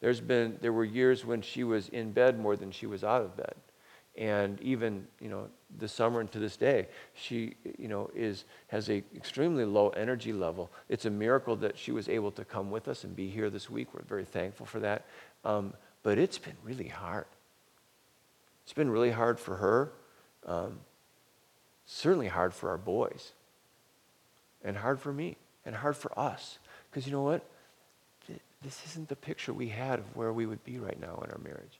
There's 0.00 0.20
been, 0.20 0.58
there 0.60 0.72
were 0.72 0.84
years 0.84 1.24
when 1.24 1.42
she 1.42 1.64
was 1.64 1.88
in 1.88 2.12
bed 2.12 2.38
more 2.38 2.54
than 2.54 2.70
she 2.70 2.86
was 2.86 3.02
out 3.02 3.22
of 3.22 3.36
bed 3.36 3.54
and 4.18 4.60
even 4.60 5.06
you 5.20 5.28
know 5.28 5.48
this 5.78 5.92
summer 5.92 6.20
and 6.20 6.30
to 6.32 6.38
this 6.38 6.56
day 6.56 6.88
she 7.14 7.54
you 7.78 7.88
know 7.88 8.10
is 8.14 8.44
has 8.66 8.90
a 8.90 9.02
extremely 9.16 9.64
low 9.64 9.88
energy 9.90 10.32
level. 10.32 10.70
It's 10.88 11.06
a 11.06 11.10
miracle 11.10 11.56
that 11.56 11.78
she 11.78 11.92
was 11.92 12.08
able 12.08 12.32
to 12.32 12.44
come 12.44 12.70
with 12.70 12.88
us 12.88 13.04
and 13.04 13.16
be 13.16 13.30
here 13.30 13.48
this 13.48 13.70
week. 13.70 13.94
We're 13.94 14.02
very 14.02 14.24
thankful 14.24 14.66
for 14.66 14.80
that. 14.80 15.06
Um, 15.44 15.72
but 16.02 16.18
it's 16.18 16.38
been 16.38 16.56
really 16.64 16.88
hard. 16.88 17.26
It's 18.64 18.72
been 18.72 18.90
really 18.90 19.12
hard 19.12 19.40
for 19.40 19.56
her 19.56 19.92
um, 20.46 20.80
certainly 21.86 22.28
hard 22.28 22.54
for 22.54 22.70
our 22.70 22.78
boys 22.78 23.32
and 24.62 24.76
hard 24.76 25.00
for 25.00 25.12
me 25.12 25.36
and 25.64 25.76
hard 25.76 25.96
for 25.96 26.16
us. 26.18 26.58
Because 26.90 27.06
you 27.06 27.12
know 27.12 27.22
what? 27.22 27.44
This 28.62 28.82
isn't 28.86 29.08
the 29.08 29.16
picture 29.16 29.52
we 29.52 29.68
had 29.68 30.00
of 30.00 30.16
where 30.16 30.32
we 30.32 30.44
would 30.44 30.64
be 30.64 30.78
right 30.78 31.00
now 31.00 31.22
in 31.24 31.30
our 31.30 31.38
marriage 31.38 31.77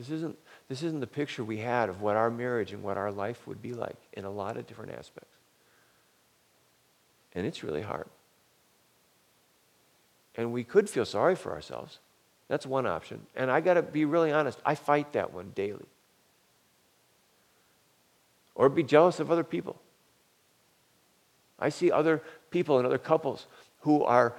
this 0.00 0.08
isn't, 0.08 0.38
this 0.70 0.82
isn't 0.82 1.00
the 1.00 1.06
picture 1.06 1.44
we 1.44 1.58
had 1.58 1.90
of 1.90 2.00
what 2.00 2.16
our 2.16 2.30
marriage 2.30 2.72
and 2.72 2.82
what 2.82 2.96
our 2.96 3.12
life 3.12 3.46
would 3.46 3.60
be 3.60 3.74
like 3.74 3.98
in 4.14 4.24
a 4.24 4.30
lot 4.30 4.56
of 4.56 4.66
different 4.66 4.92
aspects. 4.92 5.36
And 7.34 7.46
it's 7.46 7.62
really 7.62 7.82
hard. 7.82 8.08
And 10.36 10.54
we 10.54 10.64
could 10.64 10.88
feel 10.88 11.04
sorry 11.04 11.36
for 11.36 11.52
ourselves. 11.52 11.98
That's 12.48 12.64
one 12.64 12.86
option. 12.86 13.26
And 13.36 13.50
I 13.50 13.60
got 13.60 13.74
to 13.74 13.82
be 13.82 14.06
really 14.06 14.32
honest, 14.32 14.58
I 14.64 14.74
fight 14.74 15.12
that 15.12 15.34
one 15.34 15.52
daily. 15.54 15.84
Or 18.54 18.70
be 18.70 18.82
jealous 18.82 19.20
of 19.20 19.30
other 19.30 19.44
people. 19.44 19.78
I 21.58 21.68
see 21.68 21.92
other 21.92 22.22
people 22.50 22.78
and 22.78 22.86
other 22.86 22.96
couples 22.96 23.46
who 23.80 24.02
are 24.02 24.34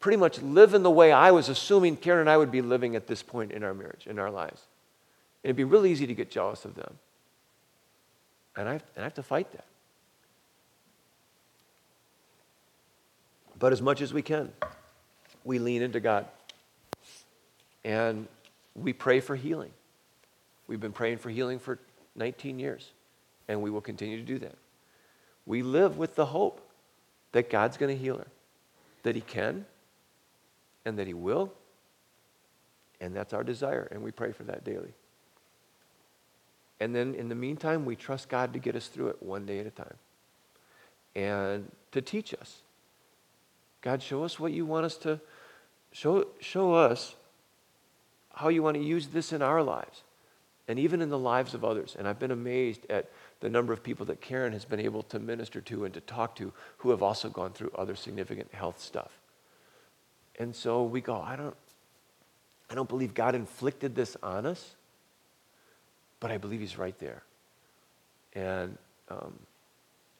pretty 0.00 0.16
much 0.16 0.40
living 0.40 0.82
the 0.82 0.90
way 0.90 1.12
I 1.12 1.30
was 1.30 1.48
assuming 1.48 1.96
Karen 1.96 2.20
and 2.20 2.30
I 2.30 2.36
would 2.36 2.50
be 2.50 2.62
living 2.62 2.96
at 2.96 3.06
this 3.06 3.22
point 3.22 3.52
in 3.52 3.62
our 3.62 3.74
marriage, 3.74 4.06
in 4.06 4.18
our 4.18 4.30
lives. 4.30 4.62
And 5.42 5.50
it'd 5.50 5.56
be 5.56 5.64
really 5.64 5.92
easy 5.92 6.06
to 6.06 6.14
get 6.14 6.30
jealous 6.30 6.64
of 6.64 6.74
them. 6.74 6.98
And 8.56 8.68
I, 8.68 8.72
and 8.72 8.82
I 8.98 9.02
have 9.02 9.14
to 9.14 9.22
fight 9.22 9.52
that. 9.52 9.64
But 13.58 13.72
as 13.72 13.82
much 13.82 14.00
as 14.00 14.12
we 14.12 14.22
can, 14.22 14.50
we 15.44 15.58
lean 15.58 15.82
into 15.82 16.00
God. 16.00 16.26
And 17.84 18.26
we 18.74 18.94
pray 18.94 19.20
for 19.20 19.36
healing. 19.36 19.70
We've 20.66 20.80
been 20.80 20.92
praying 20.92 21.18
for 21.18 21.28
healing 21.28 21.58
for 21.58 21.78
19 22.16 22.58
years, 22.58 22.90
and 23.48 23.60
we 23.60 23.70
will 23.70 23.80
continue 23.80 24.16
to 24.16 24.22
do 24.22 24.38
that. 24.38 24.54
We 25.46 25.62
live 25.62 25.98
with 25.98 26.14
the 26.14 26.26
hope 26.26 26.66
that 27.32 27.50
God's 27.50 27.76
going 27.76 27.94
to 27.94 28.02
heal 28.02 28.18
her, 28.18 28.26
that 29.02 29.14
He 29.14 29.20
can, 29.20 29.66
and 30.84 30.98
that 30.98 31.06
He 31.06 31.14
will. 31.14 31.52
And 33.00 33.14
that's 33.16 33.32
our 33.32 33.42
desire, 33.42 33.88
and 33.90 34.02
we 34.02 34.10
pray 34.10 34.32
for 34.32 34.44
that 34.44 34.64
daily. 34.64 34.92
And 36.80 36.94
then 36.94 37.14
in 37.14 37.28
the 37.28 37.34
meantime, 37.34 37.84
we 37.84 37.96
trust 37.96 38.28
God 38.28 38.52
to 38.52 38.58
get 38.58 38.74
us 38.74 38.88
through 38.88 39.08
it 39.08 39.22
one 39.22 39.46
day 39.46 39.58
at 39.58 39.66
a 39.66 39.70
time 39.70 39.96
and 41.14 41.70
to 41.92 42.00
teach 42.00 42.34
us. 42.34 42.62
God, 43.82 44.02
show 44.02 44.24
us 44.24 44.38
what 44.38 44.52
you 44.52 44.64
want 44.64 44.86
us 44.86 44.96
to 44.98 45.20
show, 45.92 46.26
show 46.40 46.74
us 46.74 47.14
how 48.34 48.48
you 48.48 48.62
want 48.62 48.76
to 48.76 48.82
use 48.82 49.08
this 49.08 49.32
in 49.32 49.42
our 49.42 49.62
lives 49.62 50.02
and 50.68 50.78
even 50.78 51.02
in 51.02 51.08
the 51.08 51.18
lives 51.18 51.54
of 51.54 51.64
others. 51.64 51.96
And 51.98 52.06
I've 52.06 52.18
been 52.18 52.30
amazed 52.30 52.86
at 52.90 53.10
the 53.40 53.50
number 53.50 53.72
of 53.72 53.82
people 53.82 54.06
that 54.06 54.20
Karen 54.20 54.52
has 54.52 54.64
been 54.64 54.80
able 54.80 55.02
to 55.04 55.18
minister 55.18 55.60
to 55.62 55.84
and 55.84 55.94
to 55.94 56.00
talk 56.00 56.36
to 56.36 56.52
who 56.78 56.90
have 56.90 57.02
also 57.02 57.28
gone 57.28 57.52
through 57.52 57.72
other 57.74 57.96
significant 57.96 58.52
health 58.54 58.80
stuff. 58.80 59.19
And 60.40 60.56
so 60.56 60.84
we 60.84 61.02
go, 61.02 61.20
I 61.20 61.36
don't, 61.36 61.54
I 62.70 62.74
don't 62.74 62.88
believe 62.88 63.12
God 63.12 63.34
inflicted 63.34 63.94
this 63.94 64.16
on 64.22 64.46
us, 64.46 64.74
but 66.18 66.30
I 66.30 66.38
believe 66.38 66.60
He's 66.60 66.78
right 66.78 66.98
there. 66.98 67.22
And, 68.32 68.78
um, 69.10 69.38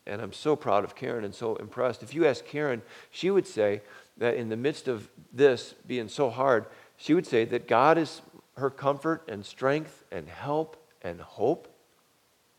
and 0.06 0.20
I'm 0.20 0.34
so 0.34 0.56
proud 0.56 0.84
of 0.84 0.94
Karen 0.94 1.24
and 1.24 1.34
so 1.34 1.56
impressed. 1.56 2.02
If 2.02 2.12
you 2.12 2.26
ask 2.26 2.44
Karen, 2.44 2.82
she 3.10 3.30
would 3.30 3.46
say 3.46 3.80
that 4.18 4.34
in 4.34 4.50
the 4.50 4.58
midst 4.58 4.88
of 4.88 5.08
this 5.32 5.74
being 5.86 6.08
so 6.08 6.28
hard, 6.28 6.66
she 6.98 7.14
would 7.14 7.26
say 7.26 7.46
that 7.46 7.66
God 7.66 7.96
is 7.96 8.20
her 8.58 8.68
comfort 8.68 9.22
and 9.26 9.42
strength 9.42 10.04
and 10.12 10.28
help 10.28 10.76
and 11.00 11.18
hope. 11.18 11.66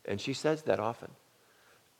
And 0.05 0.19
she 0.19 0.33
says 0.33 0.63
that 0.63 0.79
often. 0.79 1.11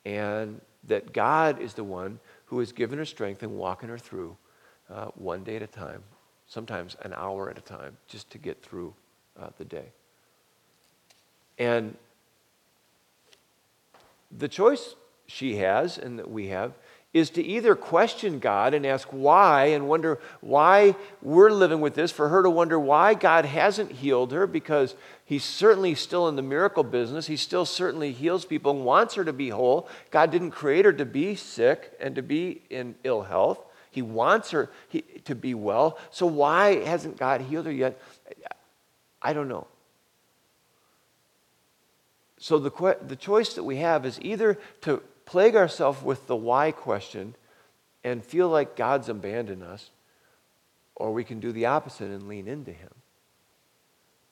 And 0.06 0.60
that 0.88 1.14
God 1.14 1.62
is 1.62 1.76
the 1.76 1.84
one 1.84 2.20
who 2.46 2.58
has 2.58 2.72
given 2.72 2.98
her 2.98 3.06
strength 3.06 3.44
and 3.44 3.52
walking 3.52 3.90
her 3.90 4.00
through 4.00 4.38
uh, 4.94 5.06
one 5.16 5.44
day 5.44 5.56
at 5.56 5.62
a 5.62 5.68
time, 5.68 6.04
sometimes 6.48 6.96
an 7.02 7.14
hour 7.14 7.50
at 7.50 7.58
a 7.58 7.62
time, 7.62 7.98
just 8.08 8.30
to 8.32 8.38
get 8.38 8.62
through 8.62 8.94
uh, 9.40 9.50
the 9.58 9.66
day. 9.66 9.92
And 11.58 11.96
the 14.36 14.48
choice 14.48 14.96
she 15.28 15.58
has 15.58 15.98
and 15.98 16.20
that 16.20 16.30
we 16.30 16.48
have 16.48 16.74
is 17.14 17.30
to 17.30 17.44
either 17.44 17.76
question 17.76 18.40
God 18.40 18.74
and 18.74 18.86
ask 18.86 19.08
why 19.10 19.66
and 19.66 19.90
wonder 19.90 20.20
why 20.40 20.96
we're 21.22 21.52
living 21.52 21.82
with 21.82 21.94
this, 21.94 22.10
for 22.10 22.30
her 22.30 22.42
to 22.42 22.50
wonder 22.50 22.80
why 22.80 23.14
God 23.14 23.44
hasn't 23.46 23.92
healed 23.92 24.32
her 24.32 24.48
because 24.48 24.96
he's 25.26 25.44
certainly 25.44 25.94
still 25.94 26.30
in 26.30 26.38
the 26.38 26.42
miracle 26.42 26.84
business. 26.84 27.28
He 27.28 27.36
still 27.36 27.66
certainly 27.66 28.14
heals 28.14 28.46
people 28.46 28.72
and 28.72 28.86
wants 28.86 29.16
her 29.16 29.26
to 29.26 29.34
be 29.34 29.50
whole. 29.50 29.90
God 30.10 30.32
didn't 30.32 30.52
create 30.52 30.86
her 30.86 30.94
to 30.94 31.06
be 31.06 31.36
sick 31.36 31.92
and 32.00 32.16
to 32.16 32.22
be 32.22 32.62
in 32.70 32.96
ill 33.04 33.24
health. 33.24 33.60
He 33.92 34.02
wants 34.02 34.52
her 34.52 34.72
to 35.26 35.36
be 35.36 35.54
well. 35.54 36.00
So 36.10 36.26
why 36.26 36.84
hasn't 36.86 37.18
God 37.18 37.42
healed 37.42 37.66
her 37.66 37.72
yet? 37.72 38.02
I 39.22 39.34
don't 39.34 39.50
know. 39.50 39.68
So 42.40 42.58
the, 42.58 42.98
the 43.06 43.16
choice 43.16 43.54
that 43.54 43.64
we 43.64 43.78
have 43.78 44.06
is 44.06 44.18
either 44.22 44.58
to 44.82 45.04
plague 45.26 45.56
ourselves 45.56 46.02
with 46.02 46.26
the 46.26 46.36
why 46.36 46.72
question 46.72 47.36
and 48.04 48.24
feel 48.24 48.50
like 48.50 48.76
God's 48.76 49.10
abandoned 49.10 49.62
us, 49.62 49.92
or 50.96 51.14
we 51.14 51.24
can 51.24 51.40
do 51.40 51.52
the 51.52 51.68
opposite 51.68 52.10
and 52.10 52.28
lean 52.28 52.48
into 52.48 52.72
Him 52.72 52.90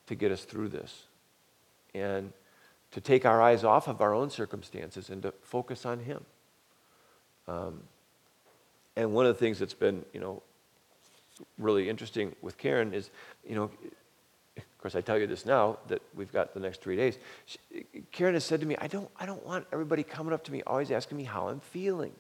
to 0.07 0.15
get 0.15 0.31
us 0.31 0.43
through 0.43 0.69
this 0.69 1.03
and 1.93 2.33
to 2.91 3.01
take 3.01 3.25
our 3.25 3.41
eyes 3.41 3.63
off 3.63 3.87
of 3.87 4.01
our 4.01 4.13
own 4.13 4.29
circumstances 4.31 5.09
and 5.09 5.21
to 5.21 5.33
focus 5.43 5.85
on 5.85 5.99
Him. 5.99 6.25
Um, 7.47 7.83
and 8.99 9.13
one 9.13 9.25
of 9.25 9.33
the 9.33 9.39
things 9.39 9.59
that's 9.59 9.73
been, 9.73 10.03
you 10.13 10.19
know, 10.19 10.43
really 11.57 11.88
interesting 11.88 12.35
with 12.41 12.57
Karen 12.57 12.93
is, 12.93 13.09
you 13.47 13.55
know, 13.55 13.71
of 14.57 14.81
course, 14.81 14.93
I 14.93 14.99
tell 14.99 15.17
you 15.17 15.25
this 15.25 15.45
now 15.45 15.77
that 15.88 16.01
we've 16.13 16.31
got 16.31 16.53
the 16.53 16.59
next 16.59 16.81
three 16.81 16.97
days. 16.97 17.17
She, 17.45 17.59
Karen 18.12 18.33
has 18.33 18.43
said 18.43 18.59
to 18.59 18.65
me, 18.65 18.75
I 18.77 18.88
don't, 18.88 19.09
I 19.17 19.25
don't 19.25 19.45
want 19.45 19.67
everybody 19.71 20.03
coming 20.03 20.33
up 20.33 20.43
to 20.45 20.51
me 20.51 20.63
always 20.67 20.91
asking 20.91 21.17
me 21.17 21.23
how 21.23 21.47
I'm 21.47 21.62
feeling. 21.62 22.12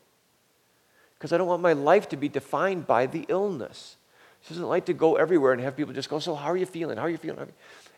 Because 1.17 1.33
I 1.33 1.37
don't 1.37 1.47
want 1.47 1.61
my 1.61 1.73
life 1.73 2.07
to 2.09 2.17
be 2.17 2.29
defined 2.29 2.87
by 2.87 3.07
the 3.07 3.25
illness. 3.27 3.97
She 4.43 4.53
doesn't 4.53 4.69
like 4.69 4.85
to 4.85 4.93
go 4.93 5.15
everywhere 5.15 5.51
and 5.51 5.61
have 5.61 5.75
people 5.75 5.93
just 5.93 6.09
go, 6.09 6.19
So, 6.19 6.33
how 6.33 6.49
are 6.49 6.57
you 6.57 6.65
feeling? 6.65 6.97
How 6.97 7.03
are 7.03 7.09
you 7.09 7.17
feeling? 7.17 7.51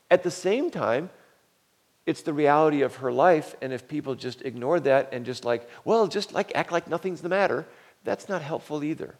At 0.10 0.24
the 0.24 0.32
same 0.32 0.72
time, 0.72 1.12
it's 2.08 2.24
the 2.24 2.34
reality 2.34 2.82
of 2.82 2.96
her 2.96 3.12
life. 3.12 3.56
And 3.62 3.72
if 3.74 3.88
people 3.88 4.15
just 4.15 4.41
ignore 4.41 4.80
that 4.80 5.10
and 5.12 5.24
just 5.24 5.46
like, 5.46 5.70
well, 5.86 6.08
just 6.08 6.34
like 6.34 6.52
act 6.56 6.72
like 6.72 6.88
nothing's 6.88 7.22
the 7.22 7.30
matter, 7.30 7.67
that's 8.04 8.30
not 8.30 8.42
helpful 8.42 8.84
either. 8.84 9.16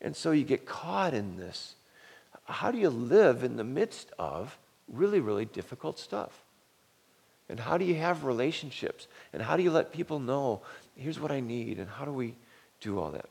And 0.00 0.14
so 0.14 0.30
you 0.30 0.44
get 0.44 0.66
caught 0.66 1.14
in 1.14 1.36
this. 1.36 1.74
How 2.44 2.70
do 2.70 2.78
you 2.78 2.90
live 2.90 3.42
in 3.42 3.56
the 3.56 3.64
midst 3.64 4.12
of 4.18 4.58
really, 4.92 5.20
really 5.20 5.44
difficult 5.44 5.98
stuff. 5.98 6.42
And 7.48 7.60
how 7.60 7.78
do 7.78 7.84
you 7.84 7.94
have 7.96 8.24
relationships? 8.24 9.06
And 9.32 9.42
how 9.42 9.56
do 9.56 9.62
you 9.62 9.70
let 9.70 9.92
people 9.92 10.18
know, 10.18 10.62
here's 10.96 11.20
what 11.20 11.30
I 11.30 11.40
need? 11.40 11.78
And 11.78 11.88
how 11.88 12.04
do 12.04 12.12
we 12.12 12.34
do 12.80 12.98
all 12.98 13.10
that? 13.12 13.28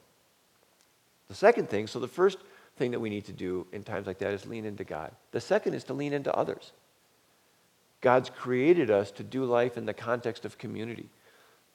The 1.27 1.35
second 1.35 1.69
thing, 1.69 1.87
so 1.87 1.99
the 1.99 2.07
first 2.07 2.37
thing 2.77 2.91
that 2.91 2.99
we 2.99 3.09
need 3.09 3.25
to 3.25 3.33
do 3.33 3.65
in 3.71 3.83
times 3.83 4.07
like 4.07 4.19
that 4.19 4.33
is 4.33 4.45
lean 4.45 4.65
into 4.65 4.83
God. 4.83 5.11
The 5.31 5.41
second 5.41 5.73
is 5.73 5.83
to 5.85 5.93
lean 5.93 6.13
into 6.13 6.33
others. 6.33 6.71
God's 8.01 8.29
created 8.29 8.91
us 8.91 9.11
to 9.11 9.23
do 9.23 9.45
life 9.45 9.77
in 9.77 9.85
the 9.85 9.93
context 9.93 10.45
of 10.45 10.57
community. 10.57 11.09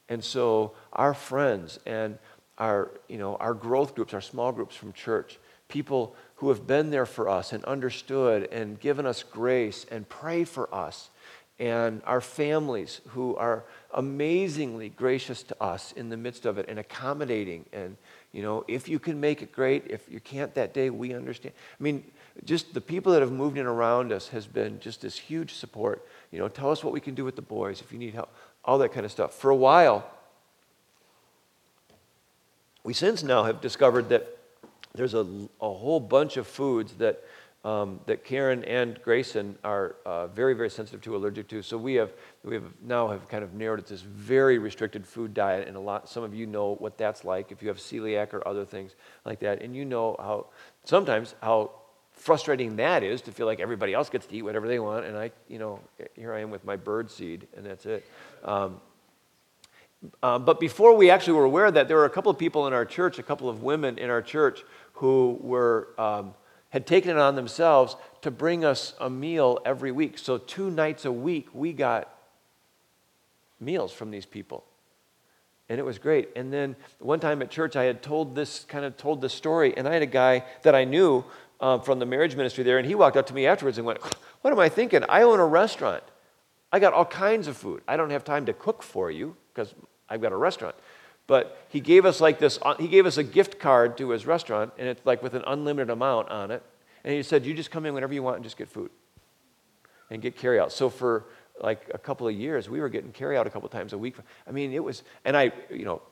And 0.08 0.22
so 0.22 0.72
our 0.92 1.14
friends 1.14 1.78
and 1.86 2.18
our, 2.60 2.90
you 3.08 3.18
know, 3.18 3.34
our 3.36 3.54
growth 3.54 3.94
groups, 3.96 4.14
our 4.14 4.20
small 4.20 4.52
groups 4.52 4.76
from 4.76 4.92
church, 4.92 5.38
people 5.66 6.14
who 6.36 6.50
have 6.50 6.66
been 6.66 6.90
there 6.90 7.06
for 7.06 7.28
us 7.28 7.52
and 7.52 7.64
understood 7.64 8.48
and 8.52 8.78
given 8.78 9.06
us 9.06 9.22
grace 9.22 9.86
and 9.90 10.08
pray 10.08 10.44
for 10.44 10.72
us, 10.72 11.10
and 11.58 12.00
our 12.06 12.20
families 12.20 13.02
who 13.08 13.36
are 13.36 13.64
amazingly 13.92 14.88
gracious 14.88 15.42
to 15.42 15.62
us 15.62 15.92
in 15.92 16.08
the 16.08 16.16
midst 16.16 16.46
of 16.46 16.56
it 16.56 16.66
and 16.68 16.78
accommodating. 16.78 17.66
And, 17.72 17.98
you 18.32 18.42
know, 18.42 18.64
if 18.66 18.88
you 18.88 18.98
can 18.98 19.20
make 19.20 19.42
it 19.42 19.52
great, 19.52 19.84
if 19.90 20.10
you 20.10 20.20
can't 20.20 20.54
that 20.54 20.72
day, 20.72 20.88
we 20.88 21.12
understand. 21.12 21.54
I 21.78 21.82
mean, 21.82 22.04
just 22.44 22.72
the 22.72 22.80
people 22.80 23.12
that 23.12 23.20
have 23.20 23.32
moved 23.32 23.58
in 23.58 23.66
around 23.66 24.10
us 24.10 24.28
has 24.28 24.46
been 24.46 24.80
just 24.80 25.02
this 25.02 25.18
huge 25.18 25.52
support. 25.52 26.06
You 26.30 26.38
know, 26.38 26.48
tell 26.48 26.70
us 26.70 26.82
what 26.82 26.94
we 26.94 27.00
can 27.00 27.14
do 27.14 27.26
with 27.26 27.36
the 27.36 27.42
boys 27.42 27.82
if 27.82 27.92
you 27.92 27.98
need 27.98 28.14
help, 28.14 28.30
all 28.64 28.78
that 28.78 28.92
kind 28.92 29.04
of 29.04 29.12
stuff. 29.12 29.34
For 29.34 29.50
a 29.50 29.56
while, 29.56 30.10
we 32.84 32.94
since 32.94 33.22
now 33.22 33.44
have 33.44 33.60
discovered 33.60 34.08
that 34.08 34.38
there's 34.94 35.14
a, 35.14 35.20
a 35.60 35.72
whole 35.72 36.00
bunch 36.00 36.36
of 36.36 36.46
foods 36.46 36.94
that, 36.94 37.22
um, 37.64 38.00
that 38.06 38.24
Karen 38.24 38.64
and 38.64 39.00
Grayson 39.02 39.56
are 39.62 39.96
uh, 40.04 40.26
very, 40.28 40.54
very 40.54 40.70
sensitive 40.70 41.00
to, 41.02 41.14
allergic 41.14 41.48
to. 41.48 41.62
So 41.62 41.76
we 41.76 41.94
have, 41.94 42.12
we 42.42 42.54
have 42.54 42.64
now 42.82 43.08
have 43.08 43.28
kind 43.28 43.44
of 43.44 43.54
narrowed 43.54 43.80
it 43.80 43.86
to 43.86 43.94
this 43.94 44.02
very 44.02 44.58
restricted 44.58 45.06
food 45.06 45.34
diet, 45.34 45.68
and 45.68 45.76
a 45.76 45.80
lot. 45.80 46.08
Some 46.08 46.24
of 46.24 46.34
you 46.34 46.46
know 46.46 46.74
what 46.76 46.98
that's 46.98 47.24
like 47.24 47.52
if 47.52 47.62
you 47.62 47.68
have 47.68 47.78
celiac 47.78 48.32
or 48.32 48.46
other 48.48 48.64
things 48.64 48.96
like 49.24 49.40
that, 49.40 49.62
and 49.62 49.76
you 49.76 49.84
know 49.84 50.16
how 50.18 50.46
sometimes 50.84 51.34
how 51.42 51.70
frustrating 52.12 52.76
that 52.76 53.02
is 53.02 53.22
to 53.22 53.32
feel 53.32 53.46
like 53.46 53.60
everybody 53.60 53.94
else 53.94 54.10
gets 54.10 54.26
to 54.26 54.34
eat 54.34 54.42
whatever 54.42 54.66
they 54.66 54.78
want, 54.78 55.06
and 55.06 55.16
I, 55.16 55.30
you 55.48 55.58
know, 55.58 55.80
here 56.14 56.34
I 56.34 56.40
am 56.40 56.50
with 56.50 56.64
my 56.64 56.76
bird 56.76 57.10
seed, 57.10 57.46
and 57.56 57.64
that's 57.64 57.86
it. 57.86 58.04
Um, 58.44 58.80
uh, 60.22 60.38
but 60.38 60.58
before 60.60 60.96
we 60.96 61.10
actually 61.10 61.34
were 61.34 61.44
aware 61.44 61.66
of 61.66 61.74
that, 61.74 61.88
there 61.88 61.96
were 61.96 62.06
a 62.06 62.10
couple 62.10 62.30
of 62.30 62.38
people 62.38 62.66
in 62.66 62.72
our 62.72 62.84
church, 62.84 63.18
a 63.18 63.22
couple 63.22 63.48
of 63.48 63.62
women 63.62 63.98
in 63.98 64.08
our 64.08 64.22
church 64.22 64.64
who 64.94 65.38
were, 65.40 65.88
um, 65.98 66.34
had 66.70 66.86
taken 66.86 67.10
it 67.10 67.18
on 67.18 67.34
themselves 67.34 67.96
to 68.22 68.30
bring 68.30 68.64
us 68.64 68.94
a 69.00 69.10
meal 69.10 69.58
every 69.64 69.92
week. 69.92 70.18
So, 70.18 70.38
two 70.38 70.70
nights 70.70 71.04
a 71.04 71.12
week, 71.12 71.48
we 71.52 71.72
got 71.72 72.14
meals 73.58 73.92
from 73.92 74.10
these 74.10 74.24
people. 74.24 74.64
And 75.68 75.78
it 75.78 75.84
was 75.84 75.98
great. 75.98 76.30
And 76.34 76.52
then 76.52 76.76
one 76.98 77.20
time 77.20 77.42
at 77.42 77.50
church, 77.50 77.76
I 77.76 77.84
had 77.84 78.02
told 78.02 78.34
this, 78.34 78.64
kind 78.64 78.84
of 78.84 78.96
told 78.96 79.20
this 79.20 79.34
story, 79.34 79.76
and 79.76 79.86
I 79.86 79.92
had 79.92 80.02
a 80.02 80.06
guy 80.06 80.44
that 80.62 80.74
I 80.74 80.84
knew 80.84 81.24
um, 81.60 81.82
from 81.82 81.98
the 81.98 82.06
marriage 82.06 82.34
ministry 82.34 82.64
there, 82.64 82.78
and 82.78 82.86
he 82.86 82.94
walked 82.94 83.16
up 83.16 83.26
to 83.26 83.34
me 83.34 83.46
afterwards 83.46 83.76
and 83.76 83.86
went, 83.86 84.00
What 84.40 84.50
am 84.52 84.58
I 84.58 84.70
thinking? 84.70 85.04
I 85.08 85.22
own 85.22 85.40
a 85.40 85.46
restaurant. 85.46 86.02
I 86.72 86.78
got 86.78 86.94
all 86.94 87.04
kinds 87.04 87.48
of 87.48 87.56
food. 87.56 87.82
I 87.86 87.96
don't 87.96 88.10
have 88.10 88.24
time 88.24 88.46
to 88.46 88.52
cook 88.52 88.82
for 88.82 89.10
you 89.10 89.36
because 89.52 89.74
I've 90.10 90.20
got 90.20 90.32
a 90.32 90.36
restaurant. 90.36 90.74
But 91.26 91.64
he 91.68 91.80
gave 91.80 92.04
us 92.04 92.20
like 92.20 92.38
this, 92.40 92.58
he 92.78 92.88
gave 92.88 93.06
us 93.06 93.16
a 93.16 93.22
gift 93.22 93.60
card 93.60 93.96
to 93.98 94.10
his 94.10 94.26
restaurant, 94.26 94.72
and 94.76 94.88
it's 94.88 95.04
like 95.06 95.22
with 95.22 95.34
an 95.34 95.44
unlimited 95.46 95.90
amount 95.90 96.28
on 96.28 96.50
it. 96.50 96.62
And 97.04 97.14
he 97.14 97.22
said, 97.22 97.46
You 97.46 97.54
just 97.54 97.70
come 97.70 97.86
in 97.86 97.94
whenever 97.94 98.12
you 98.12 98.22
want 98.22 98.36
and 98.36 98.44
just 98.44 98.56
get 98.56 98.68
food 98.68 98.90
and 100.10 100.20
get 100.20 100.36
carry 100.36 100.58
out. 100.58 100.72
So 100.72 100.90
for 100.90 101.26
like 101.62 101.90
a 101.94 101.98
couple 101.98 102.26
of 102.26 102.34
years, 102.34 102.68
we 102.68 102.80
were 102.80 102.88
getting 102.88 103.12
carry 103.12 103.36
out 103.36 103.46
a 103.46 103.50
couple 103.50 103.68
times 103.68 103.92
a 103.92 103.98
week. 103.98 104.16
I 104.46 104.50
mean, 104.50 104.72
it 104.72 104.82
was, 104.82 105.02
and 105.24 105.36
I, 105.36 105.52
you 105.70 105.84
know, 105.84 106.02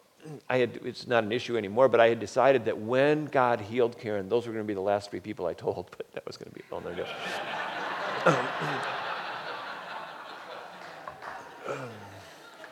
I 0.48 0.58
had, 0.58 0.80
it's 0.84 1.06
not 1.06 1.24
an 1.24 1.32
issue 1.32 1.56
anymore, 1.56 1.88
but 1.88 2.00
I 2.00 2.08
had 2.08 2.20
decided 2.20 2.64
that 2.66 2.78
when 2.78 3.26
God 3.26 3.60
healed 3.60 3.98
Karen, 3.98 4.28
those 4.28 4.46
were 4.46 4.52
going 4.52 4.64
to 4.64 4.68
be 4.68 4.74
the 4.74 4.80
last 4.80 5.10
three 5.10 5.20
people 5.20 5.46
I 5.46 5.54
told, 5.54 5.90
but 5.96 6.10
that 6.12 6.26
was 6.26 6.36
going 6.36 6.50
to 6.50 6.54
be 6.54 6.62
all 6.70 6.80
no 6.80 6.94
good. 6.94 7.06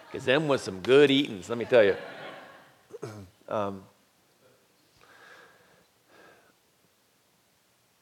Because 0.06 0.24
them 0.24 0.48
was 0.48 0.62
some 0.62 0.80
good 0.80 1.10
eatings, 1.10 1.48
let 1.48 1.58
me 1.58 1.64
tell 1.64 1.84
you. 1.84 1.96
Um, 3.48 3.82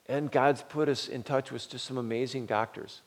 and 0.07 0.31
God's 0.31 0.63
put 0.63 0.89
us 0.89 1.09
in 1.09 1.23
touch 1.23 1.51
with 1.51 1.69
just 1.69 1.85
some 1.85 1.99
amazing 1.99 2.47
doctors. 2.47 3.03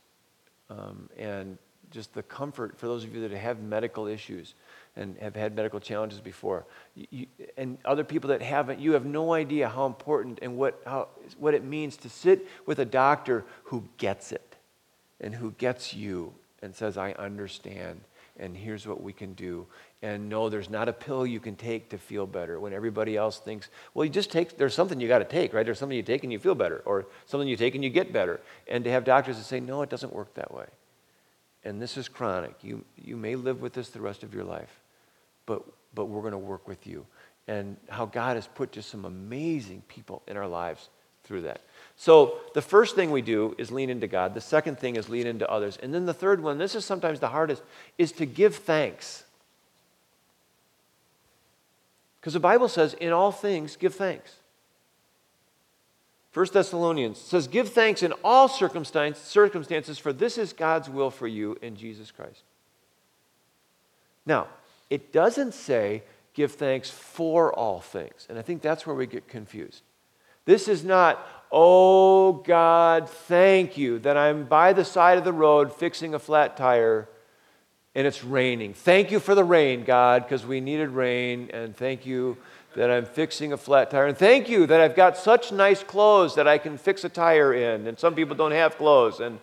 Um, 0.69 1.09
and 1.17 1.57
just 1.91 2.13
the 2.13 2.23
comfort 2.23 2.77
for 2.77 2.87
those 2.87 3.03
of 3.03 3.15
you 3.15 3.27
that 3.27 3.31
have 3.31 3.61
medical 3.61 4.07
issues 4.07 4.53
and 4.95 5.17
have 5.19 5.35
had 5.35 5.55
medical 5.55 5.79
challenges 5.79 6.19
before. 6.19 6.65
You, 6.95 7.27
and 7.55 7.77
other 7.85 8.03
people 8.03 8.29
that 8.29 8.41
haven't, 8.41 8.79
you 8.79 8.93
have 8.93 9.05
no 9.05 9.33
idea 9.33 9.69
how 9.69 9.85
important 9.85 10.39
and 10.41 10.57
what, 10.57 10.81
how, 10.85 11.09
what 11.37 11.53
it 11.53 11.63
means 11.63 11.97
to 11.97 12.09
sit 12.09 12.47
with 12.65 12.79
a 12.79 12.85
doctor 12.85 13.45
who 13.65 13.87
gets 13.97 14.31
it 14.31 14.55
and 15.21 15.35
who 15.35 15.51
gets 15.51 15.93
you 15.93 16.33
and 16.61 16.75
says, 16.75 16.97
I 16.97 17.11
understand, 17.13 18.01
and 18.39 18.55
here's 18.55 18.87
what 18.87 19.01
we 19.01 19.13
can 19.13 19.33
do. 19.33 19.65
And 20.01 20.29
no, 20.29 20.49
there's 20.49 20.69
not 20.69 20.87
a 20.87 20.93
pill 20.93 21.25
you 21.25 21.39
can 21.39 21.55
take 21.55 21.89
to 21.89 21.97
feel 21.97 22.25
better 22.27 22.59
when 22.59 22.73
everybody 22.73 23.17
else 23.17 23.39
thinks, 23.39 23.69
well, 23.93 24.05
you 24.05 24.11
just 24.11 24.31
take, 24.31 24.57
there's 24.57 24.73
something 24.73 24.99
you 24.99 25.07
got 25.07 25.19
to 25.19 25.25
take, 25.25 25.53
right? 25.53 25.65
There's 25.65 25.79
something 25.79 25.97
you 25.97 26.03
take 26.03 26.23
and 26.23 26.31
you 26.31 26.39
feel 26.39 26.55
better, 26.55 26.81
or 26.85 27.07
something 27.25 27.47
you 27.47 27.57
take 27.57 27.75
and 27.75 27.83
you 27.83 27.89
get 27.89 28.13
better. 28.13 28.39
And 28.67 28.83
to 28.83 28.91
have 28.91 29.03
doctors 29.03 29.37
that 29.37 29.43
say, 29.43 29.59
no, 29.59 29.81
it 29.81 29.89
doesn't 29.89 30.13
work 30.13 30.33
that 30.35 30.53
way. 30.53 30.67
And 31.63 31.81
this 31.81 31.97
is 31.97 32.07
chronic. 32.07 32.55
You, 32.61 32.85
you 32.95 33.17
may 33.17 33.35
live 33.35 33.61
with 33.61 33.73
this 33.73 33.89
the 33.89 34.01
rest 34.01 34.23
of 34.23 34.33
your 34.33 34.43
life 34.43 34.79
but, 35.47 35.63
but 35.95 36.05
we're 36.05 36.21
going 36.21 36.33
to 36.33 36.37
work 36.37 36.67
with 36.67 36.85
you. 36.85 37.07
And 37.47 37.77
how 37.89 38.05
God 38.05 38.35
has 38.35 38.45
put 38.45 38.71
just 38.71 38.89
some 38.89 39.05
amazing 39.05 39.81
people 39.87 40.21
in 40.27 40.37
our 40.37 40.47
lives 40.47 40.89
through 41.23 41.41
that. 41.41 41.61
So 41.97 42.39
the 42.53 42.61
first 42.61 42.95
thing 42.95 43.11
we 43.11 43.23
do 43.23 43.55
is 43.57 43.71
lean 43.71 43.89
into 43.89 44.07
God. 44.07 44.35
The 44.35 44.41
second 44.41 44.79
thing 44.79 44.95
is 44.95 45.09
lean 45.09 45.25
into 45.25 45.49
others. 45.49 45.77
And 45.81 45.93
then 45.93 46.05
the 46.05 46.13
third 46.13 46.41
one, 46.41 46.59
this 46.59 46.75
is 46.75 46.85
sometimes 46.85 47.19
the 47.19 47.29
hardest, 47.29 47.63
is 47.97 48.11
to 48.13 48.25
give 48.25 48.55
thanks. 48.55 49.23
Because 52.21 52.33
the 52.33 52.39
Bible 52.39 52.67
says, 52.67 52.93
in 52.93 53.11
all 53.11 53.31
things, 53.31 53.75
give 53.75 53.95
thanks. 53.95 54.31
1 56.37 56.45
Thessalonians 56.53 57.17
says, 57.17 57.47
Give 57.47 57.67
thanks 57.67 58.03
in 58.03 58.13
all 58.23 58.47
circumstances, 58.47 59.97
for 59.97 60.13
this 60.13 60.37
is 60.37 60.53
God's 60.53 60.87
will 60.87 61.09
for 61.09 61.27
you 61.27 61.57
in 61.63 61.75
Jesus 61.75 62.11
Christ. 62.11 62.43
Now, 64.23 64.47
it 64.91 65.11
doesn't 65.11 65.55
say 65.55 66.03
give 66.35 66.51
thanks 66.51 66.91
for 66.91 67.51
all 67.51 67.79
things. 67.79 68.27
And 68.29 68.37
I 68.37 68.43
think 68.43 68.61
that's 68.61 68.85
where 68.85 68.95
we 68.95 69.07
get 69.07 69.27
confused. 69.27 69.81
This 70.45 70.67
is 70.67 70.83
not, 70.83 71.25
oh 71.51 72.33
God, 72.33 73.09
thank 73.09 73.77
you 73.77 73.99
that 73.99 74.17
I'm 74.17 74.45
by 74.45 74.73
the 74.73 74.85
side 74.85 75.17
of 75.17 75.23
the 75.23 75.33
road 75.33 75.73
fixing 75.73 76.13
a 76.13 76.19
flat 76.19 76.57
tire 76.57 77.07
and 77.97 78.05
it's 78.05 78.23
raining. 78.23 78.75
Thank 78.75 79.09
you 79.09 79.19
for 79.19 79.33
the 79.33 79.43
rain, 79.43 79.83
God, 79.83 80.21
because 80.21 80.45
we 80.45 80.61
needed 80.61 80.89
rain. 80.89 81.49
And 81.51 81.75
thank 81.75 82.05
you 82.05 82.37
that 82.75 82.91
I'm 82.91 83.05
fixing 83.05 83.53
a 83.53 83.57
flat 83.57 83.89
tire. 83.89 84.05
And 84.05 84.15
thank 84.15 84.47
you 84.47 84.67
that 84.67 84.79
I've 84.79 84.95
got 84.95 85.17
such 85.17 85.51
nice 85.51 85.81
clothes 85.81 86.35
that 86.35 86.47
I 86.47 86.59
can 86.59 86.77
fix 86.77 87.03
a 87.03 87.09
tire 87.09 87.55
in. 87.55 87.87
And 87.87 87.97
some 87.97 88.13
people 88.13 88.35
don't 88.35 88.51
have 88.51 88.77
clothes. 88.77 89.19
And 89.19 89.39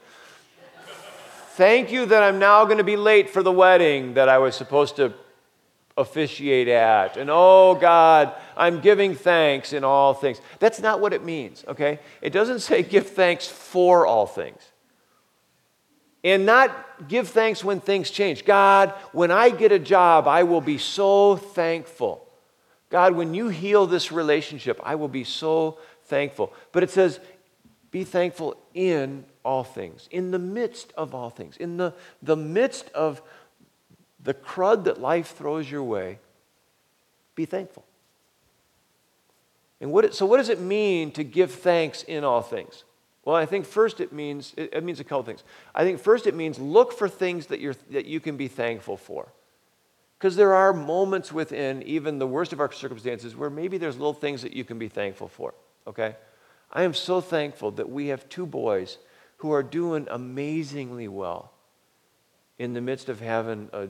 thank 1.57 1.91
you 1.91 2.07
that 2.07 2.23
I'm 2.23 2.39
now 2.39 2.65
going 2.65 2.79
to 2.79 2.85
be 2.85 2.95
late 2.95 3.29
for 3.29 3.43
the 3.43 3.51
wedding 3.51 4.15
that 4.15 4.29
I 4.29 4.39
was 4.39 4.55
supposed 4.55 4.95
to 4.97 5.13
officiate 5.97 6.69
at. 6.69 7.17
And 7.17 7.31
oh 7.31 7.77
God, 7.81 8.35
I'm 8.57 8.81
giving 8.81 9.15
thanks 9.15 9.73
in 9.73 9.85
all 9.85 10.15
things. 10.15 10.41
That's 10.59 10.81
not 10.81 11.01
what 11.01 11.13
it 11.13 11.25
means, 11.25 11.65
okay? 11.69 12.01
It 12.21 12.31
doesn't 12.31 12.61
say 12.61 12.83
give 12.83 13.11
thanks 13.11 13.47
for 13.47 14.07
all 14.07 14.27
things. 14.27 14.61
And 16.25 16.47
not 16.47 17.07
give 17.07 17.29
thanks 17.29 17.63
when 17.63 17.81
things 17.81 18.11
change. 18.11 18.45
God, 18.45 18.95
when 19.13 19.31
I 19.31 19.51
get 19.51 19.73
a 19.73 19.79
job, 19.79 20.27
I 20.27 20.45
will 20.45 20.63
be 20.63 20.79
so 20.79 21.37
thankful. 21.37 22.27
God, 22.91 23.15
when 23.15 23.35
you 23.35 23.49
heal 23.49 23.87
this 23.87 24.11
relationship, 24.11 24.81
I 24.83 24.95
will 24.95 25.09
be 25.09 25.25
so 25.25 25.79
thankful. 26.05 26.53
But 26.73 26.83
it 26.83 26.91
says, 26.91 27.21
be 27.91 28.05
thankful 28.05 28.57
in 28.73 29.25
all 29.45 29.63
things, 29.65 30.09
in 30.11 30.31
the 30.31 30.39
midst 30.39 30.93
of 30.97 31.15
all 31.15 31.31
things, 31.31 31.57
in 31.59 31.77
the, 31.77 31.93
the 32.23 32.37
midst 32.37 32.89
of 32.91 33.21
the 34.25 34.35
crud 34.35 34.85
that 34.85 35.01
life 35.01 35.37
throws 35.37 35.71
your 35.71 35.83
way, 35.83 36.19
be 37.35 37.45
thankful. 37.45 37.85
And 39.81 39.93
what 39.93 40.05
it, 40.05 40.15
so, 40.15 40.25
what 40.27 40.39
does 40.39 40.49
it 40.49 40.61
mean 40.61 41.11
to 41.13 41.25
give 41.25 41.53
thanks 41.53 42.03
in 42.03 42.25
all 42.25 42.41
things? 42.41 42.85
Well, 43.25 43.37
I 43.37 43.47
think 43.47 43.67
first 43.67 44.01
it 44.01 44.13
means 44.13 44.55
it, 44.57 44.71
it 44.73 44.85
means 44.85 45.01
a 45.01 45.05
couple 45.05 45.23
things. 45.25 45.45
I 45.75 45.85
think 45.85 46.01
first 46.01 46.27
it 46.27 46.35
means 46.35 46.59
look 46.59 46.93
for 46.93 47.09
things 47.09 47.47
that 47.47 47.61
you're 47.61 47.75
that 47.91 48.07
you 48.07 48.21
can 48.21 48.37
be 48.37 48.49
thankful 48.49 48.97
for. 48.97 49.29
Because 50.19 50.37
there 50.37 50.55
are 50.55 50.73
moments 50.73 51.33
within 51.33 51.83
even 51.83 52.19
the 52.19 52.27
worst 52.27 52.55
of 52.55 52.61
our 52.61 52.73
circumstances 52.73 53.37
where 53.37 53.51
maybe 53.51 53.77
there's 53.77 53.97
little 53.97 54.15
things 54.15 54.41
that 54.43 54.55
you 54.55 54.65
can 54.65 54.79
be 54.79 54.89
thankful 54.89 55.29
for. 55.29 55.53
Okay? 55.87 56.17
I 56.73 56.85
am 56.85 56.95
so 56.95 57.21
thankful 57.21 57.73
that 57.73 57.91
we 57.91 58.07
have 58.07 58.29
two 58.29 58.47
boys 58.47 58.97
who 59.39 59.53
are 59.53 59.63
doing 59.63 60.09
amazingly 60.11 61.09
well 61.09 61.53
in 62.59 62.73
the 62.73 62.81
midst 62.81 63.11
of 63.11 63.21
having 63.21 63.69
a 63.73 63.89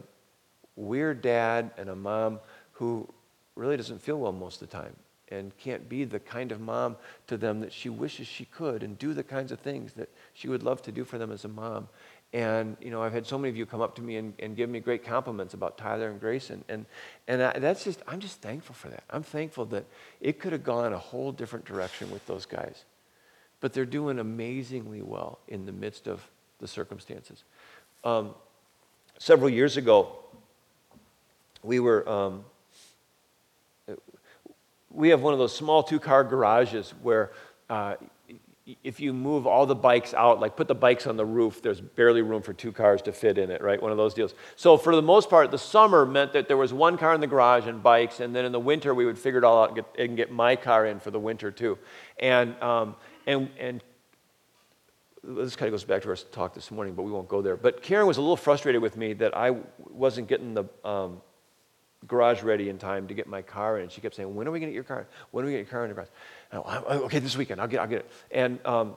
weird 0.76 1.22
dad 1.22 1.70
and 1.76 1.88
a 1.88 1.96
mom 1.96 2.40
who 2.72 3.08
really 3.54 3.76
doesn't 3.76 4.02
feel 4.02 4.18
well 4.18 4.32
most 4.32 4.60
of 4.60 4.68
the 4.68 4.76
time 4.76 4.94
and 5.28 5.56
can't 5.58 5.88
be 5.88 6.04
the 6.04 6.20
kind 6.20 6.52
of 6.52 6.60
mom 6.60 6.96
to 7.26 7.36
them 7.36 7.60
that 7.60 7.72
she 7.72 7.88
wishes 7.88 8.26
she 8.26 8.44
could 8.46 8.82
and 8.82 8.98
do 8.98 9.14
the 9.14 9.22
kinds 9.22 9.52
of 9.52 9.60
things 9.60 9.92
that 9.94 10.08
she 10.34 10.48
would 10.48 10.62
love 10.62 10.82
to 10.82 10.92
do 10.92 11.04
for 11.04 11.18
them 11.18 11.32
as 11.32 11.44
a 11.44 11.48
mom. 11.48 11.88
And, 12.32 12.76
you 12.80 12.90
know, 12.90 13.00
I've 13.00 13.12
had 13.12 13.26
so 13.26 13.38
many 13.38 13.48
of 13.50 13.56
you 13.56 13.64
come 13.64 13.80
up 13.80 13.94
to 13.96 14.02
me 14.02 14.16
and, 14.16 14.34
and 14.40 14.56
give 14.56 14.68
me 14.68 14.80
great 14.80 15.04
compliments 15.04 15.54
about 15.54 15.78
Tyler 15.78 16.10
and 16.10 16.20
Grayson. 16.20 16.64
And, 16.68 16.84
and 17.28 17.42
I, 17.42 17.58
that's 17.58 17.84
just, 17.84 18.02
I'm 18.08 18.18
just 18.18 18.42
thankful 18.42 18.74
for 18.74 18.88
that. 18.88 19.04
I'm 19.08 19.22
thankful 19.22 19.66
that 19.66 19.84
it 20.20 20.40
could 20.40 20.52
have 20.52 20.64
gone 20.64 20.92
a 20.92 20.98
whole 20.98 21.30
different 21.30 21.64
direction 21.64 22.10
with 22.10 22.26
those 22.26 22.44
guys. 22.44 22.84
But 23.60 23.72
they're 23.72 23.86
doing 23.86 24.18
amazingly 24.18 25.00
well 25.00 25.38
in 25.46 25.64
the 25.64 25.72
midst 25.72 26.08
of 26.08 26.28
the 26.58 26.66
circumstances. 26.66 27.44
Um, 28.02 28.34
several 29.18 29.48
years 29.48 29.76
ago, 29.76 30.18
we 31.64 31.80
were, 31.80 32.08
um, 32.08 32.44
we 34.90 35.08
have 35.08 35.22
one 35.22 35.32
of 35.32 35.38
those 35.38 35.56
small 35.56 35.82
two 35.82 35.98
car 35.98 36.22
garages 36.22 36.94
where 37.02 37.32
uh, 37.68 37.94
if 38.82 39.00
you 39.00 39.12
move 39.12 39.46
all 39.46 39.66
the 39.66 39.74
bikes 39.74 40.14
out, 40.14 40.40
like 40.40 40.56
put 40.56 40.68
the 40.68 40.74
bikes 40.74 41.06
on 41.06 41.16
the 41.16 41.24
roof, 41.24 41.60
there's 41.62 41.80
barely 41.80 42.22
room 42.22 42.42
for 42.42 42.52
two 42.52 42.72
cars 42.72 43.02
to 43.02 43.12
fit 43.12 43.36
in 43.36 43.50
it, 43.50 43.60
right? 43.60 43.82
One 43.82 43.90
of 43.90 43.98
those 43.98 44.14
deals. 44.14 44.34
So, 44.56 44.78
for 44.78 44.94
the 44.94 45.02
most 45.02 45.28
part, 45.28 45.50
the 45.50 45.58
summer 45.58 46.06
meant 46.06 46.32
that 46.32 46.48
there 46.48 46.56
was 46.56 46.72
one 46.72 46.96
car 46.96 47.14
in 47.14 47.20
the 47.20 47.26
garage 47.26 47.66
and 47.66 47.82
bikes, 47.82 48.20
and 48.20 48.34
then 48.34 48.44
in 48.44 48.52
the 48.52 48.60
winter, 48.60 48.94
we 48.94 49.04
would 49.04 49.18
figure 49.18 49.38
it 49.38 49.44
all 49.44 49.62
out 49.62 49.70
and 49.70 49.76
get, 49.76 49.86
and 49.98 50.16
get 50.16 50.32
my 50.32 50.56
car 50.56 50.86
in 50.86 50.98
for 50.98 51.10
the 51.10 51.18
winter, 51.18 51.50
too. 51.50 51.78
And, 52.18 52.60
um, 52.62 52.96
and, 53.26 53.50
and 53.58 53.82
this 55.22 55.56
kind 55.56 55.68
of 55.68 55.72
goes 55.72 55.84
back 55.84 56.02
to 56.02 56.08
our 56.08 56.16
talk 56.16 56.54
this 56.54 56.70
morning, 56.70 56.94
but 56.94 57.02
we 57.02 57.10
won't 57.12 57.28
go 57.28 57.42
there. 57.42 57.56
But 57.56 57.82
Karen 57.82 58.06
was 58.06 58.16
a 58.16 58.22
little 58.22 58.36
frustrated 58.36 58.80
with 58.80 58.96
me 58.96 59.12
that 59.14 59.36
I 59.36 59.56
wasn't 59.90 60.28
getting 60.28 60.54
the 60.54 60.64
um, 60.84 61.20
garage 62.06 62.42
ready 62.42 62.68
in 62.68 62.78
time 62.78 63.08
to 63.08 63.14
get 63.14 63.26
my 63.26 63.42
car 63.42 63.78
in. 63.78 63.88
She 63.88 64.00
kept 64.00 64.14
saying, 64.14 64.34
"When 64.34 64.46
are 64.46 64.50
we 64.50 64.60
going 64.60 64.70
to 64.70 64.72
get 64.72 64.76
your 64.76 64.84
car? 64.84 65.06
When 65.30 65.44
are 65.44 65.46
we 65.46 65.52
going 65.52 65.64
to 65.64 65.70
get 65.70 65.72
your 65.72 65.78
car 65.78 65.84
in 65.84 65.90
the 65.90 65.94
garage?" 65.94 66.08
And 66.52 67.02
okay, 67.04 67.18
this 67.18 67.36
weekend, 67.36 67.60
I'll 67.60 67.68
get, 67.68 67.80
I'll 67.80 67.88
get 67.88 68.00
it. 68.00 68.10
And 68.30 68.64
um, 68.66 68.96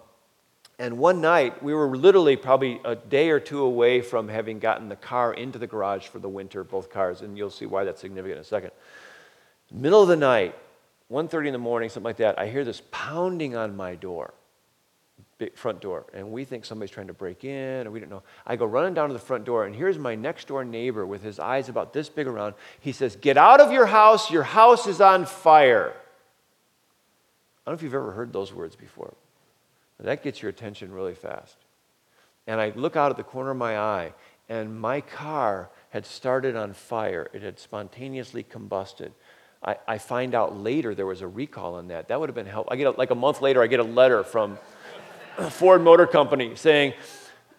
and 0.80 1.00
one 1.00 1.22
night, 1.22 1.64
we 1.64 1.74
were 1.74 1.98
literally 1.98 2.36
probably 2.36 2.80
a 2.86 2.96
day 2.96 3.32
or 3.32 3.40
two 3.40 3.62
away 3.62 4.02
from 4.02 4.28
having 4.28 4.60
gotten 4.60 4.90
the 4.90 4.96
car 4.96 5.34
into 5.34 5.58
the 5.58 5.66
garage 5.66 6.08
for 6.08 6.20
the 6.20 6.30
winter, 6.30 6.64
both 6.64 6.92
cars, 6.92 7.22
and 7.22 7.36
you'll 7.36 7.50
see 7.50 7.66
why 7.66 7.84
that's 7.84 8.00
significant 8.00 8.38
in 8.38 8.42
a 8.42 8.44
second. 8.44 8.72
Middle 9.72 10.04
of 10.04 10.08
the 10.08 10.16
night, 10.16 10.56
1.30 11.12 11.48
in 11.48 11.54
the 11.54 11.60
morning, 11.60 11.90
something 11.90 12.06
like 12.06 12.18
that, 12.18 12.38
I 12.38 12.48
hear 12.48 12.64
this 12.64 12.84
pounding 12.92 13.56
on 13.56 13.76
my 13.76 13.96
door 13.96 14.34
front 15.56 15.82
door, 15.82 16.06
and 16.14 16.32
we 16.32 16.44
think 16.46 16.66
somebody's 16.66 16.92
trying 16.92 17.08
to 17.08 17.14
break 17.14 17.44
in, 17.44 17.82
and 17.82 17.92
we 17.92 18.00
don't 18.00 18.10
know. 18.10 18.24
I 18.46 18.56
go 18.56 18.66
running 18.66 18.94
down 18.94 19.10
to 19.10 19.14
the 19.14 19.20
front 19.20 19.46
door, 19.46 19.66
and 19.66 19.76
here's 19.76 19.98
my 20.00 20.16
next 20.16 20.48
door 20.48 20.66
neighbor 20.66 21.06
with 21.06 21.22
his 21.22 21.40
eyes 21.40 21.70
about 21.70 21.94
this 21.94 22.10
big 22.10 22.28
around. 22.28 22.56
He 22.80 22.92
says, 22.92 23.16
Get 23.16 23.38
out 23.38 23.62
of 23.62 23.72
your 23.72 23.86
house, 23.86 24.32
your 24.32 24.44
house 24.44 24.88
is 24.88 25.00
on 25.00 25.26
fire. 25.26 25.94
I 27.66 27.70
don't 27.70 27.74
know 27.74 27.76
if 27.76 27.84
you've 27.84 27.94
ever 27.94 28.12
heard 28.12 28.34
those 28.34 28.54
words 28.54 28.76
before. 28.76 29.14
That 30.00 30.24
gets 30.24 30.42
your 30.42 30.50
attention 30.50 30.92
really 30.92 31.16
fast. 31.16 31.58
And 32.46 32.62
I 32.62 32.72
look 32.76 32.96
out 32.96 33.12
at 33.12 33.18
the 33.18 33.24
corner 33.24 33.52
of 33.52 33.58
my 33.58 33.78
eye, 33.78 34.14
and 34.48 34.80
my 34.80 35.02
car 35.02 35.70
had 35.90 36.06
started 36.06 36.56
on 36.56 36.74
fire. 36.74 37.30
It 37.34 37.42
had 37.42 37.60
spontaneously 37.60 38.44
combusted. 38.44 39.12
I, 39.64 39.78
I 39.88 39.98
find 39.98 40.34
out 40.36 40.58
later 40.58 40.96
there 40.96 41.06
was 41.06 41.22
a 41.22 41.28
recall 41.28 41.76
on 41.76 41.88
that. 41.90 42.08
That 42.08 42.20
would 42.20 42.30
have 42.30 42.36
been 42.36 42.46
helpful. 42.46 42.74
I 42.74 42.78
get 42.78 42.88
a, 42.88 42.92
like 42.92 43.12
a 43.12 43.16
month 43.16 43.42
later, 43.42 43.62
I 43.62 43.68
get 43.68 43.80
a 43.80 43.84
letter 43.84 44.24
from 44.24 44.58
Ford 45.50 45.82
Motor 45.82 46.08
Company 46.08 46.56
saying, 46.56 46.94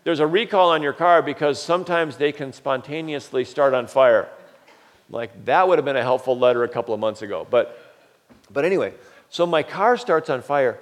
There's 0.05 0.21
a 0.21 0.27
recall 0.27 0.71
on 0.71 0.83
your 0.83 0.93
car 0.93 1.23
because 1.23 1.63
sometimes 1.63 2.17
they 2.17 2.33
can 2.33 2.53
spontaneously 2.53 3.45
start 3.45 3.75
on 3.75 3.87
fire. 3.87 4.29
Like, 5.11 5.45
that 5.47 5.67
would 5.67 5.79
have 5.79 5.85
been 5.85 5.97
a 5.97 6.03
helpful 6.03 6.39
letter 6.39 6.65
a 6.65 6.69
couple 6.69 6.93
of 6.93 7.01
months 7.01 7.23
ago. 7.23 7.47
But, 7.49 7.79
but 8.51 8.65
anyway, 8.65 8.93
so 9.31 9.47
my 9.47 9.63
car 9.63 9.97
starts 9.97 10.29
on 10.29 10.43
fire. 10.43 10.79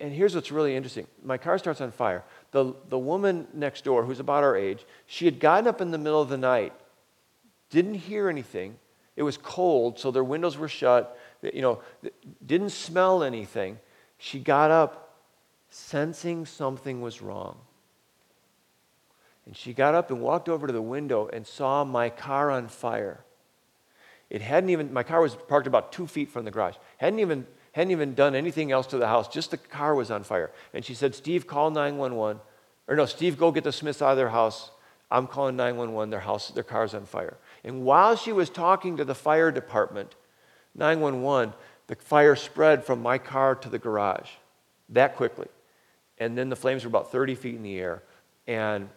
And 0.00 0.12
here's 0.12 0.34
what's 0.34 0.50
really 0.50 0.74
interesting 0.74 1.06
my 1.22 1.38
car 1.38 1.58
starts 1.58 1.80
on 1.80 1.90
fire. 1.90 2.24
The, 2.52 2.74
the 2.88 2.98
woman 2.98 3.46
next 3.52 3.84
door, 3.84 4.04
who's 4.04 4.20
about 4.20 4.44
our 4.44 4.56
age, 4.56 4.84
she 5.06 5.24
had 5.24 5.40
gotten 5.40 5.66
up 5.66 5.80
in 5.80 5.90
the 5.90 5.98
middle 5.98 6.22
of 6.22 6.28
the 6.28 6.38
night, 6.38 6.72
didn't 7.70 7.94
hear 7.94 8.28
anything. 8.28 8.76
It 9.16 9.22
was 9.22 9.36
cold, 9.36 9.98
so 9.98 10.10
their 10.10 10.24
windows 10.24 10.56
were 10.56 10.68
shut, 10.68 11.16
you 11.42 11.62
know, 11.62 11.82
didn't 12.44 12.70
smell 12.70 13.22
anything. 13.22 13.78
She 14.18 14.40
got 14.40 14.72
up 14.72 15.03
sensing 15.74 16.46
something 16.46 17.00
was 17.00 17.20
wrong. 17.20 17.56
And 19.44 19.56
she 19.56 19.74
got 19.74 19.94
up 19.94 20.10
and 20.10 20.20
walked 20.20 20.48
over 20.48 20.68
to 20.68 20.72
the 20.72 20.80
window 20.80 21.28
and 21.32 21.44
saw 21.44 21.84
my 21.84 22.10
car 22.10 22.50
on 22.50 22.68
fire. 22.68 23.24
It 24.30 24.40
hadn't 24.40 24.70
even, 24.70 24.92
my 24.92 25.02
car 25.02 25.20
was 25.20 25.34
parked 25.34 25.66
about 25.66 25.92
two 25.92 26.06
feet 26.06 26.30
from 26.30 26.44
the 26.44 26.50
garage. 26.52 26.76
Hadn't 26.98 27.18
even, 27.18 27.46
hadn't 27.72 27.90
even 27.90 28.14
done 28.14 28.36
anything 28.36 28.70
else 28.70 28.86
to 28.88 28.98
the 28.98 29.08
house, 29.08 29.28
just 29.28 29.50
the 29.50 29.56
car 29.56 29.96
was 29.96 30.10
on 30.10 30.22
fire. 30.22 30.50
And 30.72 30.84
she 30.84 30.94
said, 30.94 31.14
Steve, 31.14 31.46
call 31.46 31.70
911. 31.70 32.40
Or 32.86 32.96
no, 32.96 33.04
Steve, 33.04 33.36
go 33.36 33.50
get 33.50 33.64
the 33.64 33.72
Smiths 33.72 34.00
out 34.00 34.12
of 34.12 34.16
their 34.16 34.28
house. 34.28 34.70
I'm 35.10 35.26
calling 35.26 35.56
911, 35.56 36.10
their 36.10 36.20
house, 36.20 36.48
their 36.50 36.62
car's 36.62 36.94
on 36.94 37.04
fire. 37.04 37.36
And 37.64 37.84
while 37.84 38.16
she 38.16 38.32
was 38.32 38.48
talking 38.48 38.96
to 38.96 39.04
the 39.04 39.14
fire 39.14 39.50
department, 39.50 40.14
911, 40.76 41.52
the 41.88 41.96
fire 41.96 42.36
spread 42.36 42.84
from 42.84 43.02
my 43.02 43.18
car 43.18 43.54
to 43.56 43.68
the 43.68 43.78
garage 43.78 44.30
that 44.88 45.16
quickly. 45.16 45.48
And 46.18 46.36
then 46.38 46.48
the 46.48 46.56
flames 46.56 46.84
were 46.84 46.88
about 46.88 47.10
30 47.10 47.34
feet 47.34 47.54
in 47.54 47.62
the 47.62 47.78
air. 47.78 48.02
And, 48.46 48.88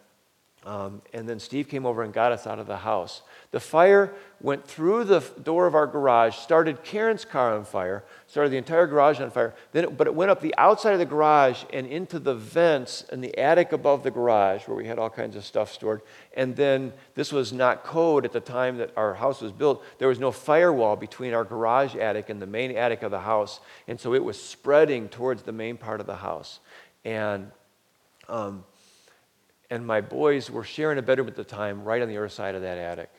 um, 0.64 1.02
and 1.12 1.28
then 1.28 1.40
Steve 1.40 1.68
came 1.68 1.86
over 1.86 2.02
and 2.02 2.12
got 2.12 2.32
us 2.32 2.46
out 2.46 2.58
of 2.58 2.66
the 2.66 2.76
house. 2.76 3.22
The 3.50 3.60
fire 3.60 4.12
went 4.40 4.66
through 4.66 5.04
the 5.04 5.20
door 5.42 5.66
of 5.66 5.74
our 5.74 5.86
garage, 5.86 6.36
started 6.36 6.84
Karen's 6.84 7.24
car 7.24 7.56
on 7.56 7.64
fire, 7.64 8.04
started 8.26 8.50
the 8.50 8.56
entire 8.56 8.86
garage 8.86 9.20
on 9.20 9.30
fire. 9.30 9.54
Then 9.72 9.84
it, 9.84 9.96
but 9.96 10.06
it 10.06 10.14
went 10.14 10.30
up 10.30 10.40
the 10.40 10.54
outside 10.58 10.92
of 10.92 10.98
the 10.98 11.06
garage 11.06 11.64
and 11.72 11.86
into 11.86 12.18
the 12.18 12.34
vents 12.34 13.04
in 13.10 13.20
the 13.20 13.36
attic 13.38 13.72
above 13.72 14.02
the 14.02 14.10
garage 14.10 14.68
where 14.68 14.76
we 14.76 14.86
had 14.86 14.98
all 14.98 15.10
kinds 15.10 15.34
of 15.34 15.44
stuff 15.44 15.72
stored. 15.72 16.02
And 16.36 16.54
then 16.54 16.92
this 17.14 17.32
was 17.32 17.52
not 17.52 17.84
code 17.84 18.24
at 18.24 18.32
the 18.32 18.40
time 18.40 18.76
that 18.78 18.92
our 18.96 19.14
house 19.14 19.40
was 19.40 19.50
built. 19.50 19.82
There 19.98 20.08
was 20.08 20.20
no 20.20 20.30
firewall 20.30 20.94
between 20.94 21.34
our 21.34 21.44
garage 21.44 21.96
attic 21.96 22.28
and 22.28 22.40
the 22.40 22.46
main 22.46 22.76
attic 22.76 23.02
of 23.02 23.10
the 23.10 23.20
house. 23.20 23.60
And 23.88 23.98
so 23.98 24.14
it 24.14 24.22
was 24.22 24.40
spreading 24.40 25.08
towards 25.08 25.42
the 25.42 25.52
main 25.52 25.78
part 25.78 26.00
of 26.00 26.06
the 26.06 26.16
house. 26.16 26.60
And 27.04 27.50
um, 28.28 28.64
and 29.70 29.86
my 29.86 30.00
boys 30.00 30.50
were 30.50 30.64
sharing 30.64 30.98
a 30.98 31.02
bedroom 31.02 31.28
at 31.28 31.36
the 31.36 31.44
time 31.44 31.84
right 31.84 32.00
on 32.00 32.08
the 32.08 32.16
other 32.16 32.28
side 32.28 32.54
of 32.54 32.62
that 32.62 32.78
attic. 32.78 33.10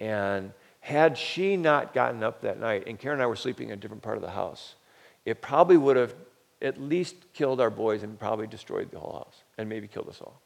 And 0.00 0.52
had 0.80 1.18
she 1.18 1.56
not 1.56 1.92
gotten 1.92 2.22
up 2.22 2.40
that 2.42 2.58
night, 2.58 2.84
and 2.86 2.98
Karen 2.98 3.16
and 3.16 3.22
I 3.22 3.26
were 3.26 3.36
sleeping 3.36 3.68
in 3.68 3.74
a 3.74 3.76
different 3.76 4.02
part 4.02 4.16
of 4.16 4.22
the 4.22 4.30
house, 4.30 4.74
it 5.24 5.42
probably 5.42 5.76
would 5.76 5.96
have 5.96 6.14
at 6.62 6.80
least 6.80 7.16
killed 7.32 7.60
our 7.60 7.70
boys 7.70 8.02
and 8.02 8.18
probably 8.18 8.46
destroyed 8.46 8.90
the 8.90 8.98
whole 8.98 9.12
house 9.12 9.42
and 9.58 9.68
maybe 9.68 9.88
killed 9.88 10.08
us 10.08 10.20
all. 10.20 10.40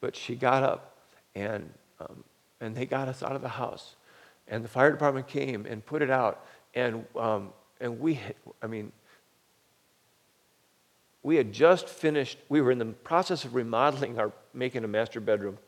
But 0.00 0.16
she 0.16 0.34
got 0.34 0.62
up 0.62 0.96
and, 1.34 1.70
um, 2.00 2.24
and 2.60 2.74
they 2.74 2.86
got 2.86 3.08
us 3.08 3.22
out 3.22 3.32
of 3.32 3.42
the 3.42 3.48
house. 3.48 3.96
And 4.48 4.64
the 4.64 4.68
fire 4.68 4.90
department 4.90 5.28
came 5.28 5.66
and 5.66 5.84
put 5.84 6.02
it 6.02 6.10
out. 6.10 6.44
And, 6.74 7.04
um, 7.16 7.52
and 7.80 8.00
we, 8.00 8.18
I 8.62 8.66
mean, 8.66 8.92
we 11.22 11.36
had 11.36 11.52
just 11.52 11.88
finished, 11.88 12.38
we 12.48 12.60
were 12.60 12.70
in 12.70 12.78
the 12.78 12.86
process 12.86 13.44
of 13.44 13.54
remodeling 13.54 14.18
our, 14.18 14.32
making 14.54 14.84
a 14.84 14.88
master 14.88 15.20
bedroom. 15.20 15.58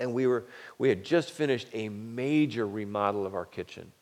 And 0.00 0.12
we, 0.12 0.26
were, 0.26 0.44
we 0.78 0.88
had 0.88 1.04
just 1.04 1.30
finished 1.30 1.68
a 1.72 1.88
major 1.88 2.66
remodel 2.66 3.24
of 3.24 3.34
our 3.34 3.44
kitchen. 3.44 3.92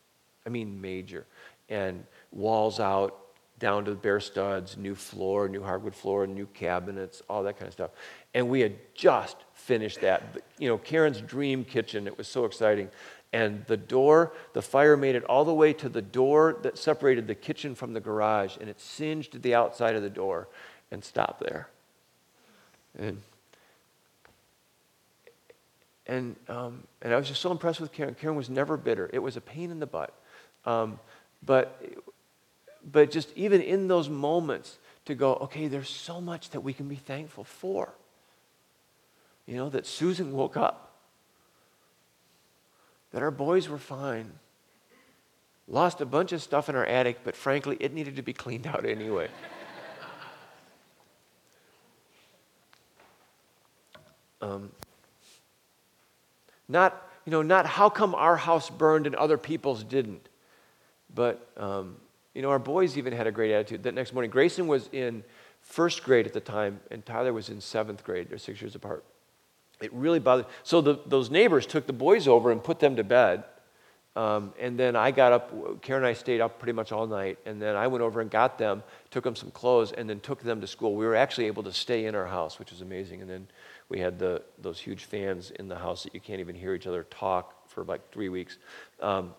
I 0.46 0.48
mean, 0.48 0.80
major. 0.80 1.26
And 1.68 2.04
walls 2.32 2.80
out, 2.80 3.18
down 3.58 3.84
to 3.84 3.90
the 3.90 3.96
bare 3.96 4.20
studs, 4.20 4.78
new 4.78 4.94
floor, 4.94 5.46
new 5.46 5.62
hardwood 5.62 5.94
floor, 5.94 6.26
new 6.26 6.46
cabinets, 6.46 7.20
all 7.28 7.42
that 7.42 7.58
kind 7.58 7.66
of 7.66 7.74
stuff. 7.74 7.90
And 8.32 8.48
we 8.48 8.60
had 8.60 8.74
just 8.94 9.36
finished 9.52 10.00
that. 10.00 10.38
You 10.58 10.68
know, 10.68 10.78
Karen's 10.78 11.20
dream 11.20 11.64
kitchen, 11.64 12.06
it 12.06 12.16
was 12.16 12.26
so 12.26 12.46
exciting. 12.46 12.88
And 13.34 13.64
the 13.66 13.76
door, 13.76 14.32
the 14.54 14.62
fire 14.62 14.96
made 14.96 15.14
it 15.14 15.24
all 15.24 15.44
the 15.44 15.54
way 15.54 15.74
to 15.74 15.90
the 15.90 16.02
door 16.02 16.56
that 16.62 16.78
separated 16.78 17.26
the 17.26 17.34
kitchen 17.34 17.74
from 17.74 17.92
the 17.92 18.00
garage, 18.00 18.56
and 18.58 18.68
it 18.68 18.80
singed 18.80 19.42
the 19.42 19.54
outside 19.54 19.94
of 19.94 20.02
the 20.02 20.10
door 20.10 20.48
and 20.90 21.04
stop 21.04 21.40
there. 21.40 21.68
And 22.98 23.22
and, 26.06 26.34
um, 26.48 26.82
and 27.02 27.14
I 27.14 27.16
was 27.16 27.28
just 27.28 27.40
so 27.40 27.52
impressed 27.52 27.80
with 27.80 27.92
Karen. 27.92 28.16
Karen 28.20 28.34
was 28.34 28.50
never 28.50 28.76
bitter. 28.76 29.08
It 29.12 29.20
was 29.20 29.36
a 29.36 29.40
pain 29.40 29.70
in 29.70 29.78
the 29.78 29.86
butt. 29.86 30.12
Um, 30.66 30.98
but, 31.46 31.80
but 32.90 33.12
just 33.12 33.30
even 33.36 33.60
in 33.60 33.86
those 33.86 34.08
moments, 34.08 34.78
to 35.06 35.14
go, 35.14 35.34
okay, 35.34 35.68
there's 35.68 35.88
so 35.88 36.20
much 36.20 36.50
that 36.50 36.60
we 36.60 36.72
can 36.72 36.88
be 36.88 36.96
thankful 36.96 37.44
for. 37.44 37.92
You 39.46 39.56
know, 39.56 39.68
that 39.70 39.86
Susan 39.86 40.32
woke 40.32 40.56
up, 40.56 40.94
that 43.12 43.22
our 43.22 43.30
boys 43.30 43.68
were 43.68 43.78
fine, 43.78 44.32
lost 45.66 46.00
a 46.00 46.06
bunch 46.06 46.32
of 46.32 46.42
stuff 46.42 46.68
in 46.68 46.76
our 46.76 46.84
attic, 46.86 47.18
but 47.24 47.34
frankly, 47.34 47.76
it 47.80 47.92
needed 47.92 48.16
to 48.16 48.22
be 48.22 48.32
cleaned 48.32 48.66
out 48.66 48.84
anyway. 48.84 49.28
Um, 54.40 54.70
not, 56.68 57.08
you 57.26 57.32
know, 57.32 57.42
not 57.42 57.66
how 57.66 57.88
come 57.88 58.14
our 58.14 58.36
house 58.36 58.70
burned 58.70 59.06
and 59.06 59.14
other 59.16 59.36
people's 59.36 59.84
didn't. 59.84 60.28
But, 61.14 61.46
um, 61.56 61.96
you 62.34 62.42
know, 62.42 62.50
our 62.50 62.58
boys 62.58 62.96
even 62.96 63.12
had 63.12 63.26
a 63.26 63.32
great 63.32 63.52
attitude. 63.52 63.82
That 63.82 63.94
next 63.94 64.12
morning, 64.12 64.30
Grayson 64.30 64.66
was 64.68 64.88
in 64.92 65.24
first 65.62 66.04
grade 66.04 66.26
at 66.26 66.32
the 66.32 66.40
time, 66.40 66.80
and 66.90 67.04
Tyler 67.04 67.32
was 67.32 67.48
in 67.48 67.60
seventh 67.60 68.04
grade. 68.04 68.28
They're 68.30 68.38
six 68.38 68.60
years 68.60 68.74
apart. 68.74 69.04
It 69.80 69.92
really 69.92 70.18
bothered. 70.18 70.46
So 70.62 70.80
the, 70.80 70.98
those 71.06 71.30
neighbors 71.30 71.66
took 71.66 71.86
the 71.86 71.92
boys 71.92 72.28
over 72.28 72.52
and 72.52 72.62
put 72.62 72.80
them 72.80 72.96
to 72.96 73.04
bed. 73.04 73.44
Um, 74.16 74.52
and 74.58 74.78
then 74.78 74.96
I 74.96 75.10
got 75.12 75.32
up, 75.32 75.82
Karen 75.82 76.02
and 76.02 76.08
I 76.08 76.14
stayed 76.14 76.40
up 76.40 76.58
pretty 76.58 76.72
much 76.72 76.92
all 76.92 77.06
night. 77.06 77.38
And 77.46 77.62
then 77.62 77.76
I 77.76 77.86
went 77.86 78.02
over 78.02 78.20
and 78.20 78.30
got 78.30 78.58
them, 78.58 78.82
took 79.10 79.24
them 79.24 79.36
some 79.36 79.50
clothes, 79.50 79.92
and 79.92 80.10
then 80.10 80.20
took 80.20 80.42
them 80.42 80.60
to 80.60 80.66
school. 80.66 80.94
We 80.94 81.06
were 81.06 81.14
actually 81.14 81.46
able 81.46 81.62
to 81.62 81.72
stay 81.72 82.06
in 82.06 82.14
our 82.14 82.26
house, 82.26 82.58
which 82.58 82.70
was 82.70 82.80
amazing. 82.80 83.22
And 83.22 83.30
then 83.30 83.46
we 83.90 83.98
had 83.98 84.18
the, 84.18 84.42
those 84.58 84.78
huge 84.78 85.04
fans 85.04 85.50
in 85.50 85.68
the 85.68 85.76
house 85.76 86.04
that 86.04 86.14
you 86.14 86.20
can't 86.20 86.40
even 86.40 86.54
hear 86.54 86.74
each 86.74 86.86
other 86.86 87.02
talk 87.04 87.68
for 87.68 87.84
like 87.84 88.10
three 88.12 88.28
weeks. 88.28 88.56
Um, 89.00 89.34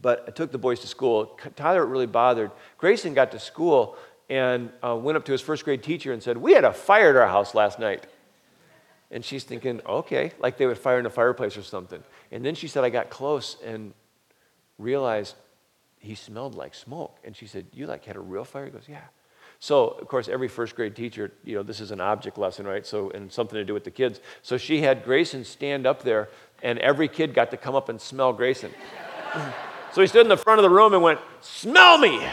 but 0.00 0.24
I 0.28 0.30
took 0.30 0.52
the 0.52 0.58
boys 0.58 0.80
to 0.80 0.86
school. 0.86 1.38
Tyler 1.56 1.84
really 1.84 2.06
bothered. 2.06 2.52
Grayson 2.78 3.12
got 3.12 3.32
to 3.32 3.40
school 3.40 3.96
and 4.30 4.70
uh, 4.84 4.94
went 4.94 5.16
up 5.16 5.24
to 5.26 5.32
his 5.32 5.40
first 5.40 5.64
grade 5.64 5.82
teacher 5.82 6.12
and 6.12 6.22
said, 6.22 6.36
We 6.36 6.52
had 6.52 6.64
a 6.64 6.72
fire 6.72 7.10
at 7.10 7.16
our 7.16 7.28
house 7.28 7.54
last 7.54 7.78
night. 7.78 8.06
And 9.10 9.24
she's 9.24 9.44
thinking, 9.44 9.80
okay, 9.86 10.32
like 10.38 10.58
they 10.58 10.66
would 10.66 10.78
fire 10.78 10.98
in 10.98 11.06
a 11.06 11.10
fireplace 11.10 11.56
or 11.56 11.62
something. 11.62 12.02
And 12.32 12.44
then 12.44 12.56
she 12.56 12.66
said, 12.66 12.82
I 12.82 12.90
got 12.90 13.08
close 13.08 13.56
and 13.64 13.94
realized 14.78 15.36
he 16.00 16.14
smelled 16.14 16.56
like 16.56 16.74
smoke. 16.74 17.18
And 17.24 17.36
she 17.36 17.46
said, 17.46 17.66
You 17.72 17.86
like 17.86 18.04
had 18.04 18.16
a 18.16 18.20
real 18.20 18.44
fire? 18.44 18.66
He 18.66 18.70
goes, 18.70 18.88
Yeah. 18.88 19.02
So, 19.58 19.88
of 19.88 20.06
course, 20.08 20.28
every 20.28 20.48
first 20.48 20.76
grade 20.76 20.94
teacher, 20.94 21.32
you 21.44 21.56
know, 21.56 21.62
this 21.62 21.80
is 21.80 21.90
an 21.90 22.00
object 22.00 22.36
lesson, 22.36 22.66
right? 22.66 22.86
So, 22.86 23.10
and 23.10 23.32
something 23.32 23.56
to 23.56 23.64
do 23.64 23.74
with 23.74 23.84
the 23.84 23.90
kids. 23.90 24.20
So 24.42 24.58
she 24.58 24.82
had 24.82 25.04
Grayson 25.04 25.44
stand 25.44 25.86
up 25.86 26.02
there, 26.02 26.28
and 26.62 26.78
every 26.78 27.08
kid 27.08 27.34
got 27.34 27.50
to 27.52 27.56
come 27.56 27.74
up 27.74 27.88
and 27.88 28.00
smell 28.00 28.32
Grayson. 28.32 28.72
so 29.92 30.00
he 30.00 30.06
stood 30.06 30.22
in 30.22 30.28
the 30.28 30.36
front 30.36 30.58
of 30.58 30.62
the 30.62 30.70
room 30.70 30.92
and 30.92 31.02
went, 31.02 31.20
Smell 31.40 31.98
me! 31.98 32.26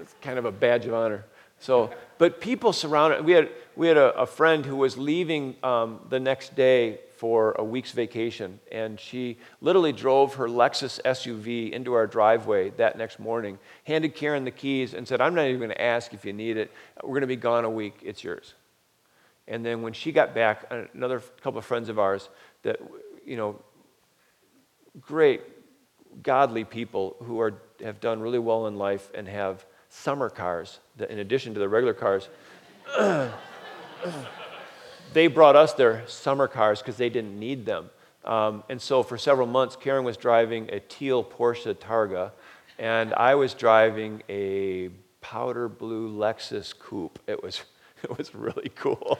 It's 0.00 0.14
kind 0.20 0.38
of 0.38 0.44
a 0.44 0.52
badge 0.52 0.86
of 0.86 0.94
honor. 0.94 1.24
So, 1.58 1.90
but 2.18 2.40
people 2.40 2.72
surrounded, 2.72 3.24
we 3.24 3.32
had, 3.32 3.48
we 3.74 3.88
had 3.88 3.96
a, 3.96 4.16
a 4.20 4.26
friend 4.26 4.64
who 4.64 4.76
was 4.76 4.96
leaving 4.96 5.56
um, 5.64 6.00
the 6.10 6.20
next 6.20 6.54
day 6.54 7.00
for 7.16 7.52
a 7.58 7.64
week's 7.64 7.92
vacation. 7.92 8.60
And 8.70 9.00
she 9.00 9.38
literally 9.60 9.92
drove 9.92 10.34
her 10.34 10.48
Lexus 10.48 11.00
SUV 11.02 11.72
into 11.72 11.94
our 11.94 12.06
driveway 12.06 12.70
that 12.70 12.98
next 12.98 13.18
morning, 13.18 13.58
handed 13.84 14.14
Karen 14.14 14.44
the 14.44 14.50
keys, 14.50 14.94
and 14.94 15.06
said, 15.06 15.20
I'm 15.20 15.34
not 15.34 15.46
even 15.46 15.58
going 15.58 15.70
to 15.70 15.82
ask 15.82 16.12
if 16.14 16.24
you 16.24 16.32
need 16.32 16.56
it. 16.56 16.70
We're 17.02 17.10
going 17.10 17.22
to 17.22 17.26
be 17.26 17.36
gone 17.36 17.64
a 17.64 17.70
week. 17.70 18.00
It's 18.02 18.22
yours. 18.22 18.54
And 19.48 19.64
then 19.64 19.82
when 19.82 19.92
she 19.92 20.12
got 20.12 20.34
back, 20.34 20.66
uh, 20.70 20.84
another 20.92 21.20
couple 21.40 21.58
of 21.58 21.64
friends 21.64 21.88
of 21.88 21.98
ours 21.98 22.28
that, 22.62 22.80
you 23.24 23.36
know, 23.36 23.60
great, 25.00 25.42
godly 26.22 26.64
people 26.64 27.16
who 27.22 27.40
are, 27.40 27.54
have 27.82 28.00
done 28.00 28.20
really 28.20 28.38
well 28.38 28.66
in 28.66 28.76
life 28.76 29.10
and 29.14 29.28
have 29.28 29.64
summer 29.88 30.28
cars 30.28 30.80
that, 30.96 31.10
in 31.10 31.20
addition 31.20 31.54
to 31.54 31.60
the 31.60 31.68
regular 31.68 31.94
cars. 31.94 32.28
they 35.12 35.26
brought 35.26 35.56
us 35.56 35.72
their 35.72 36.06
summer 36.06 36.48
cars 36.48 36.80
because 36.80 36.96
they 36.96 37.08
didn't 37.08 37.38
need 37.38 37.66
them. 37.66 37.90
Um, 38.24 38.64
and 38.68 38.82
so 38.82 39.02
for 39.02 39.16
several 39.16 39.46
months, 39.46 39.76
Karen 39.76 40.04
was 40.04 40.16
driving 40.16 40.68
a 40.72 40.80
teal 40.80 41.22
Porsche 41.22 41.74
Targa, 41.74 42.32
and 42.78 43.14
I 43.14 43.36
was 43.36 43.54
driving 43.54 44.22
a 44.28 44.88
powder 45.20 45.68
blue 45.68 46.10
Lexus 46.16 46.76
Coupe. 46.76 47.18
It 47.26 47.42
was, 47.42 47.62
it 48.02 48.16
was 48.18 48.34
really 48.34 48.70
cool. 48.74 49.18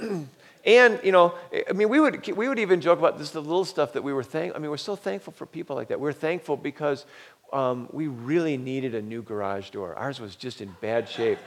and 0.64 1.00
you 1.04 1.12
know, 1.12 1.34
I 1.68 1.72
mean, 1.72 1.90
we 1.90 2.00
would 2.00 2.26
we 2.34 2.48
would 2.48 2.58
even 2.58 2.80
joke 2.80 2.98
about 2.98 3.18
this 3.18 3.30
the 3.30 3.42
little 3.42 3.66
stuff 3.66 3.92
that 3.92 4.02
we 4.02 4.14
were 4.14 4.24
thank. 4.24 4.56
I 4.56 4.58
mean, 4.58 4.70
we're 4.70 4.76
so 4.78 4.96
thankful 4.96 5.34
for 5.34 5.44
people 5.44 5.76
like 5.76 5.88
that. 5.88 6.00
We're 6.00 6.12
thankful 6.12 6.56
because 6.56 7.04
um, 7.52 7.88
we 7.92 8.08
really 8.08 8.56
needed 8.56 8.94
a 8.94 9.02
new 9.02 9.22
garage 9.22 9.70
door. 9.70 9.94
Ours 9.94 10.20
was 10.20 10.36
just 10.36 10.62
in 10.62 10.74
bad 10.80 11.08
shape 11.08 11.38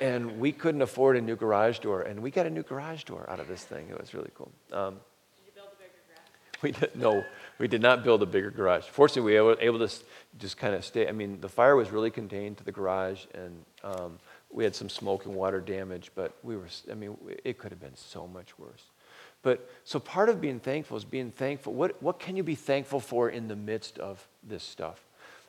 and 0.00 0.38
we 0.38 0.52
couldn't 0.52 0.82
afford 0.82 1.16
a 1.16 1.20
new 1.20 1.36
garage 1.36 1.78
door, 1.80 2.02
and 2.02 2.20
we 2.20 2.30
got 2.30 2.46
a 2.46 2.50
new 2.50 2.62
garage 2.62 3.04
door 3.04 3.28
out 3.28 3.40
of 3.40 3.48
this 3.48 3.64
thing. 3.64 3.88
It 3.90 4.00
was 4.00 4.14
really 4.14 4.30
cool. 4.34 4.50
Um, 4.72 4.94
did 5.36 5.46
you 5.46 5.52
build 5.54 5.68
a 5.72 5.82
bigger 5.82 6.00
garage? 6.08 6.62
We 6.62 6.72
did, 6.72 6.96
no, 6.96 7.24
we 7.58 7.68
did 7.68 7.82
not 7.82 8.04
build 8.04 8.22
a 8.22 8.26
bigger 8.26 8.50
garage. 8.50 8.84
Fortunately, 8.84 9.32
we 9.32 9.40
were 9.40 9.56
able 9.60 9.78
to 9.86 9.94
just 10.38 10.56
kind 10.56 10.74
of 10.74 10.84
stay. 10.84 11.08
I 11.08 11.12
mean, 11.12 11.40
the 11.40 11.48
fire 11.48 11.76
was 11.76 11.90
really 11.90 12.10
contained 12.10 12.58
to 12.58 12.64
the 12.64 12.72
garage, 12.72 13.24
and 13.34 13.64
um, 13.84 14.18
we 14.50 14.64
had 14.64 14.74
some 14.74 14.88
smoke 14.88 15.26
and 15.26 15.34
water 15.34 15.60
damage, 15.60 16.10
but 16.14 16.32
we 16.42 16.56
were, 16.56 16.68
I 16.90 16.94
mean, 16.94 17.16
it 17.44 17.58
could 17.58 17.70
have 17.70 17.80
been 17.80 17.96
so 17.96 18.26
much 18.26 18.58
worse. 18.58 18.84
But 19.42 19.70
so 19.84 20.00
part 20.00 20.28
of 20.28 20.40
being 20.40 20.58
thankful 20.58 20.96
is 20.96 21.04
being 21.04 21.30
thankful. 21.30 21.72
What, 21.72 22.02
what 22.02 22.18
can 22.18 22.36
you 22.36 22.42
be 22.42 22.56
thankful 22.56 22.98
for 23.00 23.30
in 23.30 23.46
the 23.46 23.56
midst 23.56 23.98
of 23.98 24.26
this 24.42 24.64
stuff? 24.64 25.04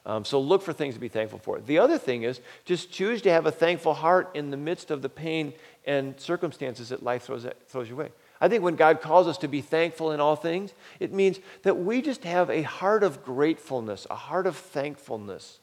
Um, 0.06 0.26
so 0.26 0.40
look 0.40 0.62
for 0.62 0.74
things 0.74 0.94
to 0.96 1.00
be 1.00 1.10
thankful 1.10 1.40
for. 1.40 1.60
The 1.60 1.80
other 1.80 1.98
thing 1.98 2.24
is 2.24 2.40
just 2.66 2.92
choose 2.92 3.22
to 3.24 3.32
have 3.32 3.46
a 3.46 3.52
thankful 3.52 3.94
heart 3.94 4.32
in 4.34 4.50
the 4.50 4.58
midst 4.58 4.92
of 4.92 5.02
the 5.02 5.10
pain 5.10 5.54
and 5.86 6.20
circumstances 6.20 6.90
that 6.90 7.04
life 7.04 7.24
throws, 7.24 7.46
at, 7.46 7.68
throws 7.68 7.88
your 7.88 7.98
way. 7.98 8.10
I 8.42 8.48
think 8.48 8.64
when 8.64 8.76
God 8.76 9.02
calls 9.02 9.28
us 9.28 9.38
to 9.40 9.48
be 9.48 9.62
thankful 9.62 10.12
in 10.12 10.20
all 10.20 10.36
things, 10.36 10.74
it 11.00 11.12
means 11.12 11.40
that 11.64 11.78
we 11.78 12.02
just 12.02 12.24
have 12.24 12.50
a 12.50 12.62
heart 12.62 13.04
of 13.04 13.24
gratefulness, 13.24 14.08
a 14.10 14.16
heart 14.16 14.48
of 14.48 14.56
thankfulness. 14.56 15.60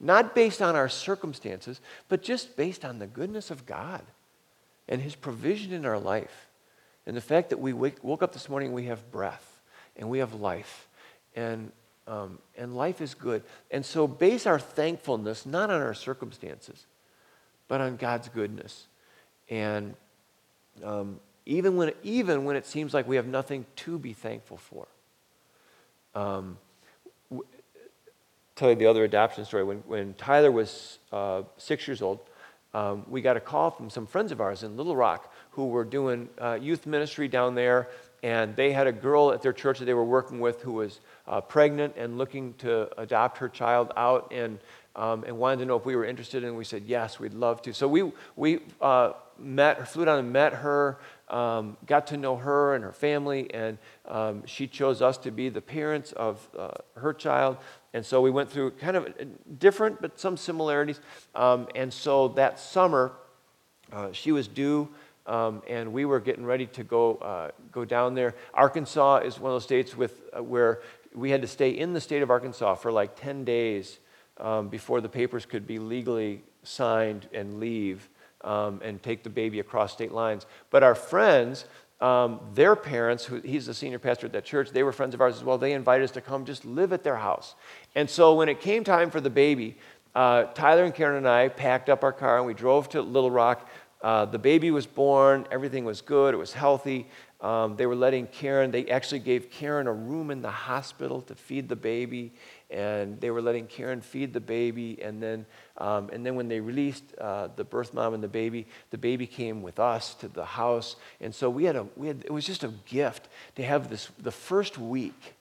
Not 0.00 0.34
based 0.34 0.60
on 0.60 0.74
our 0.74 0.88
circumstances, 0.88 1.80
but 2.08 2.22
just 2.22 2.56
based 2.56 2.84
on 2.84 2.98
the 2.98 3.06
goodness 3.06 3.50
of 3.50 3.64
God 3.64 4.02
and 4.88 5.00
His 5.00 5.14
provision 5.14 5.72
in 5.72 5.86
our 5.86 5.98
life. 5.98 6.48
And 7.06 7.16
the 7.16 7.20
fact 7.20 7.50
that 7.50 7.60
we 7.60 7.72
wake, 7.72 8.02
woke 8.02 8.22
up 8.22 8.32
this 8.32 8.48
morning, 8.48 8.72
we 8.72 8.86
have 8.86 9.12
breath 9.12 9.62
and 9.96 10.10
we 10.10 10.18
have 10.18 10.34
life. 10.34 10.88
And, 11.36 11.70
um, 12.06 12.38
and 12.56 12.76
life 12.76 13.00
is 13.00 13.14
good. 13.14 13.42
And 13.70 13.84
so 13.84 14.06
base 14.06 14.46
our 14.46 14.58
thankfulness 14.58 15.46
not 15.46 15.70
on 15.70 15.80
our 15.80 15.94
circumstances, 15.94 16.86
but 17.68 17.80
on 17.80 17.96
God's 17.96 18.28
goodness. 18.28 18.86
And 19.48 19.94
um, 20.82 21.20
even, 21.46 21.76
when, 21.76 21.92
even 22.02 22.44
when 22.44 22.56
it 22.56 22.66
seems 22.66 22.94
like 22.94 23.06
we 23.06 23.16
have 23.16 23.26
nothing 23.26 23.66
to 23.76 23.98
be 23.98 24.12
thankful 24.12 24.56
for. 24.56 24.86
Um, 26.14 26.58
w- 27.30 27.46
tell 28.56 28.70
you 28.70 28.76
the 28.76 28.86
other 28.86 29.04
adoption 29.04 29.44
story. 29.44 29.64
When, 29.64 29.78
when 29.86 30.14
Tyler 30.14 30.52
was 30.52 30.98
uh, 31.12 31.42
six 31.56 31.86
years 31.86 32.02
old, 32.02 32.20
um, 32.72 33.04
we 33.08 33.22
got 33.22 33.36
a 33.36 33.40
call 33.40 33.70
from 33.70 33.88
some 33.88 34.06
friends 34.06 34.32
of 34.32 34.40
ours 34.40 34.62
in 34.62 34.76
Little 34.76 34.96
Rock 34.96 35.32
who 35.50 35.68
were 35.68 35.84
doing 35.84 36.28
uh, 36.40 36.58
youth 36.60 36.86
ministry 36.86 37.28
down 37.28 37.54
there, 37.54 37.88
and 38.24 38.56
they 38.56 38.72
had 38.72 38.86
a 38.86 38.92
girl 38.92 39.32
at 39.32 39.42
their 39.42 39.52
church 39.52 39.78
that 39.80 39.84
they 39.84 39.92
were 39.92 40.02
working 40.02 40.40
with 40.40 40.62
who 40.62 40.72
was 40.72 41.00
uh, 41.28 41.42
pregnant 41.42 41.94
and 41.98 42.16
looking 42.16 42.54
to 42.54 42.88
adopt 42.98 43.36
her 43.36 43.50
child 43.50 43.92
out 43.98 44.32
and, 44.34 44.58
um, 44.96 45.24
and 45.24 45.36
wanted 45.36 45.58
to 45.58 45.66
know 45.66 45.76
if 45.76 45.84
we 45.84 45.94
were 45.94 46.06
interested, 46.06 46.42
and 46.42 46.56
we 46.56 46.64
said, 46.64 46.84
yes, 46.86 47.20
we'd 47.20 47.34
love 47.34 47.60
to. 47.60 47.74
So 47.74 47.86
we, 47.86 48.10
we 48.34 48.60
uh, 48.80 49.12
met, 49.38 49.86
flew 49.86 50.06
down 50.06 50.18
and 50.20 50.32
met 50.32 50.54
her, 50.54 50.96
um, 51.28 51.76
got 51.84 52.06
to 52.06 52.16
know 52.16 52.34
her 52.36 52.74
and 52.74 52.82
her 52.82 52.94
family, 52.94 53.52
and 53.52 53.76
um, 54.08 54.42
she 54.46 54.68
chose 54.68 55.02
us 55.02 55.18
to 55.18 55.30
be 55.30 55.50
the 55.50 55.60
parents 55.60 56.12
of 56.12 56.48
uh, 56.58 56.70
her 56.96 57.12
child. 57.12 57.58
And 57.92 58.06
so 58.06 58.22
we 58.22 58.30
went 58.30 58.50
through 58.50 58.70
kind 58.70 58.96
of 58.96 59.12
different, 59.58 60.00
but 60.00 60.18
some 60.18 60.38
similarities. 60.38 60.98
Um, 61.34 61.68
and 61.74 61.92
so 61.92 62.28
that 62.28 62.58
summer, 62.58 63.12
uh, 63.92 64.12
she 64.12 64.32
was 64.32 64.48
due 64.48 64.88
um, 65.26 65.62
and 65.68 65.92
we 65.92 66.04
were 66.04 66.20
getting 66.20 66.44
ready 66.44 66.66
to 66.66 66.84
go, 66.84 67.16
uh, 67.16 67.50
go 67.72 67.84
down 67.84 68.14
there. 68.14 68.34
Arkansas 68.52 69.18
is 69.18 69.38
one 69.38 69.50
of 69.50 69.56
those 69.56 69.64
states 69.64 69.96
with, 69.96 70.22
uh, 70.36 70.42
where 70.42 70.82
we 71.14 71.30
had 71.30 71.42
to 71.42 71.48
stay 71.48 71.70
in 71.70 71.92
the 71.92 72.00
state 72.00 72.22
of 72.22 72.30
Arkansas 72.30 72.74
for 72.74 72.92
like 72.92 73.16
10 73.16 73.44
days 73.44 73.98
um, 74.38 74.68
before 74.68 75.00
the 75.00 75.08
papers 75.08 75.46
could 75.46 75.66
be 75.66 75.78
legally 75.78 76.42
signed 76.62 77.28
and 77.32 77.60
leave 77.60 78.08
um, 78.42 78.80
and 78.84 79.02
take 79.02 79.22
the 79.22 79.30
baby 79.30 79.60
across 79.60 79.92
state 79.92 80.12
lines. 80.12 80.44
But 80.70 80.82
our 80.82 80.94
friends, 80.94 81.64
um, 82.00 82.40
their 82.52 82.76
parents, 82.76 83.24
who, 83.24 83.40
he's 83.40 83.66
the 83.66 83.74
senior 83.74 83.98
pastor 83.98 84.26
at 84.26 84.32
that 84.32 84.44
church, 84.44 84.70
they 84.70 84.82
were 84.82 84.92
friends 84.92 85.14
of 85.14 85.20
ours 85.20 85.36
as 85.36 85.44
well. 85.44 85.56
They 85.56 85.72
invited 85.72 86.04
us 86.04 86.10
to 86.12 86.20
come 86.20 86.44
just 86.44 86.64
live 86.64 86.92
at 86.92 87.02
their 87.04 87.16
house. 87.16 87.54
And 87.94 88.10
so 88.10 88.34
when 88.34 88.48
it 88.48 88.60
came 88.60 88.84
time 88.84 89.10
for 89.10 89.20
the 89.20 89.30
baby, 89.30 89.78
uh, 90.14 90.44
Tyler 90.54 90.84
and 90.84 90.94
Karen 90.94 91.16
and 91.16 91.28
I 91.28 91.48
packed 91.48 91.88
up 91.88 92.04
our 92.04 92.12
car 92.12 92.38
and 92.38 92.46
we 92.46 92.54
drove 92.54 92.88
to 92.90 93.02
Little 93.02 93.30
Rock. 93.30 93.68
Uh, 94.04 94.26
the 94.26 94.38
baby 94.38 94.70
was 94.70 94.84
born, 94.84 95.46
everything 95.50 95.82
was 95.82 96.02
good, 96.02 96.34
it 96.34 96.36
was 96.36 96.52
healthy. 96.52 97.06
Um, 97.40 97.74
they 97.76 97.86
were 97.86 97.94
letting 97.96 98.26
Karen, 98.26 98.70
they 98.70 98.86
actually 98.88 99.20
gave 99.20 99.50
Karen 99.50 99.86
a 99.86 99.92
room 99.94 100.30
in 100.30 100.42
the 100.42 100.50
hospital 100.50 101.22
to 101.22 101.34
feed 101.34 101.70
the 101.70 101.76
baby, 101.76 102.30
and 102.70 103.18
they 103.18 103.30
were 103.30 103.40
letting 103.40 103.66
Karen 103.66 104.02
feed 104.02 104.34
the 104.34 104.40
baby. 104.40 105.02
And 105.02 105.22
then, 105.22 105.46
um, 105.78 106.10
and 106.12 106.24
then 106.24 106.34
when 106.34 106.48
they 106.48 106.60
released 106.60 107.02
uh, 107.18 107.48
the 107.56 107.64
birth 107.64 107.94
mom 107.94 108.12
and 108.12 108.22
the 108.22 108.28
baby, 108.28 108.66
the 108.90 108.98
baby 108.98 109.26
came 109.26 109.62
with 109.62 109.80
us 109.80 110.12
to 110.16 110.28
the 110.28 110.44
house. 110.44 110.96
And 111.22 111.34
so 111.34 111.48
we 111.48 111.64
had 111.64 111.74
a, 111.74 111.86
we 111.96 112.08
had, 112.08 112.24
it 112.26 112.30
was 112.30 112.44
just 112.44 112.62
a 112.62 112.72
gift 112.84 113.28
to 113.56 113.62
have 113.64 113.88
this, 113.88 114.10
the 114.18 114.30
first 114.30 114.76
week 114.76 115.34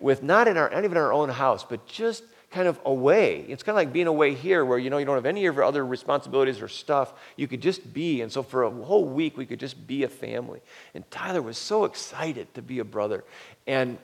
with 0.00 0.24
not 0.24 0.48
in 0.48 0.56
our, 0.56 0.68
not 0.68 0.82
even 0.82 0.96
our 0.96 1.12
own 1.12 1.28
house, 1.28 1.62
but 1.62 1.86
just 1.86 2.24
kind 2.50 2.66
of 2.66 2.80
away. 2.84 3.44
It's 3.48 3.62
kind 3.62 3.74
of 3.74 3.76
like 3.76 3.92
being 3.92 4.06
away 4.06 4.34
here 4.34 4.64
where 4.64 4.78
you 4.78 4.90
know 4.90 4.98
you 4.98 5.04
don't 5.04 5.16
have 5.16 5.26
any 5.26 5.46
of 5.46 5.54
your 5.54 5.64
other 5.64 5.84
responsibilities 5.84 6.62
or 6.62 6.68
stuff. 6.68 7.12
You 7.36 7.46
could 7.46 7.60
just 7.60 7.92
be. 7.92 8.22
And 8.22 8.32
so 8.32 8.42
for 8.42 8.62
a 8.64 8.70
whole 8.70 9.04
week 9.04 9.36
we 9.36 9.46
could 9.46 9.60
just 9.60 9.86
be 9.86 10.04
a 10.04 10.08
family. 10.08 10.60
And 10.94 11.08
Tyler 11.10 11.42
was 11.42 11.58
so 11.58 11.84
excited 11.84 12.52
to 12.54 12.62
be 12.62 12.78
a 12.78 12.84
brother. 12.84 13.24
And 13.66 13.98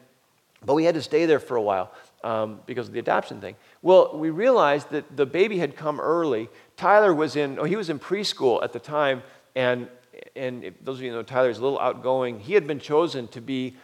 but 0.65 0.75
we 0.75 0.85
had 0.85 0.95
to 0.95 1.03
stay 1.03 1.27
there 1.27 1.41
for 1.41 1.57
a 1.57 1.63
while 1.63 1.93
um, 2.23 2.61
because 2.67 2.89
of 2.89 2.95
the 2.95 2.99
adoption 2.99 3.41
thing. 3.41 3.55
Well, 3.83 4.17
we 4.17 4.31
realized 4.31 4.91
that 4.91 5.15
the 5.15 5.27
baby 5.27 5.59
had 5.59 5.77
come 5.77 6.01
early. 6.01 6.49
Tyler 6.77 7.15
was 7.15 7.37
in, 7.37 7.59
oh, 7.59 7.65
he 7.65 7.77
was 7.77 7.91
in 7.91 7.99
preschool 7.99 8.63
at 8.63 8.73
the 8.73 8.79
time, 8.79 9.23
and 9.55 9.89
and 10.37 10.73
those 10.83 10.99
of 10.99 11.03
you 11.03 11.13
know 11.13 11.23
Tyler's 11.23 11.59
a 11.59 11.63
little 11.63 11.79
outgoing. 11.79 12.41
He 12.41 12.55
had 12.55 12.67
been 12.67 12.79
chosen 12.79 13.29
to 13.29 13.41
be 13.41 13.77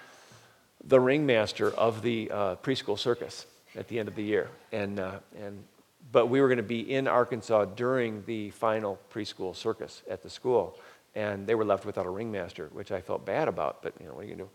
the 0.84 0.98
ringmaster 0.98 1.70
of 1.70 2.02
the 2.02 2.30
uh, 2.30 2.56
preschool 2.56 2.98
circus 2.98 3.46
at 3.76 3.88
the 3.88 3.98
end 3.98 4.08
of 4.08 4.14
the 4.14 4.22
year. 4.22 4.48
And, 4.72 4.98
uh, 4.98 5.18
and, 5.38 5.64
but 6.12 6.26
we 6.26 6.40
were 6.40 6.48
going 6.48 6.58
to 6.58 6.62
be 6.62 6.92
in 6.92 7.06
Arkansas 7.06 7.66
during 7.66 8.24
the 8.24 8.50
final 8.50 8.98
preschool 9.12 9.54
circus 9.54 10.02
at 10.08 10.22
the 10.22 10.30
school. 10.30 10.78
And 11.14 11.46
they 11.46 11.54
were 11.54 11.64
left 11.64 11.84
without 11.84 12.06
a 12.06 12.10
ringmaster, 12.10 12.68
which 12.72 12.92
I 12.92 13.00
felt 13.00 13.26
bad 13.26 13.48
about, 13.48 13.82
but 13.82 13.94
you 14.00 14.06
know, 14.06 14.14
what 14.14 14.24
are 14.24 14.28
you 14.28 14.34
going 14.36 14.38
to 14.38 14.44
do? 14.44 14.50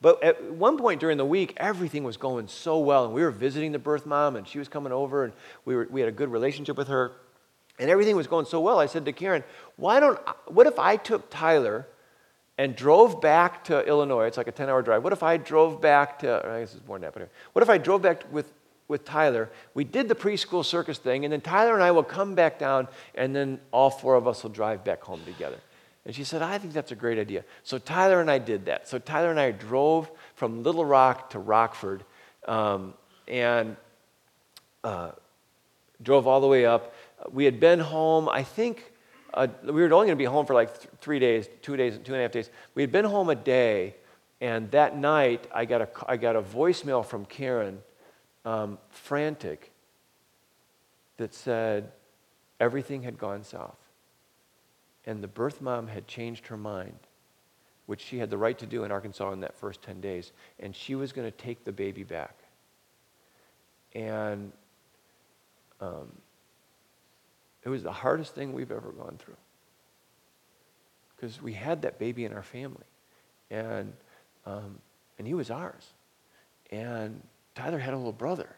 But 0.00 0.20
at 0.24 0.52
one 0.52 0.78
point 0.78 1.00
during 1.00 1.16
the 1.16 1.24
week, 1.24 1.54
everything 1.58 2.02
was 2.02 2.16
going 2.16 2.48
so 2.48 2.80
well. 2.80 3.04
And 3.04 3.14
we 3.14 3.22
were 3.22 3.30
visiting 3.30 3.70
the 3.70 3.78
birth 3.78 4.04
mom, 4.04 4.34
and 4.34 4.46
she 4.48 4.58
was 4.58 4.68
coming 4.68 4.92
over, 4.92 5.22
and 5.22 5.32
we, 5.64 5.76
were, 5.76 5.86
we 5.88 6.00
had 6.00 6.08
a 6.08 6.12
good 6.12 6.28
relationship 6.28 6.76
with 6.76 6.88
her. 6.88 7.12
And 7.78 7.88
everything 7.88 8.16
was 8.16 8.26
going 8.26 8.46
so 8.46 8.60
well. 8.60 8.80
I 8.80 8.86
said 8.86 9.04
to 9.04 9.12
Karen, 9.12 9.44
why 9.76 10.00
don't, 10.00 10.18
what 10.46 10.66
if 10.66 10.76
I 10.78 10.96
took 10.96 11.30
Tyler 11.30 11.86
and 12.62 12.76
drove 12.76 13.20
back 13.20 13.64
to 13.64 13.84
Illinois. 13.88 14.26
It's 14.26 14.36
like 14.36 14.46
a 14.46 14.52
10 14.52 14.68
hour 14.68 14.82
drive. 14.82 15.02
What 15.02 15.12
if 15.12 15.24
I 15.24 15.36
drove 15.36 15.80
back 15.80 16.20
to, 16.20 16.46
I 16.46 16.60
guess 16.60 16.76
it's 16.76 16.86
more 16.86 16.96
than 16.96 17.02
that, 17.02 17.12
but 17.12 17.28
what 17.54 17.62
if 17.62 17.68
I 17.68 17.76
drove 17.76 18.02
back 18.02 18.22
with, 18.30 18.52
with 18.86 19.04
Tyler? 19.04 19.50
We 19.74 19.82
did 19.82 20.08
the 20.08 20.14
preschool 20.14 20.64
circus 20.64 20.98
thing, 20.98 21.24
and 21.24 21.32
then 21.32 21.40
Tyler 21.40 21.74
and 21.74 21.82
I 21.82 21.90
will 21.90 22.04
come 22.04 22.36
back 22.36 22.60
down, 22.60 22.86
and 23.16 23.34
then 23.34 23.58
all 23.72 23.90
four 23.90 24.14
of 24.14 24.28
us 24.28 24.44
will 24.44 24.50
drive 24.50 24.84
back 24.84 25.02
home 25.02 25.20
together. 25.24 25.56
And 26.06 26.14
she 26.14 26.22
said, 26.22 26.40
I 26.40 26.56
think 26.58 26.72
that's 26.72 26.92
a 26.92 26.94
great 26.94 27.18
idea. 27.18 27.42
So 27.64 27.78
Tyler 27.78 28.20
and 28.20 28.30
I 28.30 28.38
did 28.38 28.66
that. 28.66 28.86
So 28.86 29.00
Tyler 29.00 29.32
and 29.32 29.40
I 29.40 29.50
drove 29.50 30.08
from 30.36 30.62
Little 30.62 30.84
Rock 30.84 31.30
to 31.30 31.40
Rockford 31.40 32.04
um, 32.46 32.94
and 33.26 33.76
uh, 34.84 35.10
drove 36.00 36.28
all 36.28 36.40
the 36.40 36.46
way 36.46 36.64
up. 36.64 36.94
We 37.32 37.44
had 37.44 37.58
been 37.58 37.80
home, 37.80 38.28
I 38.28 38.44
think, 38.44 38.91
uh, 39.34 39.46
we 39.64 39.72
were 39.72 39.92
only 39.92 40.06
going 40.06 40.08
to 40.08 40.16
be 40.16 40.24
home 40.24 40.46
for 40.46 40.54
like 40.54 40.78
th- 40.78 40.90
three 41.00 41.18
days, 41.18 41.48
two 41.62 41.76
days, 41.76 41.98
two 42.04 42.12
and 42.12 42.20
a 42.20 42.22
half 42.22 42.32
days. 42.32 42.50
We 42.74 42.82
had 42.82 42.92
been 42.92 43.04
home 43.04 43.30
a 43.30 43.34
day, 43.34 43.96
and 44.40 44.70
that 44.72 44.96
night 44.96 45.46
I 45.54 45.64
got 45.64 45.82
a, 45.82 45.88
I 46.06 46.16
got 46.16 46.36
a 46.36 46.42
voicemail 46.42 47.04
from 47.04 47.24
Karen, 47.24 47.80
um, 48.44 48.78
frantic, 48.90 49.72
that 51.16 51.34
said 51.34 51.92
everything 52.60 53.02
had 53.02 53.18
gone 53.18 53.44
south. 53.44 53.78
And 55.04 55.22
the 55.22 55.28
birth 55.28 55.60
mom 55.60 55.88
had 55.88 56.06
changed 56.06 56.46
her 56.46 56.56
mind, 56.56 56.98
which 57.86 58.00
she 58.00 58.18
had 58.18 58.30
the 58.30 58.38
right 58.38 58.58
to 58.58 58.66
do 58.66 58.84
in 58.84 58.92
Arkansas 58.92 59.32
in 59.32 59.40
that 59.40 59.56
first 59.56 59.82
10 59.82 60.00
days, 60.00 60.32
and 60.60 60.74
she 60.74 60.94
was 60.94 61.12
going 61.12 61.30
to 61.30 61.36
take 61.36 61.64
the 61.64 61.72
baby 61.72 62.04
back. 62.04 62.36
And 63.94 64.52
um, 65.80 66.12
it 67.64 67.68
was 67.68 67.82
the 67.82 67.92
hardest 67.92 68.34
thing 68.34 68.52
we've 68.52 68.70
ever 68.70 68.90
gone 68.92 69.16
through. 69.18 69.36
Because 71.16 71.40
we 71.40 71.52
had 71.52 71.82
that 71.82 71.98
baby 71.98 72.24
in 72.24 72.32
our 72.32 72.42
family. 72.42 72.84
And, 73.50 73.92
um, 74.46 74.78
and 75.18 75.26
he 75.26 75.34
was 75.34 75.50
ours. 75.50 75.86
And 76.70 77.22
Tyler 77.54 77.78
had 77.78 77.94
a 77.94 77.96
little 77.96 78.12
brother. 78.12 78.48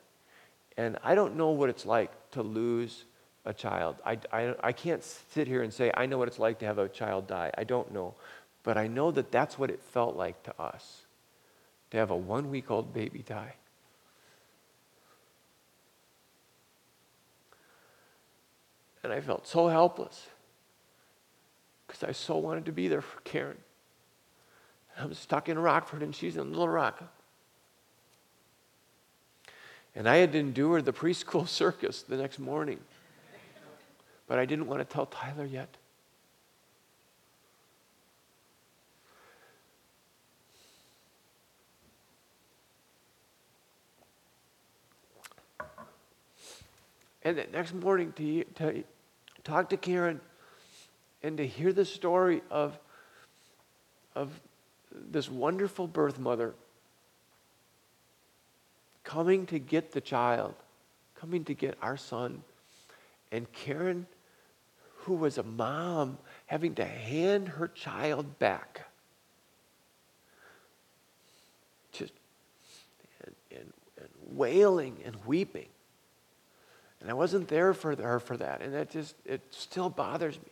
And 0.77 0.99
I 1.03 1.15
don't 1.15 1.37
know 1.37 1.51
what 1.51 1.69
it's 1.69 1.85
like 1.85 2.11
to 2.33 2.43
lose 2.43 3.05
a 3.45 3.53
child. 3.53 3.97
I, 4.07 4.19
I, 4.33 4.55
I 4.63 4.73
can't 4.73 5.03
sit 5.03 5.47
here 5.47 5.63
and 5.63 5.73
say, 5.73 5.91
I 5.95 6.07
know 6.07 6.17
what 6.17 6.29
it's 6.29 6.39
like 6.39 6.59
to 6.61 6.67
have 6.67 6.79
a 6.79 6.89
child 6.89 7.27
die. 7.27 7.51
I 7.59 7.65
don't 7.65 7.93
know. 7.93 8.15
But 8.63 8.79
I 8.79 8.87
know 8.87 9.11
that 9.11 9.31
that's 9.31 9.59
what 9.59 9.71
it 9.71 9.81
felt 9.93 10.17
like 10.17 10.43
to 10.45 10.61
us 10.61 11.03
to 11.91 11.99
have 11.99 12.11
a 12.11 12.17
one 12.17 12.51
week 12.51 12.71
old 12.71 12.93
baby 12.95 13.21
die. 13.21 13.55
And 19.05 19.13
I 19.13 19.21
felt 19.21 19.47
so 19.47 19.69
helpless 19.69 20.29
because 21.87 22.03
I 22.03 22.13
so 22.13 22.39
wanted 22.39 22.65
to 22.65 22.73
be 22.73 22.89
there 22.89 23.03
for 23.03 23.21
Karen. 23.21 23.59
I'm 24.99 25.13
stuck 25.13 25.51
in 25.51 25.59
Rockford 25.59 26.03
and 26.03 26.15
she's 26.15 26.39
in 26.39 26.51
Little 26.51 26.71
Rock. 26.71 27.03
And 29.95 30.09
I 30.09 30.17
had 30.17 30.33
to 30.33 30.39
endure 30.39 30.81
the 30.81 30.95
preschool 30.95 31.47
circus 31.49 32.01
the 32.01 32.17
next 32.17 32.39
morning. 32.39 32.81
but 34.27 34.39
I 34.39 34.47
didn't 34.47 34.69
want 34.69 34.81
to 34.81 34.87
tell 34.87 35.05
Tyler 35.05 35.45
yet. 35.45 35.77
And 47.23 47.37
the 47.37 47.47
next 47.53 47.75
morning 47.75 48.13
to, 48.17 48.45
to 48.45 48.85
talk 49.45 49.69
to 49.71 49.77
Karen 49.77 50.21
and 51.23 51.37
to 51.37 51.47
hear 51.47 51.73
the 51.73 51.85
story 51.85 52.43
of, 52.51 52.79
of 54.15 54.31
this 54.91 55.31
wonderful 55.31 55.87
birth 55.87 56.19
mother 56.19 56.55
coming 59.05 59.47
to 59.47 59.59
get 59.59 59.93
the 59.93 60.01
child, 60.01 60.55
coming 61.15 61.45
to 61.45 61.55
get 61.55 61.77
our 61.83 61.97
son, 61.97 62.43
and 63.31 63.51
Karen, 63.53 64.07
who 64.99 65.15
was 65.15 65.39
a 65.39 65.43
mom, 65.43 66.19
having 66.47 66.75
to 66.77 66.85
hand 66.85 67.49
her 67.49 67.69
child 67.69 68.39
back. 68.39 68.87
Just 71.93 72.13
and, 73.25 73.35
and, 73.51 73.73
and 73.99 74.09
wailing 74.37 74.97
and 75.05 75.17
weeping. 75.27 75.69
And 77.05 77.11
I 77.11 77.15
wasn't 77.15 77.49
there 77.49 77.75
for 77.75 77.95
her 77.95 78.19
for 78.19 78.35
that. 78.39 78.63
And 78.63 78.73
that 78.73 78.89
just, 78.89 79.15
it 79.27 79.43
still 79.51 79.91
bothers 79.91 80.39
me. 80.39 80.49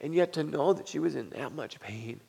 And 0.00 0.14
yet 0.14 0.34
to 0.34 0.44
know 0.44 0.72
that 0.72 0.86
she 0.86 1.00
was 1.00 1.16
in 1.16 1.30
that 1.30 1.52
much 1.52 1.80
pain 1.80 2.20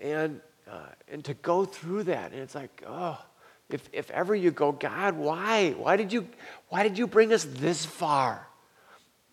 and, 0.00 0.40
uh, 0.68 0.88
and 1.08 1.24
to 1.26 1.34
go 1.34 1.64
through 1.64 2.02
that. 2.04 2.32
And 2.32 2.40
it's 2.40 2.56
like, 2.56 2.82
oh, 2.84 3.24
if, 3.70 3.88
if 3.92 4.10
ever 4.10 4.34
you 4.34 4.50
go, 4.50 4.72
God, 4.72 5.16
why? 5.16 5.76
Why 5.78 5.96
did, 5.96 6.12
you, 6.12 6.26
why 6.70 6.82
did 6.82 6.98
you 6.98 7.06
bring 7.06 7.32
us 7.32 7.46
this 7.48 7.86
far 7.86 8.44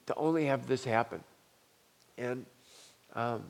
to 0.05 0.13
only 0.13 0.45
have 0.45 0.67
this 0.67 0.83
happen? 0.83 1.23
And, 2.19 2.45
um, 3.15 3.49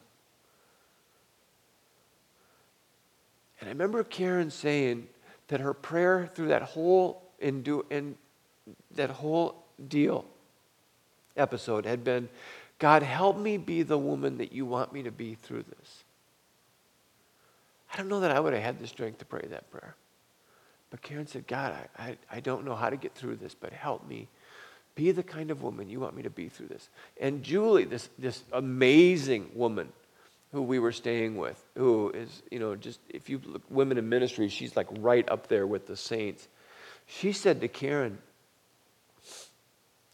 and 3.60 3.68
I 3.68 3.74
remember 3.74 4.02
Karen 4.06 4.50
saying 4.50 5.10
that 5.50 5.60
her 5.60 5.74
prayer 5.74 6.32
through 6.34 6.48
that 6.48 6.62
whole, 6.62 7.22
indu- 7.42 7.84
in, 7.92 8.16
that 8.96 9.10
whole 9.10 9.64
deal 9.88 10.26
episode 11.38 11.86
had 11.86 12.04
been 12.04 12.30
God, 12.78 13.04
help 13.04 13.38
me 13.38 13.58
be 13.58 13.84
the 13.84 13.98
woman 13.98 14.38
that 14.40 14.52
you 14.52 14.66
want 14.66 14.92
me 14.92 15.04
to 15.04 15.12
be 15.12 15.36
through 15.36 15.64
this. 15.64 16.04
I 17.94 17.98
don't 17.98 18.10
know 18.10 18.20
that 18.20 18.32
I 18.32 18.40
would 18.40 18.54
have 18.54 18.62
had 18.62 18.80
the 18.80 18.88
strength 18.88 19.20
to 19.20 19.26
pray 19.26 19.46
that 19.50 19.72
prayer. 19.72 19.96
But 20.90 21.02
Karen 21.02 21.28
said, 21.28 21.48
God, 21.48 21.74
I, 21.98 22.04
I, 22.04 22.18
I 22.32 22.40
don't 22.42 22.66
know 22.66 22.76
how 22.76 22.90
to 22.90 22.98
get 22.98 23.16
through 23.16 23.38
this, 23.38 23.56
but 23.56 23.72
help 23.72 24.08
me 24.08 24.28
be 24.96 25.12
the 25.12 25.24
kind 25.24 25.52
of 25.52 25.62
woman 25.62 25.90
you 25.90 26.00
want 26.00 26.16
me 26.16 26.24
to 26.24 26.30
be 26.30 26.50
through 26.50 26.68
this. 26.68 26.90
And 27.20 27.44
Julie, 27.44 27.86
this, 27.86 28.10
this 28.18 28.44
amazing 28.52 29.52
woman 29.54 29.90
who 30.52 30.62
we 30.62 30.80
were 30.80 30.92
staying 30.92 31.38
with, 31.38 31.62
who 31.76 32.12
is, 32.12 32.44
you 32.52 32.60
know, 32.60 32.76
just 32.76 33.00
if 33.10 33.30
you 33.30 33.42
look 33.46 33.62
women 33.70 33.98
in 33.98 34.08
ministry, 34.08 34.48
she's 34.48 34.76
like 34.76 34.88
right 35.00 35.30
up 35.30 35.48
there 35.48 35.68
with 35.68 35.88
the 35.88 35.98
saints. 35.98 36.48
She 37.08 37.34
said 37.34 37.62
to 37.62 37.68
Karen, 37.68 38.18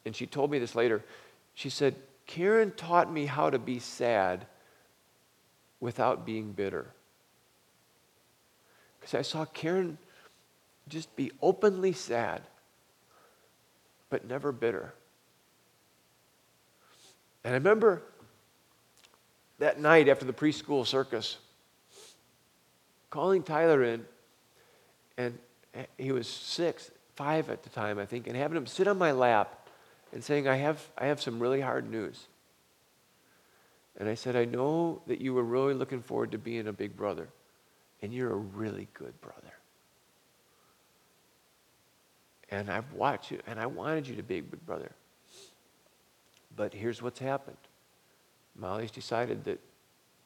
and 0.05 0.15
she 0.15 0.25
told 0.25 0.51
me 0.51 0.59
this 0.59 0.75
later. 0.75 1.03
She 1.53 1.69
said, 1.69 1.95
Karen 2.25 2.71
taught 2.71 3.11
me 3.11 3.25
how 3.25 3.49
to 3.49 3.59
be 3.59 3.79
sad 3.79 4.45
without 5.79 6.25
being 6.25 6.51
bitter. 6.51 6.87
Because 8.99 9.15
I 9.15 9.21
saw 9.21 9.45
Karen 9.45 9.97
just 10.87 11.15
be 11.15 11.31
openly 11.41 11.93
sad, 11.93 12.41
but 14.09 14.25
never 14.27 14.51
bitter. 14.51 14.93
And 17.43 17.53
I 17.53 17.57
remember 17.57 18.03
that 19.59 19.79
night 19.79 20.07
after 20.07 20.25
the 20.25 20.33
preschool 20.33 20.85
circus, 20.85 21.37
calling 23.09 23.43
Tyler 23.43 23.83
in, 23.83 24.05
and 25.17 25.37
he 25.97 26.11
was 26.11 26.27
six, 26.27 26.91
five 27.15 27.49
at 27.49 27.63
the 27.63 27.69
time, 27.69 27.99
I 27.99 28.05
think, 28.05 28.27
and 28.27 28.35
having 28.35 28.57
him 28.57 28.67
sit 28.67 28.87
on 28.87 28.97
my 28.97 29.11
lap 29.11 29.60
and 30.13 30.23
saying, 30.23 30.47
I 30.47 30.55
have, 30.55 30.89
I 30.97 31.07
have 31.07 31.21
some 31.21 31.39
really 31.39 31.61
hard 31.61 31.89
news. 31.89 32.27
And 33.97 34.09
I 34.09 34.15
said, 34.15 34.35
I 34.35 34.45
know 34.45 35.01
that 35.07 35.21
you 35.21 35.33
were 35.33 35.43
really 35.43 35.73
looking 35.73 36.01
forward 36.01 36.31
to 36.31 36.37
being 36.37 36.67
a 36.67 36.73
big 36.73 36.95
brother, 36.95 37.27
and 38.01 38.13
you're 38.13 38.31
a 38.31 38.35
really 38.35 38.87
good 38.93 39.19
brother. 39.21 39.53
And 42.49 42.69
I've 42.69 42.91
watched 42.93 43.31
you, 43.31 43.39
and 43.47 43.59
I 43.59 43.65
wanted 43.65 44.07
you 44.07 44.15
to 44.15 44.23
be 44.23 44.39
a 44.39 44.43
big 44.43 44.65
brother. 44.65 44.91
But 46.55 46.73
here's 46.73 47.01
what's 47.01 47.19
happened 47.19 47.57
Molly's 48.55 48.91
decided 48.91 49.45
that 49.45 49.59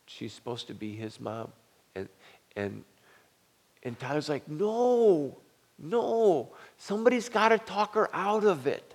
she's 0.07 0.33
supposed 0.33 0.67
to 0.67 0.73
be 0.73 0.95
his 0.95 1.19
mom. 1.19 1.51
And, 1.95 2.09
and, 2.55 2.83
and 3.83 3.99
Tyler's 3.99 4.29
like, 4.29 4.47
no, 4.47 5.37
no, 5.77 6.49
somebody's 6.77 7.29
got 7.29 7.49
to 7.49 7.59
talk 7.59 7.93
her 7.95 8.09
out 8.13 8.43
of 8.43 8.67
it. 8.67 8.94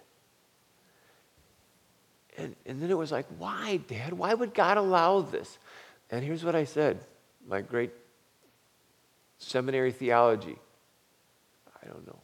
And, 2.40 2.56
and 2.64 2.82
then 2.82 2.90
it 2.90 2.96
was 2.96 3.12
like, 3.12 3.26
why, 3.38 3.80
Dad? 3.86 4.14
Why 4.14 4.32
would 4.32 4.54
God 4.54 4.78
allow 4.78 5.20
this? 5.20 5.58
And 6.10 6.24
here's 6.24 6.42
what 6.42 6.54
I 6.54 6.64
said 6.64 6.98
my 7.46 7.60
great 7.60 7.90
seminary 9.38 9.92
theology. 9.92 10.56
I 11.82 11.86
don't 11.86 12.06
know. 12.06 12.18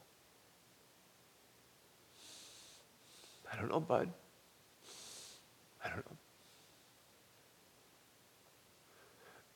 I 3.53 3.57
don't 3.57 3.71
know, 3.71 3.81
bud. 3.81 4.09
I 5.85 5.89
don't 5.89 5.99
know. 5.99 6.17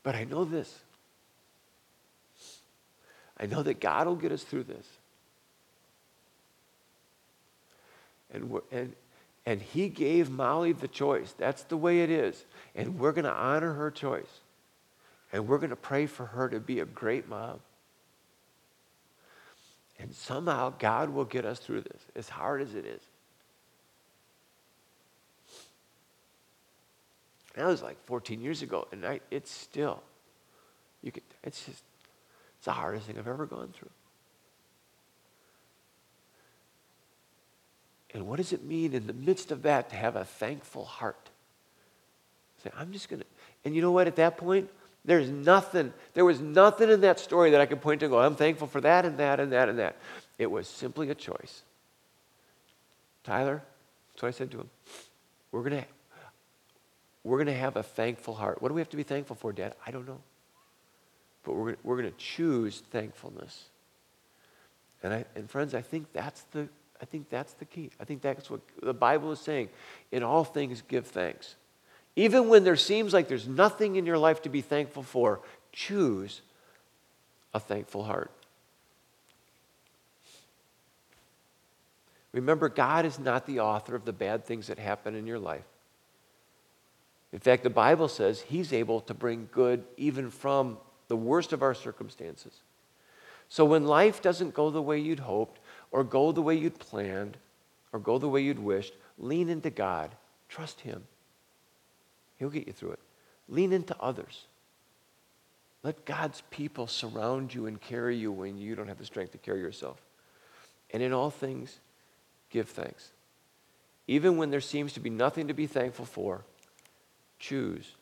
But 0.03 0.15
I 0.15 0.25
know 0.25 0.45
this. 0.45 0.79
I 3.39 3.47
know 3.47 3.63
that 3.63 3.81
God 3.81 4.07
will 4.07 4.17
get 4.17 4.33
us 4.33 4.43
through 4.43 4.65
this. 4.65 4.87
And, 8.33 8.51
we're 8.51 8.61
and, 8.71 8.95
and 9.47 9.61
he 9.63 9.89
gave 9.89 10.31
Molly 10.31 10.73
the 10.73 10.89
choice. 10.89 11.35
That's 11.37 11.63
the 11.65 11.77
way 11.77 12.01
it 12.01 12.11
is. 12.11 12.45
And 12.75 12.99
we're 12.99 13.13
going 13.13 13.25
to 13.25 13.33
honor 13.33 13.73
her 13.73 13.91
choice. 13.91 14.41
And 15.33 15.49
we're 15.49 15.59
going 15.59 15.71
to 15.71 15.77
pray 15.77 16.07
for 16.07 16.27
her 16.27 16.49
to 16.49 16.61
be 16.61 16.81
a 16.81 16.85
great 16.85 17.29
mom. 17.29 17.61
And 19.99 20.15
somehow 20.15 20.73
God 20.79 21.11
will 21.11 21.25
get 21.25 21.45
us 21.45 21.59
through 21.59 21.83
this, 21.83 22.03
as 22.17 22.29
hard 22.29 22.63
as 22.63 22.75
it 22.75 22.87
is. 22.87 23.03
That 27.55 27.67
was 27.67 27.83
like 27.83 28.03
14 28.07 28.41
years 28.41 28.63
ago, 28.63 28.87
and 28.93 29.05
I, 29.05 29.21
it's 29.31 29.51
still, 29.51 30.03
you 31.03 31.13
can, 31.13 31.23
it's 31.43 31.65
just, 31.67 31.83
it's 32.57 32.65
the 32.65 32.73
hardest 32.73 33.07
thing 33.07 33.19
I've 33.19 33.29
ever 33.29 33.45
gone 33.45 33.73
through. 33.77 33.91
And 38.13 38.27
what 38.27 38.39
does 38.39 38.53
it 38.53 38.65
mean 38.65 38.93
in 38.93 39.07
the 39.07 39.13
midst 39.13 39.53
of 39.53 39.63
that 39.63 39.91
to 39.91 39.97
have 39.97 40.17
a 40.17 40.25
thankful 40.25 40.85
heart? 40.85 41.31
Say, 42.65 42.71
I'm 42.77 42.93
just 42.93 43.09
going 43.09 43.21
to. 43.21 43.27
And 43.65 43.75
you 43.75 43.83
know 43.83 43.93
what? 43.93 44.07
At 44.07 44.17
that 44.17 44.37
point, 44.37 44.69
there's 45.05 45.31
nothing, 45.31 45.93
there 46.15 46.25
was 46.25 46.41
nothing 46.41 46.91
in 46.91 47.01
that 47.03 47.19
story 47.19 47.51
that 47.53 47.61
I 47.61 47.67
could 47.67 47.81
point 47.81 48.01
to 48.01 48.09
go, 48.09 48.19
I'm 48.19 48.37
thankful 48.37 48.67
for 48.67 48.81
that 48.83 49.05
and 49.05 49.19
that 49.19 49.41
and 49.41 49.53
that 49.53 49.69
and 49.69 49.79
that. 49.79 49.97
It 50.39 50.51
was 50.51 50.67
simply 50.67 51.09
a 51.11 51.15
choice. 51.15 51.63
Tyler, 53.25 53.63
that's 54.13 54.23
what 54.23 54.29
I 54.29 54.33
said 54.33 54.51
to 54.53 54.61
him. 54.61 54.71
We're 55.53 55.63
going 55.63 55.83
to 55.83 55.89
we're 57.23 57.37
going 57.37 57.49
to 57.49 57.55
have 57.55 57.77
a 57.77 57.83
thankful 57.83 58.35
heart. 58.35 58.63
What 58.63 58.69
do 58.69 58.75
we 58.75 58.81
have 58.81 58.89
to 58.91 58.97
be 58.97 59.03
thankful 59.03 59.37
for, 59.37 59.53
Dad? 59.53 59.75
I 59.87 59.91
don't 59.91 60.09
know. 60.09 60.21
But 61.45 61.53
we're, 61.53 61.77
we're 61.83 61.97
going 61.97 62.11
to 62.11 62.17
choose 62.17 62.83
thankfulness. 62.91 63.65
And, 65.03 65.13
I, 65.13 65.25
and 65.35 65.49
friends, 65.51 65.75
I 65.75 65.83
think 65.83 66.07
that's 66.13 66.43
the 66.53 66.69
I 67.01 67.05
think 67.05 67.31
that's 67.31 67.55
the 67.55 67.65
key. 67.65 67.91
I 67.99 68.05
think 68.05 68.21
that's 68.21 68.51
what 68.51 68.61
the 68.83 68.95
Bible 68.95 69.33
is 69.33 69.41
saying. 69.41 69.71
In 70.13 70.23
all 70.23 70.45
things, 70.45 70.83
give 70.87 71.07
thanks. 71.07 71.57
Even 72.17 72.49
when 72.49 72.65
there 72.65 72.77
seems 72.77 73.13
like 73.13 73.29
there's 73.29 73.49
nothing 73.49 73.97
in 73.97 74.05
your 74.05 74.19
life 74.19 74.43
to 74.43 74.49
be 74.49 74.61
thankful 74.61 75.03
for, 75.03 75.41
choose 75.73 76.43
a 77.55 77.61
thankful 77.61 78.05
heart. 78.05 78.31
Remember, 82.33 82.69
God 82.69 83.07
is 83.07 83.19
not 83.19 83.47
the 83.47 83.61
author 83.61 83.95
of 83.95 84.05
the 84.05 84.13
bad 84.13 84.45
things 84.45 84.69
that 84.69 84.79
happen 84.79 85.15
in 85.15 85.27
your 85.27 85.39
life. 85.39 85.65
In 87.33 87.39
fact, 87.39 87.63
the 87.63 87.71
Bible 87.71 88.09
says 88.09 88.41
He's 88.41 88.73
able 88.73 89.01
to 89.03 89.15
bring 89.15 89.49
good 89.53 89.85
even 89.97 90.31
from 90.31 90.79
the 91.09 91.17
worst 91.17 91.53
of 91.53 91.63
our 91.63 91.75
circumstances. 91.75 92.53
So 93.49 93.65
when 93.65 93.85
life 93.85 94.23
doesn't 94.23 94.55
go 94.55 94.71
the 94.71 94.83
way 94.83 94.99
you'd 94.99 95.21
hoped, 95.21 95.60
or 95.91 96.05
go 96.05 96.33
the 96.33 96.43
way 96.43 96.55
you'd 96.55 96.79
planned 96.79 97.37
or 97.93 97.99
go 97.99 98.19
the 98.19 98.29
way 98.29 98.41
you'd 98.41 98.59
wished, 98.59 98.95
lean 99.19 99.49
into 99.49 99.71
God. 99.71 100.11
Trust 100.49 100.81
Him. 100.81 101.05
He'll 102.39 102.51
get 102.51 102.67
you 102.67 102.73
through 102.73 102.93
it. 102.93 103.01
Lean 103.49 103.73
into 103.73 103.97
others. 104.01 104.45
Let 105.83 106.05
God's 106.05 106.43
people 106.51 106.87
surround 106.87 107.55
you 107.55 107.67
and 107.67 107.81
carry 107.81 108.17
you 108.17 108.31
when 108.31 108.59
you 108.59 108.75
don't 108.75 108.89
have 108.89 108.99
the 108.99 109.05
strength 109.05 109.33
to 109.33 109.39
carry 109.39 109.61
yourself. 109.61 110.01
And 110.93 111.03
in 111.03 111.13
all 111.13 111.31
things, 111.31 111.79
give 112.51 112.69
thanks. 112.69 113.11
even 114.11 114.37
when 114.37 114.51
there 114.51 114.61
seems 114.61 114.93
to 114.93 114.99
be 114.99 115.09
nothing 115.09 115.47
to 115.47 115.55
be 115.55 115.69
thankful 115.69 116.05
for, 116.05 116.43
choose 117.39 117.93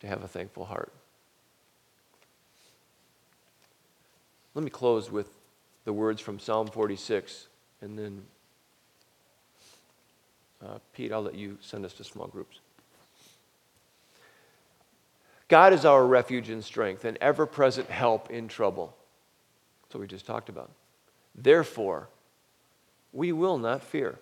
to 0.00 0.06
have 0.06 0.22
a 0.22 0.28
thankful 0.28 0.66
heart. 0.66 0.92
Let 4.54 4.62
me 4.62 4.70
close 4.70 5.10
with 5.10 5.30
the 5.86 5.92
words 5.92 6.20
from 6.20 6.40
Psalm 6.40 6.66
46, 6.66 7.46
and 7.80 7.96
then, 7.96 8.22
uh, 10.62 10.78
Pete, 10.92 11.12
I'll 11.12 11.22
let 11.22 11.36
you 11.36 11.56
send 11.60 11.84
us 11.84 11.92
to 11.94 12.04
small 12.04 12.26
groups. 12.26 12.58
God 15.48 15.72
is 15.72 15.84
our 15.84 16.04
refuge 16.04 16.50
and 16.50 16.62
strength, 16.62 17.04
and 17.04 17.16
ever 17.20 17.46
present 17.46 17.88
help 17.88 18.30
in 18.30 18.48
trouble. 18.48 18.96
That's 19.82 19.94
what 19.94 20.00
we 20.00 20.06
just 20.08 20.26
talked 20.26 20.48
about. 20.48 20.72
Therefore, 21.36 22.08
we 23.12 23.30
will 23.30 23.56
not 23.56 23.80
fear. 23.84 24.18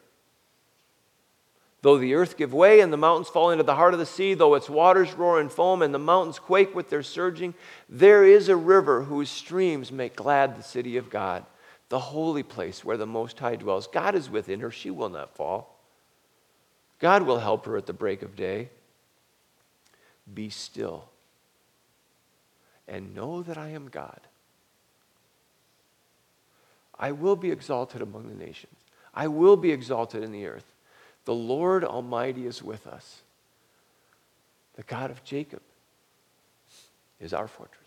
Though 1.80 1.96
the 1.96 2.14
earth 2.14 2.36
give 2.36 2.52
way 2.52 2.80
and 2.80 2.92
the 2.92 2.98
mountains 2.98 3.28
fall 3.28 3.50
into 3.50 3.64
the 3.64 3.74
heart 3.74 3.94
of 3.94 4.00
the 4.00 4.06
sea, 4.06 4.34
though 4.34 4.54
its 4.54 4.68
waters 4.68 5.14
roar 5.14 5.40
and 5.40 5.50
foam 5.50 5.80
and 5.80 5.94
the 5.94 5.98
mountains 5.98 6.38
quake 6.38 6.74
with 6.74 6.90
their 6.90 7.02
surging, 7.02 7.54
there 7.88 8.24
is 8.24 8.50
a 8.50 8.56
river 8.56 9.04
whose 9.04 9.30
streams 9.30 9.90
make 9.90 10.16
glad 10.16 10.56
the 10.56 10.62
city 10.62 10.98
of 10.98 11.08
God, 11.08 11.44
the 11.88 11.98
holy 11.98 12.42
place 12.42 12.84
where 12.84 12.96
the 12.96 13.06
Most 13.06 13.38
High 13.38 13.56
dwells. 13.56 13.86
God 13.86 14.14
is 14.14 14.30
within 14.30 14.60
her, 14.60 14.70
she 14.70 14.90
will 14.90 15.08
not 15.08 15.36
fall. 15.36 15.78
God 16.98 17.22
will 17.22 17.38
help 17.38 17.66
her 17.66 17.76
at 17.76 17.86
the 17.86 17.92
break 17.92 18.22
of 18.22 18.36
day. 18.36 18.70
Be 20.32 20.48
still 20.48 21.08
and 22.86 23.14
know 23.14 23.42
that 23.42 23.58
I 23.58 23.70
am 23.70 23.88
God. 23.88 24.20
I 26.98 27.12
will 27.12 27.36
be 27.36 27.50
exalted 27.50 28.02
among 28.02 28.28
the 28.28 28.34
nations, 28.34 28.76
I 29.14 29.28
will 29.28 29.56
be 29.56 29.72
exalted 29.72 30.22
in 30.22 30.32
the 30.32 30.46
earth. 30.46 30.66
The 31.24 31.34
Lord 31.34 31.84
Almighty 31.84 32.46
is 32.46 32.62
with 32.62 32.86
us. 32.86 33.22
The 34.76 34.82
God 34.82 35.10
of 35.10 35.24
Jacob 35.24 35.62
is 37.18 37.32
our 37.32 37.48
fortress. 37.48 37.83